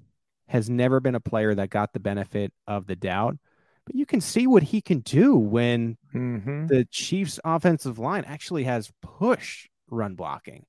has 0.48 0.70
never 0.70 1.00
been 1.00 1.16
a 1.16 1.20
player 1.20 1.54
that 1.54 1.70
got 1.70 1.94
the 1.94 2.00
benefit 2.00 2.54
of 2.68 2.88
the 2.88 2.96
doubt. 2.96 3.38
But 3.86 3.96
you 3.96 4.06
can 4.06 4.22
see 4.22 4.48
what 4.48 4.64
he 4.64 4.82
can 4.82 5.00
do 5.00 5.36
when 5.36 5.98
hmm 6.12 6.68
the 6.68 6.86
Chiefs' 6.92 7.40
offensive 7.46 8.00
line 8.00 8.26
actually 8.26 8.66
has 8.66 8.92
push 9.02 9.68
run 9.90 10.16
blocking. 10.16 10.66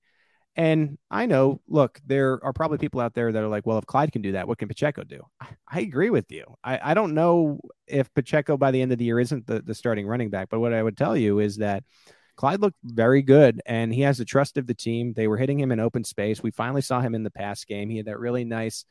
And 0.54 0.98
I 1.08 1.26
know, 1.26 1.60
look, 1.68 2.00
there 2.04 2.44
are 2.44 2.52
probably 2.52 2.78
people 2.78 3.00
out 3.00 3.14
there 3.14 3.30
that 3.30 3.42
are 3.42 3.48
like, 3.48 3.64
well, 3.64 3.78
if 3.78 3.86
Clyde 3.86 4.10
can 4.10 4.22
do 4.22 4.32
that, 4.32 4.48
what 4.48 4.58
can 4.58 4.66
Pacheco 4.66 5.04
do? 5.04 5.22
I, 5.40 5.46
I 5.68 5.80
agree 5.80 6.10
with 6.10 6.32
you. 6.32 6.44
I, 6.64 6.80
I 6.82 6.94
don't 6.94 7.14
know 7.14 7.60
if 7.86 8.12
Pacheco 8.12 8.56
by 8.56 8.72
the 8.72 8.82
end 8.82 8.90
of 8.90 8.98
the 8.98 9.04
year 9.04 9.20
isn't 9.20 9.46
the, 9.46 9.62
the 9.62 9.74
starting 9.74 10.06
running 10.06 10.30
back, 10.30 10.48
but 10.50 10.58
what 10.58 10.72
I 10.72 10.82
would 10.82 10.96
tell 10.96 11.16
you 11.16 11.38
is 11.38 11.58
that 11.58 11.84
Clyde 12.39 12.61
looked 12.61 12.78
very 12.84 13.20
good 13.20 13.61
and 13.66 13.93
he 13.93 14.03
has 14.03 14.16
the 14.16 14.24
trust 14.24 14.57
of 14.59 14.68
the 14.68 14.72
team. 14.74 15.12
They 15.12 15.26
were 15.26 15.36
hitting 15.36 15.59
him 15.59 15.72
in 15.72 15.80
open 15.80 16.05
space. 16.05 16.41
We 16.41 16.53
finally 16.53 16.82
saw 16.82 17.01
him 17.01 17.16
in 17.16 17.24
the 17.24 17.32
pass 17.32 17.64
game. 17.64 17.91
He 17.91 17.97
had 17.97 18.07
that 18.07 18.20
really 18.20 18.45
nice 18.45 18.84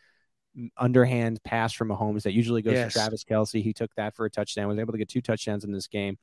mm, 0.60 0.68
underhand 0.76 1.41
pass 1.45 1.72
from 1.72 1.88
Mahomes 1.88 2.24
that 2.24 2.34
usually 2.34 2.62
goes 2.62 2.74
Yes. 2.74 2.91
to 2.91 3.00
Travis 3.00 3.24
Kelce. 3.24 3.64
He 3.64 3.72
took 3.72 3.95
that 3.95 4.16
for 4.18 4.26
a 4.26 4.30
touchdown, 4.30 4.68
was 4.68 4.78
able 4.80 4.91
to 4.91 4.98
get 4.98 5.08
two 5.08 5.22
touchdowns 5.22 5.64
in 5.64 5.72
this 5.72 5.88
game. 5.88 6.18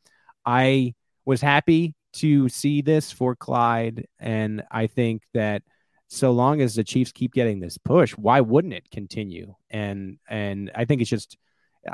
I 0.44 0.92
was 1.24 1.40
happy 1.40 1.94
to 2.14 2.50
see 2.50 2.82
this 2.82 3.10
for 3.10 3.34
Clyde. 3.34 4.06
And 4.20 4.62
I 4.70 4.86
think 4.86 5.22
that 5.32 5.62
so 6.08 6.30
long 6.30 6.60
as 6.60 6.74
the 6.74 6.84
Chiefs 6.84 7.10
keep 7.10 7.32
getting 7.32 7.58
this 7.58 7.78
push, 7.78 8.12
why 8.12 8.42
wouldn't 8.42 8.74
it 8.74 8.90
continue? 8.90 9.54
And 9.70 10.18
and 10.28 10.70
I 10.74 10.84
think 10.84 11.00
it's 11.00 11.08
just 11.10 11.38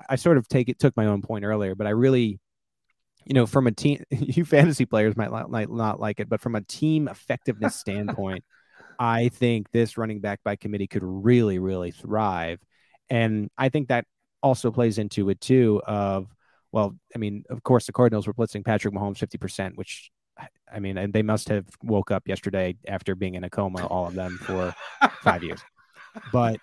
I 0.09 0.17
sort 0.17 0.39
of 0.39 0.49
take 0.49 0.69
it 0.69 0.81
took 0.81 0.97
my 0.97 1.07
own 1.07 1.23
point 1.23 1.45
earlier, 1.45 1.77
but 1.77 1.87
I 1.87 1.91
really, 1.91 2.41
you 3.25 3.35
know, 3.35 3.47
from 3.47 3.67
a 3.67 3.73
team 3.73 4.03
you 4.11 4.45
fantasy 4.45 4.87
players 4.87 5.17
might 5.17 5.31
not, 5.31 5.51
might 5.51 5.71
not 5.71 6.01
like 6.01 6.21
it, 6.21 6.29
but 6.29 6.41
from 6.41 6.55
a 6.55 6.63
team 6.63 7.09
effectiveness 7.09 7.77
standpoint, 7.77 8.45
I 8.99 9.29
think 9.29 9.71
this 9.71 9.97
running 9.97 10.21
back 10.21 10.41
by 10.45 10.57
committee 10.57 10.87
could 10.87 11.05
really, 11.05 11.59
really 11.59 11.91
thrive. 11.91 12.61
And 13.09 13.51
I 13.57 13.69
think 13.69 13.89
that 13.89 14.05
also 14.43 14.71
plays 14.71 14.99
into 14.99 15.29
it 15.31 15.41
too 15.41 15.81
of 15.87 16.27
well, 16.73 16.95
I 17.15 17.19
mean, 17.19 17.43
of 17.51 17.63
course, 17.65 17.87
the 17.87 17.93
Cardinals 17.93 18.27
were 18.29 18.35
blitzing 18.35 18.65
Patrick 18.65 18.95
Mahomes 18.95 19.19
50%, 19.19 19.75
which 19.75 20.11
I 20.73 20.79
mean, 20.79 20.97
and 20.97 21.13
they 21.13 21.23
must 21.23 21.49
have 21.49 21.67
woke 21.83 22.11
up 22.11 22.29
yesterday 22.29 22.77
after 22.87 23.15
being 23.15 23.35
in 23.35 23.45
a 23.45 23.51
coma, 23.51 23.87
all 23.87 24.07
of 24.07 24.15
them 24.15 24.39
for 24.39 24.75
five 25.23 25.43
years. 25.43 25.61
But 26.33 26.61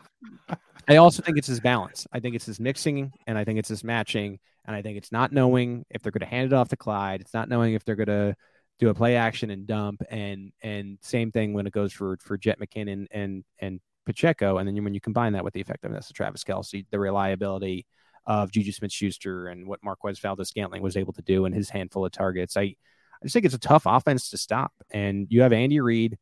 I 0.87 0.97
also 0.97 1.21
think 1.21 1.37
it's 1.37 1.47
his 1.47 1.59
balance. 1.59 2.07
I 2.13 2.19
think 2.19 2.35
it's 2.35 2.45
his 2.45 2.59
mixing 2.59 3.11
and 3.25 3.37
I 3.37 3.43
think 3.43 3.59
it's 3.59 3.69
his 3.69 3.83
matching. 3.83 4.39
And 4.65 4.75
I 4.75 4.81
think 4.81 4.97
it's 4.97 5.11
not 5.11 5.31
knowing 5.31 5.85
if 5.89 6.01
they're 6.01 6.11
going 6.11 6.21
to 6.21 6.25
hand 6.25 6.51
it 6.51 6.55
off 6.55 6.69
to 6.69 6.77
Clyde. 6.77 7.21
It's 7.21 7.33
not 7.33 7.49
knowing 7.49 7.73
if 7.73 7.83
they're 7.83 7.95
going 7.95 8.07
to 8.07 8.35
do 8.79 8.89
a 8.89 8.93
play 8.93 9.15
action 9.15 9.49
and 9.49 9.65
dump. 9.65 10.01
And 10.09 10.51
and 10.61 10.97
same 11.01 11.31
thing 11.31 11.53
when 11.53 11.67
it 11.67 11.73
goes 11.73 11.93
for 11.93 12.17
for 12.21 12.37
Jet 12.37 12.59
McKinnon 12.59 13.07
and 13.11 13.43
and 13.59 13.79
Pacheco. 14.05 14.57
And 14.57 14.67
then 14.67 14.83
when 14.83 14.93
you 14.93 15.01
combine 15.01 15.33
that 15.33 15.43
with 15.43 15.53
the 15.53 15.61
effectiveness 15.61 16.09
of 16.09 16.15
Travis 16.15 16.43
Kelce, 16.43 16.85
the 16.89 16.99
reliability 16.99 17.85
of 18.25 18.51
Juju 18.51 18.71
Smith 18.71 18.91
Schuster 18.91 19.47
and 19.47 19.67
what 19.67 19.83
Marquez 19.83 20.19
Valdes 20.19 20.49
Scantling 20.49 20.81
was 20.81 20.97
able 20.97 21.13
to 21.13 21.21
do 21.21 21.45
in 21.45 21.53
his 21.53 21.69
handful 21.69 22.05
of 22.05 22.11
targets. 22.11 22.57
I, 22.57 22.61
I 22.61 22.75
just 23.23 23.33
think 23.33 23.45
it's 23.45 23.55
a 23.55 23.59
tough 23.59 23.83
offense 23.85 24.29
to 24.29 24.37
stop. 24.37 24.73
And 24.91 25.27
you 25.29 25.41
have 25.41 25.53
Andy 25.53 25.79
Reid 25.79 26.17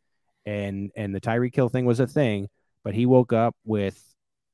and 0.45 0.91
and 0.95 1.13
the 1.13 1.21
Tyreek 1.21 1.55
Hill 1.55 1.69
thing 1.69 1.85
was 1.85 1.99
a 1.99 2.07
thing, 2.07 2.47
but 2.83 2.93
he 2.93 3.05
woke 3.05 3.33
up 3.33 3.55
with 3.65 4.01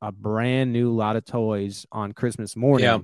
a 0.02 0.12
brand 0.12 0.74
new 0.74 0.92
lot 0.92 1.16
of 1.16 1.26
toys 1.26 1.86
on 1.92 2.12
Christmas 2.12 2.56
morning. 2.56 2.86
Yeah. 2.86 3.00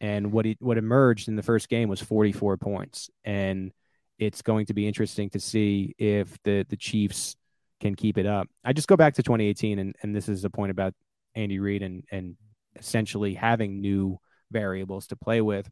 And 0.00 0.32
what 0.32 0.46
he 0.46 0.56
what 0.60 0.78
emerged 0.78 1.28
in 1.28 1.36
the 1.36 1.42
first 1.42 1.68
game 1.68 1.88
was 1.88 2.00
44 2.00 2.56
points. 2.56 3.10
And 3.24 3.72
it's 4.18 4.42
going 4.42 4.66
to 4.66 4.74
be 4.74 4.86
interesting 4.86 5.28
to 5.30 5.40
see 5.40 5.94
if 5.98 6.38
the 6.42 6.64
the 6.68 6.76
Chiefs 6.76 7.36
can 7.80 7.94
keep 7.94 8.18
it 8.18 8.26
up. 8.26 8.48
I 8.64 8.72
just 8.72 8.88
go 8.88 8.96
back 8.96 9.14
to 9.14 9.22
2018 9.22 9.78
and, 9.78 9.96
and 10.02 10.14
this 10.14 10.28
is 10.28 10.44
a 10.44 10.50
point 10.50 10.70
about 10.70 10.94
Andy 11.34 11.58
Reid 11.58 11.82
and 11.82 12.04
and 12.10 12.36
essentially 12.76 13.34
having 13.34 13.80
new 13.80 14.18
variables 14.50 15.06
to 15.08 15.16
play 15.16 15.40
with. 15.40 15.70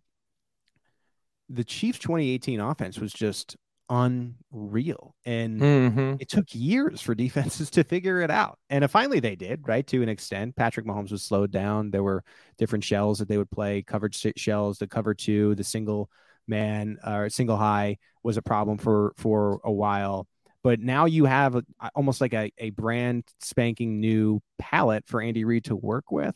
The 1.49 1.64
Chiefs 1.64 1.99
2018 2.01 2.61
offense 2.61 2.99
was 2.99 3.12
just 3.12 3.57
unreal. 3.91 5.14
And 5.24 5.66
hmm 5.66 6.18
it 6.18 6.28
took 6.28 6.47
years 6.55 7.01
for 7.01 7.14
defenses 7.16 7.70
to 7.70 7.84
figure 7.84 8.20
it 8.20 8.30
out. 8.30 8.59
And 8.70 8.84
uh, 8.84 8.89
finally 8.89 9.20
they 9.20 9.36
did, 9.36 9.66
right? 9.66 9.86
To 9.89 10.03
an 10.03 10.09
extent. 10.09 10.57
Patrick 10.57 10.86
Mahomes 10.86 11.12
was 11.12 11.22
slowed 11.22 11.51
down. 11.51 11.91
There 11.91 12.03
were 12.03 12.24
different 12.59 12.84
shells 12.84 13.18
that 13.18 13.28
they 13.28 13.39
would 13.39 13.51
play, 13.51 13.82
covered 13.82 14.14
shells, 14.14 14.78
the 14.78 14.86
cover 14.86 15.14
two, 15.14 15.55
the 15.55 15.64
single 15.64 16.11
man 16.47 16.99
or 17.07 17.28
single 17.28 17.57
high 17.57 17.99
was 18.22 18.36
a 18.36 18.43
problem 18.43 18.78
for 18.78 19.12
for 19.16 19.61
a 19.64 19.72
while. 19.72 20.26
But 20.62 20.80
now 20.80 21.05
you 21.05 21.24
have 21.24 21.55
a, 21.55 21.62
almost 21.95 22.20
like 22.20 22.34
a, 22.34 22.51
a 22.59 22.70
brand 22.70 23.24
spanking 23.41 24.01
new 24.01 24.41
palette 24.59 25.05
for 25.07 25.20
Andy 25.22 25.45
Reid 25.45 25.64
to 25.66 25.76
work 25.76 26.11
with. 26.11 26.34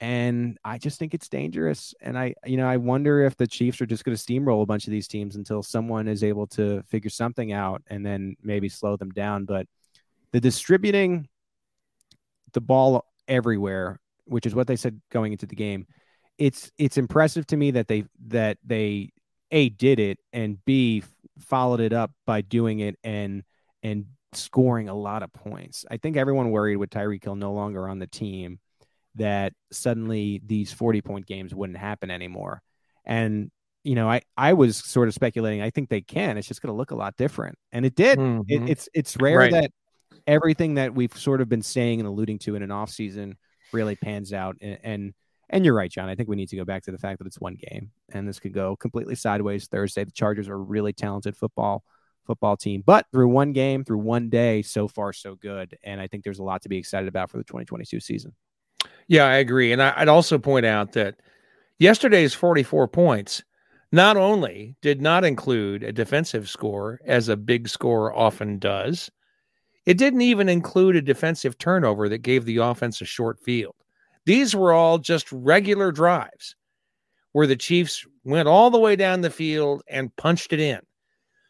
And 0.00 0.58
I 0.62 0.76
just 0.76 0.98
think 0.98 1.14
it's 1.14 1.28
dangerous. 1.28 1.94
And 2.00 2.18
I, 2.18 2.34
you 2.44 2.58
know, 2.58 2.68
I 2.68 2.76
wonder 2.76 3.22
if 3.22 3.36
the 3.36 3.46
Chiefs 3.46 3.80
are 3.80 3.86
just 3.86 4.04
going 4.04 4.16
to 4.16 4.22
steamroll 4.22 4.62
a 4.62 4.66
bunch 4.66 4.86
of 4.86 4.90
these 4.90 5.08
teams 5.08 5.36
until 5.36 5.62
someone 5.62 6.06
is 6.06 6.22
able 6.22 6.46
to 6.48 6.82
figure 6.82 7.08
something 7.08 7.52
out 7.52 7.82
and 7.86 8.04
then 8.04 8.36
maybe 8.42 8.68
slow 8.68 8.96
them 8.96 9.10
down. 9.10 9.46
But 9.46 9.66
the 10.32 10.40
distributing 10.40 11.28
the 12.52 12.60
ball 12.60 13.06
everywhere, 13.26 13.98
which 14.26 14.44
is 14.44 14.54
what 14.54 14.66
they 14.66 14.76
said 14.76 15.00
going 15.10 15.32
into 15.32 15.46
the 15.46 15.56
game, 15.56 15.86
it's 16.36 16.70
it's 16.76 16.98
impressive 16.98 17.46
to 17.46 17.56
me 17.56 17.70
that 17.70 17.88
they 17.88 18.04
that 18.28 18.58
they 18.64 19.12
a 19.50 19.70
did 19.70 19.98
it 19.98 20.18
and 20.32 20.62
b 20.66 21.02
followed 21.38 21.80
it 21.80 21.94
up 21.94 22.10
by 22.26 22.42
doing 22.42 22.80
it 22.80 22.98
and 23.02 23.42
and 23.82 24.04
scoring 24.32 24.88
a 24.88 24.94
lot 24.94 25.22
of 25.22 25.32
points. 25.32 25.86
I 25.90 25.96
think 25.96 26.16
everyone 26.16 26.50
worried 26.50 26.76
with 26.76 26.90
Tyreek 26.90 27.24
Hill 27.24 27.36
no 27.36 27.52
longer 27.52 27.88
on 27.88 27.98
the 27.98 28.06
team 28.06 28.58
that 29.16 29.52
suddenly 29.72 30.40
these 30.46 30.72
40 30.72 31.02
point 31.02 31.26
games 31.26 31.54
wouldn't 31.54 31.78
happen 31.78 32.10
anymore. 32.10 32.62
And 33.04 33.50
you 33.84 33.94
know, 33.94 34.08
I 34.10 34.22
I 34.36 34.52
was 34.54 34.76
sort 34.76 35.08
of 35.08 35.14
speculating 35.14 35.62
I 35.62 35.70
think 35.70 35.88
they 35.88 36.00
can. 36.00 36.36
It's 36.38 36.48
just 36.48 36.60
going 36.62 36.72
to 36.72 36.76
look 36.76 36.90
a 36.90 36.96
lot 36.96 37.16
different. 37.16 37.56
And 37.72 37.86
it 37.86 37.94
did. 37.94 38.18
It, 38.18 38.22
Mhm. 38.22 38.68
it's 38.68 38.88
it's 38.94 39.16
rare 39.18 39.38
Right. 39.38 39.52
that 39.52 39.70
everything 40.26 40.74
that 40.74 40.94
we've 40.94 41.16
sort 41.16 41.40
of 41.40 41.48
been 41.48 41.62
saying 41.62 42.00
and 42.00 42.06
alluding 42.08 42.38
to 42.40 42.56
in 42.56 42.62
an 42.62 42.70
off 42.72 42.90
season 42.90 43.36
really 43.72 43.94
pans 43.96 44.32
out. 44.32 44.56
And, 44.60 44.78
and 44.82 45.14
and 45.48 45.64
you're 45.64 45.74
right, 45.74 45.90
John. 45.90 46.08
I 46.08 46.16
think 46.16 46.28
we 46.28 46.34
need 46.34 46.48
to 46.48 46.56
go 46.56 46.64
back 46.64 46.82
to 46.84 46.90
the 46.90 46.98
fact 46.98 47.18
that 47.20 47.26
it's 47.28 47.38
one 47.40 47.54
game, 47.54 47.92
and 48.12 48.26
this 48.26 48.40
could 48.40 48.52
go 48.52 48.74
completely 48.74 49.14
sideways 49.14 49.68
Thursday. 49.68 50.02
The 50.02 50.10
Chargers 50.10 50.48
are 50.48 50.54
a 50.54 50.58
really 50.58 50.92
talented 50.92 51.36
football 51.36 51.84
football 52.26 52.56
team, 52.56 52.82
but 52.84 53.06
through 53.12 53.28
one 53.28 53.52
game, 53.52 53.84
through 53.84 53.98
one 53.98 54.28
day, 54.28 54.60
so 54.62 54.88
far 54.88 55.12
so 55.12 55.36
good. 55.36 55.78
And 55.84 56.00
I 56.00 56.08
think 56.08 56.24
there's 56.24 56.40
a 56.40 56.42
lot 56.42 56.62
to 56.62 56.68
be 56.68 56.76
excited 56.76 57.06
about 57.06 57.30
for 57.30 57.36
the 57.36 57.44
2022 57.44 58.00
season. 58.00 58.34
Yeah, 59.08 59.24
I 59.24 59.36
agree. 59.36 59.72
And 59.72 59.82
I'd 59.82 60.08
also 60.08 60.38
point 60.38 60.66
out 60.66 60.92
that 60.92 61.16
yesterday's 61.78 62.34
44 62.34 62.88
points 62.88 63.42
not 63.92 64.16
only 64.16 64.74
did 64.82 65.00
not 65.00 65.24
include 65.24 65.82
a 65.82 65.92
defensive 65.92 66.48
score, 66.48 67.00
as 67.06 67.28
a 67.28 67.36
big 67.36 67.68
score 67.68 68.12
often 68.14 68.58
does, 68.58 69.10
it 69.86 69.96
didn't 69.96 70.22
even 70.22 70.48
include 70.48 70.96
a 70.96 71.02
defensive 71.02 71.56
turnover 71.58 72.08
that 72.08 72.18
gave 72.18 72.44
the 72.44 72.56
offense 72.56 73.00
a 73.00 73.04
short 73.04 73.38
field. 73.38 73.76
These 74.24 74.56
were 74.56 74.72
all 74.72 74.98
just 74.98 75.30
regular 75.30 75.92
drives 75.92 76.56
where 77.32 77.46
the 77.46 77.54
Chiefs 77.54 78.04
went 78.24 78.48
all 78.48 78.70
the 78.70 78.78
way 78.78 78.96
down 78.96 79.20
the 79.20 79.30
field 79.30 79.82
and 79.88 80.14
punched 80.16 80.52
it 80.52 80.58
in. 80.58 80.80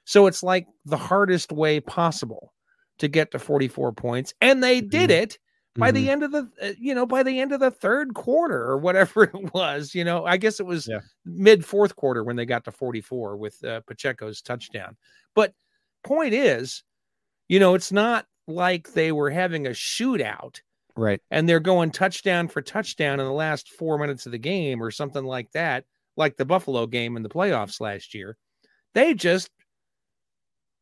So 0.04 0.26
it's 0.26 0.42
like 0.42 0.66
the 0.84 0.96
hardest 0.96 1.52
way 1.52 1.80
possible 1.80 2.52
to 2.98 3.08
get 3.08 3.30
to 3.30 3.38
44 3.38 3.92
points 3.92 4.34
and 4.40 4.62
they 4.62 4.80
did 4.80 5.10
mm-hmm. 5.10 5.22
it 5.22 5.38
by 5.76 5.88
mm-hmm. 5.88 5.96
the 5.96 6.10
end 6.10 6.22
of 6.22 6.32
the 6.32 6.48
uh, 6.62 6.72
you 6.78 6.94
know 6.94 7.06
by 7.06 7.22
the 7.22 7.40
end 7.40 7.52
of 7.52 7.60
the 7.60 7.70
third 7.70 8.14
quarter 8.14 8.62
or 8.62 8.78
whatever 8.78 9.24
it 9.34 9.54
was 9.54 9.94
you 9.94 10.04
know 10.04 10.24
i 10.24 10.36
guess 10.36 10.60
it 10.60 10.66
was 10.66 10.88
yeah. 10.88 11.00
mid 11.24 11.64
fourth 11.64 11.96
quarter 11.96 12.24
when 12.24 12.36
they 12.36 12.46
got 12.46 12.64
to 12.64 12.72
44 12.72 13.36
with 13.36 13.62
uh, 13.64 13.80
pacheco's 13.86 14.40
touchdown 14.40 14.96
but 15.34 15.52
point 16.04 16.34
is 16.34 16.82
you 17.48 17.58
know 17.58 17.74
it's 17.74 17.92
not 17.92 18.26
like 18.46 18.92
they 18.92 19.12
were 19.12 19.30
having 19.30 19.66
a 19.66 19.70
shootout 19.70 20.60
right 20.96 21.20
and 21.30 21.48
they're 21.48 21.60
going 21.60 21.90
touchdown 21.90 22.48
for 22.48 22.62
touchdown 22.62 23.20
in 23.20 23.26
the 23.26 23.32
last 23.32 23.70
four 23.70 23.98
minutes 23.98 24.26
of 24.26 24.32
the 24.32 24.38
game 24.38 24.82
or 24.82 24.90
something 24.90 25.24
like 25.24 25.50
that 25.52 25.84
like 26.16 26.36
the 26.36 26.44
buffalo 26.44 26.86
game 26.86 27.16
in 27.16 27.22
the 27.22 27.28
playoffs 27.28 27.80
last 27.80 28.14
year 28.14 28.36
they 28.94 29.12
just 29.12 29.50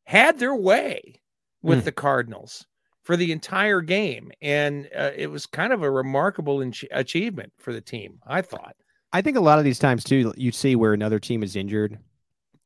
had 0.05 0.39
their 0.39 0.55
way 0.55 1.21
with 1.63 1.81
mm. 1.81 1.85
the 1.85 1.93
Cardinals 1.93 2.67
for 3.05 3.17
the 3.17 3.31
entire 3.33 3.81
game. 3.81 4.33
And 4.43 4.89
uh, 4.97 5.13
it 5.15 5.29
was 5.29 5.47
kind 5.47 5.73
of 5.73 5.83
a 5.83 5.91
remarkable 5.91 6.61
in- 6.61 6.75
achievement 6.91 7.53
for 7.59 7.73
the 7.73 7.81
team, 7.81 8.21
I 8.27 8.43
thought. 8.43 8.77
I 9.13 9.23
think 9.23 9.37
a 9.37 9.41
lot 9.41 9.59
of 9.59 9.65
these 9.65 9.79
times, 9.79 10.03
too, 10.03 10.35
you 10.37 10.51
see 10.51 10.75
where 10.75 10.93
another 10.93 11.21
team 11.21 11.45
is 11.45 11.55
injured 11.55 11.99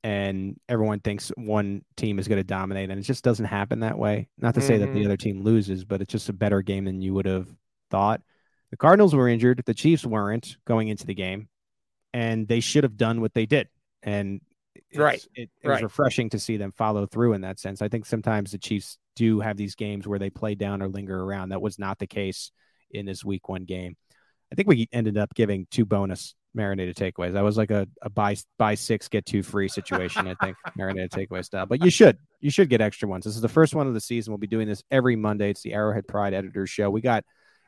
and 0.05 0.59
everyone 0.69 1.01
thinks 1.01 1.31
one 1.37 1.83
team 1.97 2.19
is 2.19 2.29
going 2.29 2.39
to 2.39 2.45
dominate, 2.45 2.89
and 2.89 2.99
it 2.99 3.03
just 3.03 3.25
doesn't 3.25 3.47
happen 3.47 3.81
that 3.81 3.99
way. 3.99 4.29
Not 4.39 4.55
to 4.55 4.61
mm-hmm. 4.61 4.67
say 4.67 4.79
that 4.79 4.87
the 4.87 5.01
mm-hmm. 5.01 5.07
other 5.07 5.17
team 5.17 5.43
loses, 5.43 5.85
but 5.85 6.01
it's 6.01 6.13
just 6.13 6.29
a 6.29 6.33
better 6.33 6.63
game 6.63 6.85
than 6.85 7.03
you 7.03 7.15
would 7.15 7.27
have 7.27 7.49
thought. 7.91 8.23
The 8.71 8.77
Cardinals 8.77 9.15
were 9.15 9.29
injured, 9.29 9.63
the 9.67 9.75
Chiefs 9.75 10.07
weren't 10.07 10.57
going 10.67 10.89
into 10.89 11.05
the 11.05 11.15
game, 11.15 11.49
and 12.15 12.47
they 12.47 12.61
should 12.61 12.85
have 12.85 12.97
done 12.97 13.21
what 13.21 13.35
they 13.35 13.45
did. 13.45 13.69
And 14.03 14.41
right. 14.95 15.25
It, 15.35 15.51
it 15.63 15.69
right. 15.69 15.75
was 15.75 15.83
refreshing 15.83 16.31
to 16.31 16.39
see 16.39 16.57
them 16.57 16.73
follow 16.73 17.07
through 17.07 17.33
in 17.33 17.41
that 17.41 17.59
sense. 17.59 17.83
I 17.83 17.89
think 17.89 18.07
sometimes 18.07 18.53
the 18.53 18.59
Chiefs 18.59 18.99
do 19.19 19.41
have 19.41 19.57
these 19.57 19.75
games 19.75 20.07
where 20.07 20.21
they 20.21 20.31
play 20.31 20.55
down 20.55 20.81
or 20.81 20.89
linger 20.89 21.21
around. 21.21 21.49
That 21.49 21.61
was 21.61 21.77
not 21.77 21.99
the 21.99 22.07
case 22.07 22.53
in 22.93 23.05
this 23.05 23.25
week 23.25 23.49
one 23.49 23.65
game. 23.65 23.97
I 24.53 24.55
think 24.55 24.69
we 24.69 24.89
ended 24.93 25.19
up 25.19 25.35
giving 25.35 25.67
two 25.73 25.85
bonus 25.85 26.35
marinated 26.55 26.95
takeaways. 26.95 27.33
That 27.33 27.43
was 27.43 27.59
like 27.59 27.73
a, 27.73 27.89
a 28.01 28.09
buy 28.09 28.37
buy 28.59 28.77
six 28.77 29.09
get 29.09 29.27
two 29.27 29.43
free 29.43 29.69
situation. 29.69 30.29
I 30.29 30.35
think 30.43 30.57
marinated 30.77 31.11
takeaway 31.11 31.45
style. 31.45 31.67
But 31.67 31.85
you 31.85 31.91
should 31.91 32.17
you 32.41 32.51
should 32.51 32.71
get 32.71 32.81
extra 32.81 33.09
ones. 33.09 33.25
This 33.25 33.35
is 33.35 33.43
the 33.43 33.49
first 33.49 33.75
one 33.75 33.89
of 33.89 33.95
the 33.95 34.01
season. 34.01 34.33
We'll 34.33 34.39
be 34.39 34.47
doing 34.47 34.69
this 34.69 34.85
every 34.91 35.17
Monday. 35.17 35.51
It's 35.51 35.63
the 35.63 35.75
Arrowhead 35.75 36.07
Pride 36.07 36.33
Editors 36.33 36.71
Show. 36.71 36.91
We 36.91 37.01
got 37.01 37.25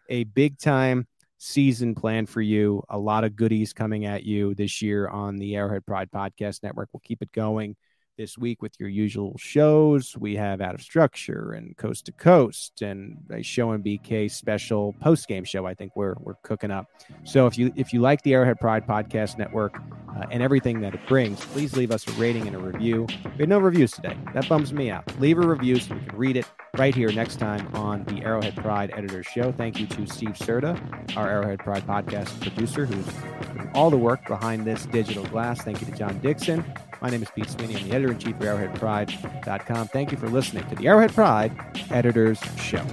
a 0.09 0.23
big 0.25 0.59
time 0.59 1.09
season 1.39 1.97
planned 1.97 2.29
for 2.29 2.41
you. 2.41 2.85
A 2.89 2.99
lot 2.99 3.25
of 3.25 3.35
goodies 3.35 3.73
coming 3.73 4.07
at 4.07 4.23
you 4.23 4.55
this 4.55 4.81
year 4.81 5.09
on 5.09 5.37
the 5.37 5.57
Arrowhead 5.57 5.85
Pride 5.85 6.11
Podcast 6.11 6.63
Network. 6.63 6.91
We'll 6.93 7.03
keep 7.05 7.23
it 7.23 7.33
going 7.33 7.77
this 8.21 8.37
week 8.37 8.61
with 8.61 8.79
your 8.79 8.91
usual 8.91 9.35
shows. 9.39 10.15
We 10.19 10.37
have 10.37 10.61
Out 10.61 10.75
of 10.75 10.83
Structure 10.83 11.53
and 11.53 11.75
Coast 11.79 12.05
to 12.05 12.13
Coast 12.13 12.83
and 12.83 13.17
a 13.31 13.43
show 13.43 13.71
and 13.71 13.83
BK 13.83 14.31
special 14.31 14.93
post 15.01 15.27
game 15.27 15.43
show. 15.43 15.65
I 15.65 15.73
think 15.73 15.97
we're 15.97 16.17
we're 16.21 16.35
cooking 16.43 16.71
up. 16.71 16.85
So 17.25 17.47
if 17.47 17.57
you 17.57 17.73
if 17.77 17.95
you 17.95 18.03
like 18.03 18.21
the 18.21 18.35
Arrowhead 18.35 18.61
Pride 18.61 18.87
Podcast 18.87 19.39
Network 19.39 19.75
uh, 20.15 20.27
and 20.31 20.43
everything 20.43 20.83
that 20.83 20.93
it 20.93 21.01
brings, 21.09 21.41
please 21.41 21.75
leave 21.79 21.91
us 21.91 22.07
a 22.09 22.13
rating 22.21 22.47
and 22.47 22.55
a 22.55 22.59
review. 22.59 23.07
We 23.25 23.39
had 23.39 23.49
no 23.49 23.59
reviews 23.59 23.93
today. 23.93 24.19
That 24.35 24.47
bums 24.51 24.71
me 24.75 24.91
out. 24.91 25.19
Leave 25.19 25.39
a 25.39 25.47
review 25.47 25.79
so 25.79 25.95
we 25.95 26.01
can 26.03 26.19
read 26.19 26.37
it 26.37 26.47
right 26.77 26.95
here 26.95 27.11
next 27.13 27.37
time 27.37 27.75
on 27.75 28.05
the 28.05 28.23
Arrowhead 28.23 28.55
Pride 28.57 28.93
Editor 28.95 29.23
Show. 29.23 29.51
Thank 29.51 29.81
you 29.81 29.87
to 29.87 30.07
Steve 30.07 30.35
Serda, 30.35 30.77
our 31.17 31.27
Arrowhead 31.27 31.61
Pride 31.61 31.87
podcast 31.87 32.39
producer, 32.43 32.85
who's 32.85 33.71
all 33.73 33.89
the 33.89 33.97
work 33.97 34.27
behind 34.29 34.67
this 34.67 34.85
digital 34.85 35.25
glass. 35.29 35.63
Thank 35.63 35.81
you 35.81 35.87
to 35.87 35.97
John 35.97 36.19
Dixon. 36.19 36.63
My 37.01 37.09
name 37.09 37.23
is 37.23 37.31
Pete 37.31 37.49
Sweeney. 37.49 37.77
I'm 37.77 37.89
the 37.89 37.95
editor 37.95 38.13
in 38.13 38.19
chief 38.19 38.35
of 38.37 38.43
ArrowheadPride.com. 38.43 39.89
Thank 39.89 40.13
you 40.13 40.19
for 40.19 40.29
listening 40.29 40.69
to 40.69 40.75
the 40.75 40.87
Arrowhead 40.87 41.15
Pride 41.15 41.53
Editors 41.91 42.39
Show. 42.57 42.85